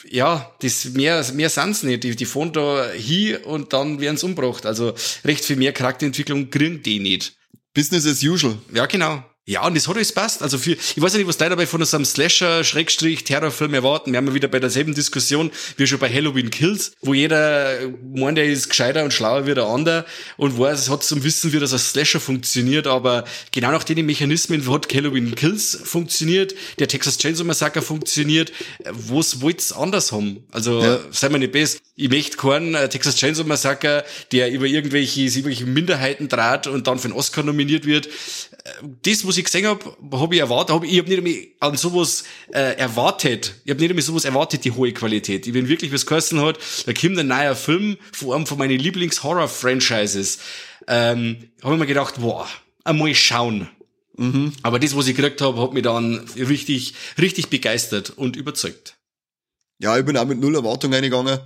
ja, 0.09 0.53
das 0.61 0.84
mehr, 0.86 1.24
mehr 1.32 1.51
sind's 1.51 1.82
nicht. 1.82 2.05
Die, 2.05 2.14
die 2.14 2.26
fahren 2.26 2.53
da 2.53 2.90
hin 2.90 3.36
und 3.44 3.72
dann 3.72 4.01
werden 4.01 4.16
sie 4.16 4.26
umgebracht. 4.26 4.66
Also 4.66 4.94
recht 5.24 5.44
viel 5.44 5.57
mehr 5.57 5.72
Charakterentwicklung 5.72 6.51
kriegen 6.51 6.82
die 6.82 7.01
nicht. 7.01 7.36
Business 7.74 8.07
as 8.07 8.22
usual. 8.22 8.57
Ja, 8.72 8.86
genau. 8.86 9.24
Ja, 9.49 9.64
und 9.64 9.76
das 9.76 9.86
hat 9.86 9.94
alles 9.94 10.11
passt. 10.11 10.42
Also 10.42 10.59
für, 10.59 10.72
ich 10.72 11.01
weiß 11.01 11.14
nicht, 11.14 11.28
was 11.28 11.36
da 11.36 11.49
dabei 11.49 11.68
von 11.68 11.84
so 11.84 11.97
einem 11.97 12.05
Slasher, 12.05 12.64
Schrägstrich, 12.64 13.22
Terrorfilm 13.22 13.74
erwarten. 13.74 14.11
Wir 14.11 14.16
haben 14.16 14.26
ja 14.26 14.34
wieder 14.34 14.49
bei 14.49 14.59
derselben 14.59 14.92
Diskussion 14.92 15.53
wie 15.76 15.86
schon 15.86 16.01
bei 16.01 16.12
Halloween 16.12 16.51
Kills, 16.51 16.92
wo 17.01 17.14
jeder 17.14 17.78
meint, 18.12 18.38
er 18.38 18.44
ist 18.44 18.68
gescheiter 18.68 19.05
und 19.05 19.12
schlauer 19.12 19.47
wie 19.47 19.55
der 19.55 19.66
andere 19.66 20.05
und 20.36 20.59
weiß, 20.59 20.80
es 20.80 20.90
hat 20.90 21.05
zum 21.05 21.22
Wissen, 21.22 21.53
wie 21.53 21.61
das 21.61 21.72
als 21.72 21.90
Slasher 21.90 22.18
funktioniert, 22.18 22.88
aber 22.88 23.24
genau 23.53 23.70
nach 23.70 23.84
den 23.84 24.05
Mechanismen 24.05 24.68
hat 24.68 24.92
Halloween 24.92 25.36
Kills 25.36 25.78
funktioniert, 25.84 26.57
der 26.80 26.88
Texas 26.88 27.16
Chainsaw 27.18 27.47
Massacre 27.47 27.82
funktioniert. 27.82 28.53
Was 28.90 29.40
wollt's 29.42 29.72
anders 29.72 30.11
haben? 30.11 30.44
Also, 30.51 30.82
ja. 30.82 30.99
sei 31.12 31.28
mir 31.28 31.38
nicht 31.38 31.53
best. 31.53 31.80
Ich 31.94 32.11
möchte 32.11 32.36
keinen 32.36 32.74
äh, 32.74 32.88
Texas 32.88 33.14
Chainsaw 33.14 33.47
Massacre, 33.47 34.05
der 34.32 34.51
über 34.51 34.66
irgendwelche, 34.66 35.20
irgendwelche 35.20 35.66
Minderheiten 35.66 36.28
draht 36.28 36.66
und 36.66 36.88
dann 36.88 36.99
für 36.99 37.05
einen 37.05 37.14
Oscar 37.14 37.44
nominiert 37.44 37.86
wird. 37.86 38.09
Äh, 38.67 38.89
das, 39.03 39.27
was 39.27 39.37
ich 39.37 39.45
gesehen 39.45 39.67
habe, 39.67 39.97
habe 40.12 40.35
ich 40.35 40.41
erwartet. 40.41 40.75
Hab, 40.75 40.85
ich 40.85 40.99
habe 40.99 41.09
nicht 41.09 41.19
einmal 41.19 41.71
an 41.71 41.77
sowas 41.77 42.25
äh, 42.53 42.77
erwartet. 42.77 43.55
Ich 43.64 43.71
habe 43.71 43.81
nicht 43.81 43.91
einmal 43.91 44.03
sowas 44.03 44.25
erwartet, 44.25 44.64
die 44.64 44.73
hohe 44.73 44.93
Qualität. 44.93 45.47
Ich 45.47 45.53
bin 45.53 45.69
wirklich, 45.69 45.93
was 45.93 46.07
geheißen 46.07 46.41
hat, 46.41 46.59
da 46.87 46.93
kommt 46.93 47.19
ein 47.19 47.29
neuer 47.29 47.55
Film 47.55 47.97
von 48.12 48.33
einem 48.33 48.47
von 48.47 48.59
meinen 48.59 48.79
Lieblings-Horror-Franchises. 48.79 50.39
Ähm, 50.89 51.51
habe 51.62 51.75
ich 51.75 51.81
mir 51.81 51.87
gedacht, 51.87 52.21
boah, 52.21 52.49
einmal 52.85 53.14
schauen. 53.14 53.69
Mhm. 54.17 54.53
Aber 54.62 54.79
das, 54.79 54.97
was 54.97 55.09
ich 55.09 55.17
gekriegt 55.17 55.41
habe, 55.41 55.61
hat 55.61 55.75
mich 55.75 55.83
dann 55.83 56.27
richtig, 56.37 56.95
richtig 57.19 57.49
begeistert 57.49 58.11
und 58.11 58.37
überzeugt. 58.37 58.97
Ja, 59.79 59.99
ich 59.99 60.05
bin 60.05 60.17
auch 60.17 60.25
mit 60.25 60.41
null 60.41 60.55
Erwartung 60.55 60.95
eingegangen, 60.95 61.39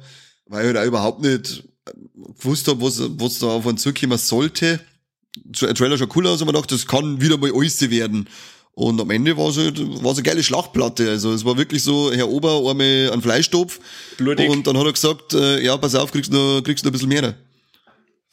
weil 0.47 0.66
ich 0.66 0.73
da 0.73 0.81
halt 0.81 0.89
überhaupt 0.89 1.21
nicht 1.21 1.64
gewusst 2.39 2.68
habe, 2.68 2.81
was, 2.83 3.01
was 3.01 3.41
da 3.41 3.49
auf 3.49 3.66
uns 3.66 3.83
zukommen 3.83 4.18
sollte 4.18 4.79
Trailer 5.53 5.99
schon 5.99 6.11
cool 6.14 6.26
aus, 6.26 6.43
aber 6.43 6.53
gedacht, 6.53 6.72
das 6.72 6.87
kann 6.87 7.20
wieder 7.20 7.39
mal 7.39 7.53
alles 7.55 7.91
werden. 7.91 8.28
Und 8.72 9.01
am 9.01 9.11
Ende 9.11 9.37
war 9.37 9.49
es 9.49 9.59
halt, 9.59 9.78
war 10.03 10.12
eine 10.12 10.22
geile 10.22 10.43
Schlachtplatte. 10.43 11.09
Also 11.11 11.33
es 11.33 11.45
war 11.45 11.57
wirklich 11.59 11.83
so, 11.83 12.12
Herr 12.12 12.28
Ober, 12.28 12.70
einmal 12.70 13.11
ein 13.12 13.20
Fleischtopf. 13.20 13.81
Blutig. 14.16 14.49
Und 14.49 14.66
dann 14.66 14.78
hat 14.78 14.87
er 14.87 14.93
gesagt, 14.93 15.35
äh, 15.35 15.62
ja, 15.62 15.76
pass 15.76 15.95
auf, 15.95 16.12
kriegst 16.12 16.33
du 16.33 16.37
noch, 16.37 16.62
kriegst 16.62 16.85
noch 16.85 16.91
ein 16.91 16.93
bisschen 16.93 17.09
mehr. 17.09 17.35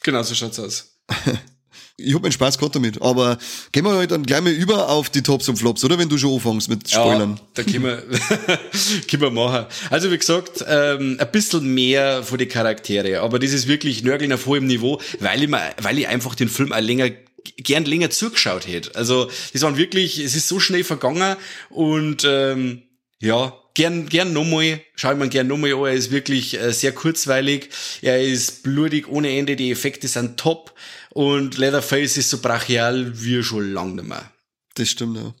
Genau, 0.02 0.22
so 0.22 0.34
schaut's 0.34 0.58
aus. 0.58 0.98
ich 2.00 2.14
hab 2.14 2.22
meinen 2.22 2.32
Spaß 2.32 2.58
gehabt 2.58 2.76
damit. 2.76 3.02
Aber 3.02 3.38
gehen 3.72 3.84
wir 3.84 3.92
halt 3.92 4.12
dann 4.12 4.22
gleich 4.22 4.40
mal 4.40 4.52
über 4.52 4.88
auf 4.88 5.10
die 5.10 5.22
Tops 5.22 5.48
und 5.48 5.56
Flops, 5.56 5.84
oder? 5.84 5.98
Wenn 5.98 6.08
du 6.08 6.16
schon 6.16 6.32
anfängst 6.32 6.68
mit 6.68 6.88
Spoilern. 6.88 7.32
Ja, 7.32 7.40
da 7.54 7.62
können 7.64 7.82
wir, 7.82 7.96
können 9.10 9.22
wir 9.22 9.30
machen. 9.30 9.66
Also 9.90 10.10
wie 10.10 10.18
gesagt, 10.18 10.64
ähm, 10.66 11.16
ein 11.18 11.30
bisschen 11.32 11.74
mehr 11.74 12.22
von 12.22 12.38
den 12.38 12.48
Charaktere. 12.48 13.20
Aber 13.20 13.38
das 13.38 13.52
ist 13.52 13.66
wirklich 13.66 14.04
Nörgeln 14.04 14.32
auf 14.32 14.46
hohem 14.46 14.66
Niveau, 14.66 15.00
weil 15.18 15.42
ich, 15.42 15.48
mir, 15.48 15.60
weil 15.82 15.98
ich 15.98 16.06
einfach 16.06 16.36
den 16.36 16.48
Film 16.48 16.72
auch 16.72 16.80
länger 16.80 17.10
gern 17.56 17.84
länger 17.84 18.10
zugeschaut 18.10 18.66
hätte. 18.66 18.94
Also 18.94 19.30
das 19.52 19.62
waren 19.62 19.76
wirklich, 19.76 20.18
es 20.18 20.36
ist 20.36 20.48
so 20.48 20.60
schnell 20.60 20.84
vergangen 20.84 21.36
und 21.70 22.24
ähm, 22.24 22.82
ja, 23.20 23.52
gern, 23.78 24.08
gern 24.08 24.32
nochmal, 24.32 24.80
schau 24.96 25.12
ich 25.12 25.18
mir 25.18 25.28
gern 25.28 25.46
nochmal 25.46 25.72
an, 25.72 25.84
er 25.84 25.92
ist 25.92 26.10
wirklich 26.10 26.60
äh, 26.60 26.72
sehr 26.72 26.90
kurzweilig, 26.90 27.70
er 28.02 28.20
ist 28.20 28.64
blutig 28.64 29.06
ohne 29.06 29.30
Ende, 29.30 29.54
die 29.54 29.70
Effekte 29.70 30.08
sind 30.08 30.36
top 30.36 30.74
und 31.10 31.56
Leatherface 31.56 32.16
ist 32.16 32.28
so 32.28 32.38
brachial 32.38 33.12
wie 33.22 33.40
schon 33.40 33.72
lang 33.72 33.94
nicht 33.94 34.08
mehr. 34.08 34.32
Das 34.74 34.88
stimmt, 34.88 35.18
ja. 35.18 35.32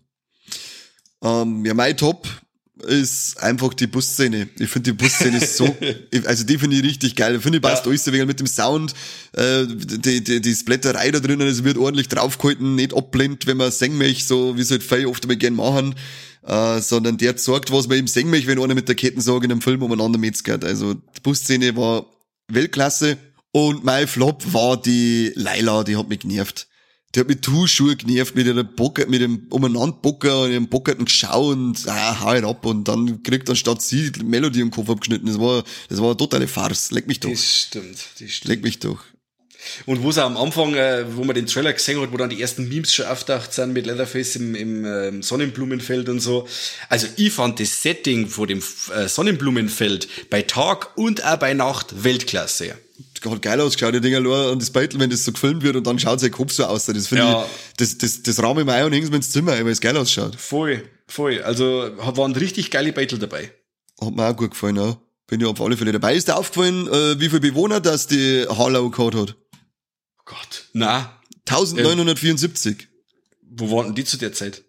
Ähm, 1.20 1.64
ja, 1.64 1.74
mein 1.74 1.96
Top 1.96 2.28
ist 2.86 3.42
einfach 3.42 3.74
die 3.74 3.88
Busszene. 3.88 4.48
Ich 4.56 4.70
finde 4.70 4.92
die 4.92 4.96
Busszene 4.96 5.44
so, 5.44 5.76
also 6.24 6.44
die 6.44 6.58
finde 6.58 6.76
ich 6.76 6.84
richtig 6.84 7.16
geil. 7.16 7.34
Ich 7.34 7.42
finde, 7.42 7.58
die 7.58 7.66
passt 7.66 7.86
ja. 7.86 7.90
alles 7.90 8.06
wegen 8.12 8.28
mit 8.28 8.38
dem 8.38 8.46
Sound, 8.46 8.94
äh, 9.32 9.66
die, 9.66 10.22
die, 10.22 10.40
die 10.40 10.54
Splatterei 10.54 11.10
da 11.10 11.18
drinnen, 11.18 11.48
es 11.48 11.64
wird 11.64 11.76
ordentlich 11.76 12.06
draufgehalten, 12.06 12.76
nicht 12.76 12.94
abblendet, 12.94 13.48
wenn 13.48 13.56
man 13.56 13.72
singen 13.72 13.98
möchte, 13.98 14.24
so 14.24 14.56
wie 14.56 14.60
es 14.60 14.70
halt 14.70 14.84
viele 14.84 15.08
oft 15.08 15.24
einmal 15.24 15.38
gern 15.38 15.54
machen, 15.54 15.96
äh, 16.48 16.80
sondern 16.80 17.18
der 17.18 17.36
sorgt, 17.36 17.70
was 17.70 17.88
man 17.88 17.98
ihm 17.98 18.08
singen 18.08 18.30
möchte, 18.30 18.48
wenn 18.48 18.60
einer 18.60 18.74
mit 18.74 18.88
der 18.88 18.94
Kettensage 18.94 19.44
in 19.44 19.52
einem 19.52 19.60
Film 19.60 19.82
umeinander 19.82 20.18
metzgert. 20.18 20.64
Also 20.64 20.94
die 20.94 21.20
Busszene 21.22 21.76
war 21.76 22.06
Weltklasse. 22.50 23.18
Und 23.50 23.84
mein 23.84 24.06
Flop 24.06 24.52
war 24.52 24.80
die 24.80 25.32
Laila, 25.34 25.84
die 25.84 25.96
hat 25.96 26.08
mich 26.08 26.20
genervt. 26.20 26.68
Die 27.14 27.20
hat 27.20 27.28
mich 27.28 27.40
Tuchschuhe 27.40 27.96
genervt 27.96 28.34
mit 28.34 28.46
ihrem 28.46 28.68
Bocker, 28.76 29.06
mit 29.06 29.22
dem 29.22 29.46
Umeinanderbocker 29.50 30.42
und 30.42 30.52
ihrem 30.52 30.68
bockerten 30.68 31.08
Schau 31.08 31.48
und 31.48 31.88
ah, 31.88 32.20
hau 32.20 32.34
ihn 32.34 32.44
ab 32.44 32.64
und 32.66 32.84
dann 32.86 33.22
kriegt 33.22 33.48
anstatt 33.48 33.80
sie 33.80 34.12
die 34.12 34.24
Melodie 34.24 34.60
im 34.60 34.70
Kopf 34.70 34.90
abgeschnitten. 34.90 35.26
Das 35.26 35.38
war, 35.40 35.64
das 35.88 35.98
war 35.98 36.08
eine 36.08 36.16
totale 36.18 36.46
Farce. 36.46 36.90
Leck 36.90 37.06
mich 37.08 37.20
doch. 37.20 37.30
Das 37.30 37.44
stimmt, 37.44 37.98
das 38.20 38.30
stimmt. 38.30 38.48
Leck 38.48 38.62
mich 38.62 38.78
doch. 38.78 39.00
Und 39.86 40.02
wo 40.02 40.10
es 40.10 40.18
auch 40.18 40.26
am 40.26 40.36
Anfang, 40.36 40.74
äh, 40.74 41.04
wo 41.16 41.24
man 41.24 41.34
den 41.34 41.46
Trailer 41.46 41.72
gesehen 41.72 42.00
hat, 42.00 42.12
wo 42.12 42.16
dann 42.16 42.30
die 42.30 42.40
ersten 42.40 42.68
Memes 42.68 42.92
schon 42.94 43.06
auftaucht 43.06 43.52
sind 43.52 43.72
mit 43.72 43.86
Leatherface 43.86 44.36
im, 44.36 44.54
im 44.54 44.84
äh, 44.84 45.22
Sonnenblumenfeld 45.22 46.08
und 46.08 46.20
so. 46.20 46.46
Also 46.88 47.06
ich 47.16 47.32
fand 47.32 47.60
das 47.60 47.82
Setting 47.82 48.28
vor 48.28 48.46
dem 48.46 48.62
äh, 48.94 49.08
Sonnenblumenfeld 49.08 50.08
bei 50.30 50.42
Tag 50.42 50.96
und 50.96 51.24
auch 51.24 51.36
bei 51.36 51.54
Nacht 51.54 52.04
Weltklasse 52.04 52.74
hat 53.24 53.42
geil 53.42 53.60
ausgeschaut, 53.60 53.94
die 53.94 54.00
Dinger 54.00 54.20
nur 54.20 54.50
und 54.52 54.62
das 54.62 54.70
Beitel, 54.70 55.00
wenn 55.00 55.10
das 55.10 55.24
so 55.24 55.32
gefilmt 55.32 55.62
wird 55.62 55.76
und 55.76 55.86
dann 55.86 55.98
schaut 55.98 56.20
sein 56.20 56.30
Kopf 56.30 56.52
so 56.52 56.64
aus. 56.64 56.86
Das 56.86 57.08
finde 57.08 57.24
ja. 57.24 57.44
ich, 57.44 57.76
das, 57.76 57.98
das, 57.98 58.22
das 58.22 58.42
raum 58.42 58.58
ich 58.58 58.64
mir 58.64 58.72
ein 58.72 58.84
und 58.84 58.92
häng's 58.92 59.10
mir 59.10 59.16
ins 59.16 59.30
Zimmer, 59.30 59.52
weil 59.52 59.68
es 59.68 59.80
geil 59.80 59.96
ausschaut. 59.96 60.36
Voll, 60.36 60.82
voll. 61.06 61.42
Also, 61.42 61.90
waren 61.96 62.34
richtig 62.34 62.70
geile 62.70 62.92
Beitel 62.92 63.18
dabei. 63.18 63.50
Hat 64.00 64.14
mir 64.14 64.28
auch 64.28 64.36
gut 64.36 64.52
gefallen, 64.52 64.76
ja. 64.76 64.96
Bin 65.26 65.40
ja 65.40 65.48
auf 65.48 65.60
alle 65.60 65.76
Fälle 65.76 65.92
dabei. 65.92 66.14
Ist 66.14 66.28
dir 66.28 66.36
aufgefallen, 66.36 66.88
äh, 66.88 67.20
wie 67.20 67.28
viele 67.28 67.40
Bewohner 67.40 67.80
das 67.80 68.06
die 68.06 68.46
Harlow 68.48 68.88
gehabt 68.88 69.14
hat? 69.14 69.36
Oh 70.28 70.34
Gott. 70.34 70.64
Na. 70.72 71.18
1974. 71.46 72.80
Äh, 72.80 72.86
wo 73.50 73.70
waren 73.70 73.86
denn 73.86 73.94
die 73.94 74.04
zu 74.04 74.18
der 74.18 74.32
Zeit? 74.32 74.62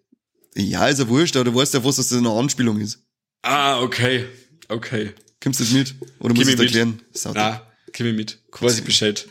Ja, 0.54 0.88
ist 0.88 0.98
ja 0.98 1.08
wurscht, 1.08 1.36
aber 1.36 1.44
du 1.44 1.54
weißt 1.54 1.74
ja, 1.74 1.84
was 1.84 1.96
das 1.96 2.12
eine 2.12 2.30
Anspielung 2.30 2.80
ist. 2.80 2.98
Ah, 3.42 3.80
okay. 3.80 4.26
Okay. 4.68 5.12
Kommst 5.42 5.60
du 5.60 5.64
das 5.64 5.72
mit? 5.72 5.94
Oder 6.18 6.34
muss 6.34 6.48
ich 6.48 6.56
das 6.56 6.64
erklären? 6.64 7.00
Na, 7.34 7.66
komm 7.96 8.06
ich 8.06 8.14
mit. 8.14 8.38
Quasi 8.50 8.82
Bescheid. 8.82 9.28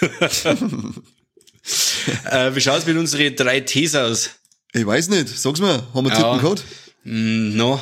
äh, 2.24 2.54
wie 2.54 2.60
schaut's 2.60 2.86
mit 2.86 2.96
unseren 2.96 3.34
drei 3.34 3.60
Ts 3.60 3.94
aus? 3.94 4.30
Ich 4.72 4.86
weiß 4.86 5.08
nicht. 5.08 5.28
Sag's 5.28 5.60
mal. 5.60 5.82
Haben 5.94 6.06
wir 6.06 6.14
Titten 6.14 6.40
gehabt? 6.40 6.64
Mm, 7.04 7.56
no. 7.56 7.80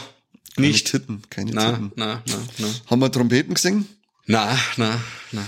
Nicht. 0.56 0.90
Keine 0.90 1.04
Titten. 1.04 1.22
Keine 1.28 1.50
na, 1.52 1.72
Titten. 1.72 1.92
Na, 1.96 2.22
na, 2.26 2.42
na. 2.58 2.68
Haben 2.86 3.00
wir 3.00 3.12
Trompeten 3.12 3.54
gesehen? 3.54 3.86
Na, 4.26 4.58
na, 4.76 5.00
na. 5.32 5.46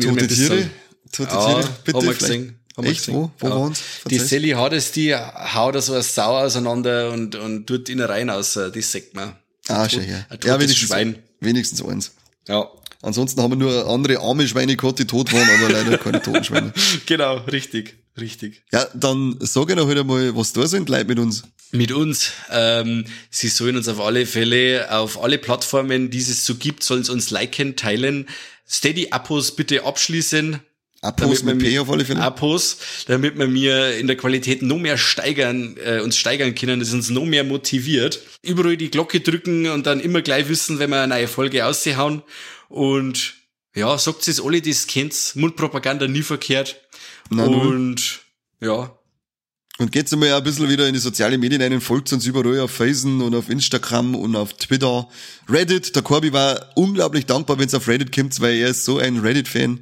Tote 0.00 0.28
Tiere? 0.28 0.70
Tote 1.12 1.30
Tiere? 1.30 1.68
Bitte 1.84 1.98
haben 1.98 2.06
wir 2.06 2.14
gesehen. 2.14 2.60
Haben 2.76 2.86
Echt? 2.86 3.08
Wo? 3.08 3.30
Wo 3.38 3.48
ja. 3.48 3.54
waren's? 3.54 3.82
Die 4.08 4.18
Sally 4.18 4.50
hat 4.50 4.72
es, 4.72 4.92
die 4.92 5.14
haut 5.14 5.74
da 5.74 5.82
so 5.82 5.94
eine 5.94 6.02
Sau 6.02 6.38
auseinander 6.38 7.10
und, 7.10 7.34
und 7.34 7.66
tut 7.66 7.88
in 7.88 8.00
rein 8.00 8.30
aus. 8.30 8.54
Das 8.54 8.92
sagt 8.92 9.14
man. 9.14 9.36
Ah, 9.68 9.88
schon, 9.88 10.08
ja. 10.08 10.26
Ja, 10.44 10.58
wenigstens, 10.58 10.88
Schwein. 10.88 11.18
wenigstens 11.40 11.82
eins. 11.84 12.12
Ja. 12.48 12.68
Ansonsten 13.02 13.40
haben 13.40 13.52
wir 13.52 13.56
nur 13.56 13.88
andere 13.88 14.20
arme 14.20 14.46
Schweine 14.46 14.76
gehabt, 14.76 14.98
die 14.98 15.06
tot 15.06 15.32
waren, 15.32 15.48
aber 15.48 15.72
leider 15.72 15.96
keine 15.96 16.20
toten 16.20 16.44
Schweine. 16.44 16.72
genau, 17.06 17.38
richtig, 17.38 17.96
richtig. 18.20 18.62
Ja, 18.72 18.86
dann 18.94 19.36
sag 19.40 19.70
ich 19.70 19.76
noch 19.76 19.86
heute 19.86 20.04
mal, 20.04 20.36
was 20.36 20.52
da 20.52 20.66
sind, 20.66 20.88
Leute 20.88 21.06
mit 21.06 21.18
uns. 21.18 21.44
Mit 21.72 21.92
uns. 21.92 22.32
Ähm, 22.50 23.06
sie 23.30 23.48
sollen 23.48 23.76
uns 23.76 23.88
auf 23.88 24.00
alle 24.00 24.26
Fälle, 24.26 24.88
auf 24.90 25.22
alle 25.22 25.38
Plattformen, 25.38 26.10
die 26.10 26.18
es 26.18 26.44
so 26.44 26.56
gibt, 26.56 26.82
sollen 26.82 27.04
sie 27.04 27.12
uns 27.12 27.30
liken, 27.30 27.76
teilen. 27.76 28.28
Steady-Abos 28.68 29.56
bitte 29.56 29.84
abschließen. 29.84 30.60
Abos 31.02 31.42
mit 31.42 31.58
P 31.58 31.78
auf 31.78 31.88
alle 31.90 32.04
Fälle. 32.04 32.20
Abos, 32.20 32.76
damit 33.06 33.38
wir 33.38 33.46
mir 33.46 33.96
in 33.96 34.06
der 34.06 34.16
Qualität 34.16 34.60
noch 34.60 34.78
mehr 34.78 34.98
steigern, 34.98 35.76
äh, 35.82 36.00
uns 36.00 36.18
steigern 36.18 36.54
können, 36.54 36.78
das 36.78 36.92
uns 36.92 37.08
noch 37.08 37.24
mehr 37.24 37.42
motiviert. 37.42 38.20
Überall 38.42 38.76
die 38.76 38.90
Glocke 38.90 39.20
drücken 39.20 39.68
und 39.70 39.86
dann 39.86 40.00
immer 40.00 40.20
gleich 40.20 40.48
wissen, 40.48 40.78
wenn 40.78 40.90
wir 40.90 41.00
eine 41.00 41.14
neue 41.14 41.28
Folge 41.28 41.64
aushauen. 41.64 42.22
Und 42.68 43.34
ja, 43.74 43.96
sagt 43.96 44.28
es 44.28 44.44
alle, 44.44 44.60
die 44.60 44.70
es 44.70 44.86
kennt, 44.86 45.32
Mundpropaganda 45.36 46.06
nie 46.06 46.22
verkehrt. 46.22 46.80
Na, 47.30 47.44
und 47.44 48.20
ja. 48.60 48.94
Und 49.78 49.92
geht's 49.92 50.12
einmal 50.12 50.34
ein 50.34 50.44
bisschen 50.44 50.68
wieder 50.68 50.86
in 50.86 50.92
die 50.92 51.00
sozialen 51.00 51.40
Medien 51.40 51.62
ein, 51.62 51.80
folgt 51.80 52.12
uns 52.12 52.26
überall 52.26 52.60
auf 52.60 52.72
Facebook 52.72 53.22
und 53.22 53.34
auf 53.34 53.48
Instagram 53.48 54.14
und 54.14 54.36
auf 54.36 54.52
Twitter. 54.52 55.08
Reddit, 55.48 55.96
der 55.96 56.02
Corby 56.02 56.34
war 56.34 56.72
unglaublich 56.74 57.24
dankbar, 57.24 57.58
wenn 57.58 57.66
es 57.66 57.74
auf 57.74 57.88
Reddit 57.88 58.14
kommt, 58.14 58.38
weil 58.40 58.56
er 58.56 58.68
ist 58.68 58.84
so 58.84 58.98
ein 58.98 59.16
Reddit-Fan. 59.16 59.80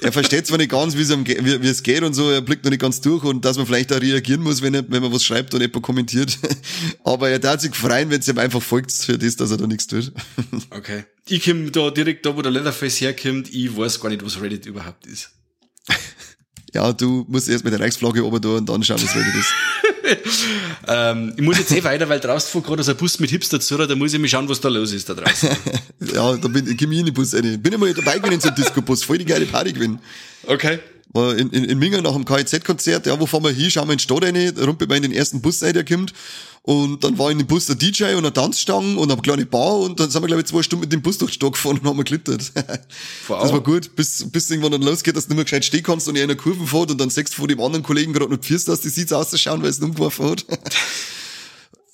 Er 0.00 0.12
versteht 0.12 0.46
zwar 0.46 0.58
nicht 0.58 0.70
ganz, 0.70 0.96
wie 0.96 1.02
es, 1.02 1.82
geht 1.82 2.02
und 2.02 2.14
so, 2.14 2.30
er 2.30 2.40
blickt 2.40 2.64
noch 2.64 2.70
nicht 2.70 2.80
ganz 2.80 3.00
durch 3.00 3.24
und 3.24 3.44
dass 3.44 3.56
man 3.56 3.66
vielleicht 3.66 3.92
auch 3.92 4.00
reagieren 4.00 4.42
muss, 4.42 4.62
wenn, 4.62 4.74
er, 4.74 4.84
wenn 4.88 5.02
man 5.02 5.12
was 5.12 5.24
schreibt 5.24 5.54
und 5.54 5.60
jemand 5.60 5.82
kommentiert. 5.82 6.38
Aber 7.04 7.28
er 7.28 7.38
darf 7.38 7.60
sich 7.60 7.74
freuen, 7.74 8.10
wenn 8.10 8.20
es 8.20 8.28
ihm 8.28 8.38
einfach 8.38 8.62
folgt 8.62 8.92
für 8.92 9.18
das, 9.18 9.36
dass 9.36 9.50
er 9.50 9.56
da 9.56 9.66
nichts 9.66 9.86
tut. 9.86 10.12
Okay. 10.70 11.04
Ich 11.26 11.44
komm 11.44 11.70
da 11.72 11.90
direkt 11.90 12.24
da, 12.24 12.36
wo 12.36 12.42
der 12.42 12.50
Leatherface 12.52 13.00
herkommt, 13.00 13.52
ich 13.52 13.76
weiß 13.76 14.00
gar 14.00 14.08
nicht, 14.08 14.24
was 14.24 14.40
Reddit 14.40 14.66
überhaupt 14.66 15.06
ist. 15.06 15.30
Ja, 16.74 16.92
du 16.92 17.24
musst 17.28 17.48
erst 17.48 17.64
mit 17.64 17.72
der 17.72 17.80
Reichsflagge 17.80 18.24
oben 18.24 18.40
da 18.40 18.48
und 18.50 18.68
dann 18.68 18.82
schauen, 18.82 19.02
was 19.02 19.14
Reddit 19.14 19.34
ist. 19.34 19.52
ähm, 20.88 21.34
ich 21.36 21.42
muss 21.42 21.58
jetzt 21.58 21.72
eh 21.72 21.82
weiter, 21.84 22.08
weil 22.08 22.20
draußen 22.20 22.50
fuhr 22.50 22.62
gerade 22.62 22.82
so 22.82 22.92
ein 22.92 22.96
Bus 22.96 23.18
mit 23.20 23.30
Hipster 23.30 23.60
zu, 23.60 23.76
da 23.76 23.94
muss 23.94 24.12
ich 24.12 24.20
mir 24.20 24.28
schauen, 24.28 24.48
was 24.48 24.60
da 24.60 24.68
los 24.68 24.92
ist 24.92 25.08
da 25.08 25.14
draußen. 25.14 25.50
ja, 26.14 26.36
da 26.36 26.48
bin 26.48 26.66
ich, 26.66 26.80
ich 26.80 26.82
in 26.82 27.06
den 27.06 27.14
Bus 27.14 27.34
rein. 27.34 27.60
Bin 27.60 27.72
ich 27.72 27.78
mal 27.78 27.92
dabei 27.94 28.18
gewesen 28.18 28.34
in 28.34 28.40
so 28.40 28.48
einem 28.48 28.56
Disco-Bus, 28.56 29.04
voll 29.04 29.18
die 29.18 29.24
geile 29.24 29.46
Party 29.46 29.72
gewesen. 29.72 29.98
Okay. 30.46 30.78
War 31.10 31.36
in, 31.36 31.50
in, 31.50 31.64
in 31.64 31.78
Minga 31.78 32.02
nach 32.02 32.12
dem 32.12 32.24
KIZ-Konzert, 32.24 33.06
ja, 33.06 33.18
wo 33.18 33.26
fahren 33.26 33.44
wir 33.44 33.50
hin, 33.50 33.70
schauen 33.70 33.88
wir 33.88 33.92
in 33.92 33.98
die 33.98 34.04
Stadt 34.04 34.22
rein, 34.22 34.34
in 34.34 35.02
den 35.02 35.12
ersten 35.12 35.40
Bus 35.40 35.62
rein, 35.62 35.72
der 35.72 35.84
kommt. 35.84 36.12
Und 36.62 37.02
dann 37.02 37.16
war 37.16 37.30
in 37.30 37.38
dem 37.38 37.46
Bus 37.46 37.64
der 37.64 37.76
DJ 37.76 38.12
und 38.12 38.18
eine 38.18 38.32
Tanzstange 38.32 38.98
und 38.98 39.10
eine 39.10 39.22
kleine 39.22 39.46
Bar 39.46 39.78
und 39.78 39.98
dann 39.98 40.10
sind 40.10 40.22
wir, 40.22 40.26
glaube 40.26 40.42
ich, 40.42 40.48
zwei 40.48 40.62
Stunden 40.62 40.82
mit 40.82 40.92
dem 40.92 41.00
Bus 41.00 41.16
durch 41.16 41.30
die 41.30 41.36
Stadt 41.36 41.52
gefahren 41.52 41.78
und 41.78 41.86
haben 41.86 42.04
glittert. 42.04 42.52
Wow. 43.26 43.42
Das 43.42 43.52
war 43.52 43.62
gut, 43.62 43.96
bis, 43.96 44.30
bis 44.30 44.50
irgendwann 44.50 44.72
dann 44.72 44.82
losgeht, 44.82 45.16
dass 45.16 45.24
du 45.24 45.30
nicht 45.30 45.36
mehr 45.36 45.44
gescheit 45.44 45.64
stehen 45.64 45.82
kannst 45.82 46.08
und 46.08 46.16
in 46.16 46.24
einer 46.24 46.34
Kurve 46.34 46.66
fährt 46.66 46.90
und 46.90 47.00
dann 47.00 47.08
sechst 47.08 47.32
du 47.32 47.38
vor 47.38 47.48
dem 47.48 47.60
anderen 47.60 47.82
Kollegen 47.82 48.12
gerade 48.12 48.30
noch 48.30 48.38
pfirst, 48.38 48.68
dass 48.68 48.82
die 48.82 48.90
Sitz 48.90 49.12
auszuschauen, 49.12 49.62
weil 49.62 49.70
es 49.70 49.78
umgeworfen 49.78 50.30
hat. 50.30 50.44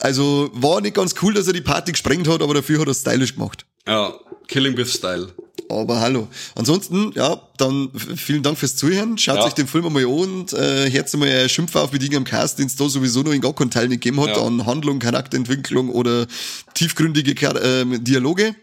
Also 0.01 0.51
war 0.53 0.83
nicht 0.83 0.97
ganz 0.97 1.15
cool, 1.23 1.33
dass 1.33 1.47
er 1.47 1.55
die 1.55 1.63
Party 1.63 1.93
gesprengt 1.93 2.29
hat, 2.29 2.43
aber 2.43 2.53
dafür 2.53 2.81
hat 2.81 2.89
er 2.89 2.95
stylisch 2.95 3.37
gemacht. 3.37 3.65
Ja, 3.87 4.13
Killing 4.49 4.77
with 4.77 4.93
Style. 4.93 5.33
Aber 5.69 6.01
hallo. 6.01 6.29
Ansonsten, 6.55 7.13
ja, 7.15 7.41
dann 7.57 7.91
vielen 8.17 8.43
Dank 8.43 8.59
fürs 8.59 8.77
Zuhören. 8.77 9.19
Schaut 9.19 9.37
ja. 9.37 9.45
euch 9.45 9.55
den 9.55 9.67
Film 9.67 9.87
einmal 9.87 10.05
an 10.05 10.11
und 10.11 10.53
äh, 10.53 10.91
hört 10.91 11.15
mal 11.15 11.29
äh, 11.29 11.49
Schimpfe 11.49 11.81
auf 11.81 11.93
wie 11.93 11.99
Dinge 11.99 12.17
am 12.17 12.25
Cast, 12.25 12.59
den 12.59 12.67
es 12.67 12.77
da 12.77 12.89
sowieso 12.89 13.23
noch 13.23 13.33
in 13.33 13.41
gar 13.41 13.55
keinen 13.55 13.71
Teil 13.71 13.89
nicht 13.89 14.03
gegeben 14.03 14.21
hat, 14.21 14.37
ja. 14.37 14.43
an 14.43 14.67
Handlung, 14.67 14.99
Charakterentwicklung 14.99 15.91
oder 15.91 16.27
tiefgründige 16.75 17.33
äh, 17.33 17.99
Dialoge. 17.99 18.55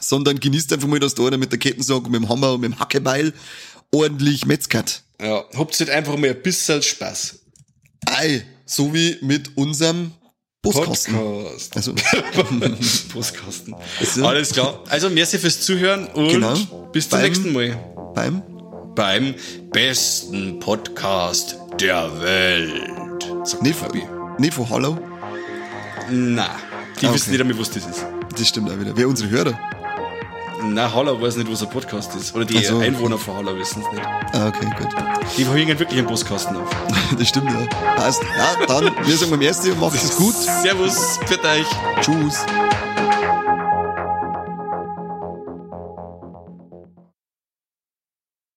Sondern 0.00 0.40
genießt 0.40 0.72
einfach 0.72 0.88
mal, 0.88 0.98
dass 0.98 1.14
da 1.14 1.26
einer 1.26 1.36
mit 1.36 1.52
der 1.52 1.58
Kettensäge, 1.58 2.08
mit 2.08 2.22
dem 2.22 2.28
Hammer 2.28 2.54
und 2.54 2.62
mit 2.62 2.72
dem 2.72 2.78
Hackebeil 2.78 3.34
ordentlich 3.92 4.46
metzgert. 4.46 5.02
Ja, 5.20 5.44
habt 5.54 5.78
halt 5.78 5.90
einfach 5.90 6.16
mal 6.16 6.30
ein 6.30 6.42
bisschen 6.42 6.82
Spaß. 6.82 7.40
Ei, 8.06 8.44
so 8.64 8.94
wie 8.94 9.18
mit 9.20 9.56
unserem 9.56 10.12
Postkasten. 10.62 11.14
Podcast. 11.14 11.76
Also. 11.76 11.94
Postkasten. 13.12 13.74
Also. 13.98 14.26
Alles 14.26 14.52
klar. 14.52 14.84
Also, 14.90 15.08
merci 15.08 15.38
fürs 15.38 15.60
Zuhören 15.62 16.06
und 16.08 16.28
genau. 16.28 16.54
bis 16.92 17.08
zum 17.08 17.18
beim, 17.18 17.26
nächsten 17.26 17.52
Mal. 17.52 17.78
Beim? 18.14 18.42
Beim 18.94 19.34
besten 19.72 20.58
Podcast 20.60 21.56
der 21.80 22.10
Welt. 22.20 23.26
Sagt 23.44 23.62
nee, 23.62 23.72
Fabi. 23.72 24.02
Nee, 24.38 24.50
von 24.50 24.68
Hallo? 24.68 24.98
Na, 26.10 26.50
die 27.00 27.06
ah, 27.06 27.14
wissen 27.14 27.30
nicht 27.30 27.40
einmal, 27.40 27.58
was 27.58 27.70
das 27.70 27.86
ist. 27.86 28.04
Das 28.36 28.46
stimmt 28.46 28.70
auch 28.70 28.78
wieder. 28.78 28.94
Wer 28.94 29.08
unsere 29.08 29.30
Hörer? 29.30 29.58
Na, 30.62 30.92
Haller 30.92 31.20
weiß 31.20 31.36
nicht, 31.36 31.50
was 31.50 31.62
ein 31.62 31.70
Podcast 31.70 32.14
ist. 32.14 32.34
Oder 32.34 32.44
die 32.44 32.62
so, 32.64 32.78
Einwohner 32.78 33.18
von 33.18 33.36
Haller 33.36 33.56
wissen 33.56 33.82
es 33.82 33.92
nicht. 33.92 34.06
Ah, 34.32 34.48
okay, 34.48 34.66
gut. 34.78 34.88
Die 35.36 35.46
hängen 35.46 35.78
wirklich 35.78 35.98
einen 35.98 36.08
Postkasten 36.08 36.56
auf. 36.56 36.68
das 37.18 37.28
stimmt, 37.28 37.50
ja. 37.50 37.66
Passt. 37.96 38.22
Ja, 38.36 38.66
dann, 38.66 38.94
wir 39.04 39.16
sagen 39.16 39.30
beim 39.30 39.42
ersten, 39.42 39.78
macht 39.78 39.94
es 39.94 40.16
gut. 40.16 40.34
Servus, 40.34 41.18
für 41.26 41.42
euch. 41.42 41.66
Tschüss. 42.00 42.44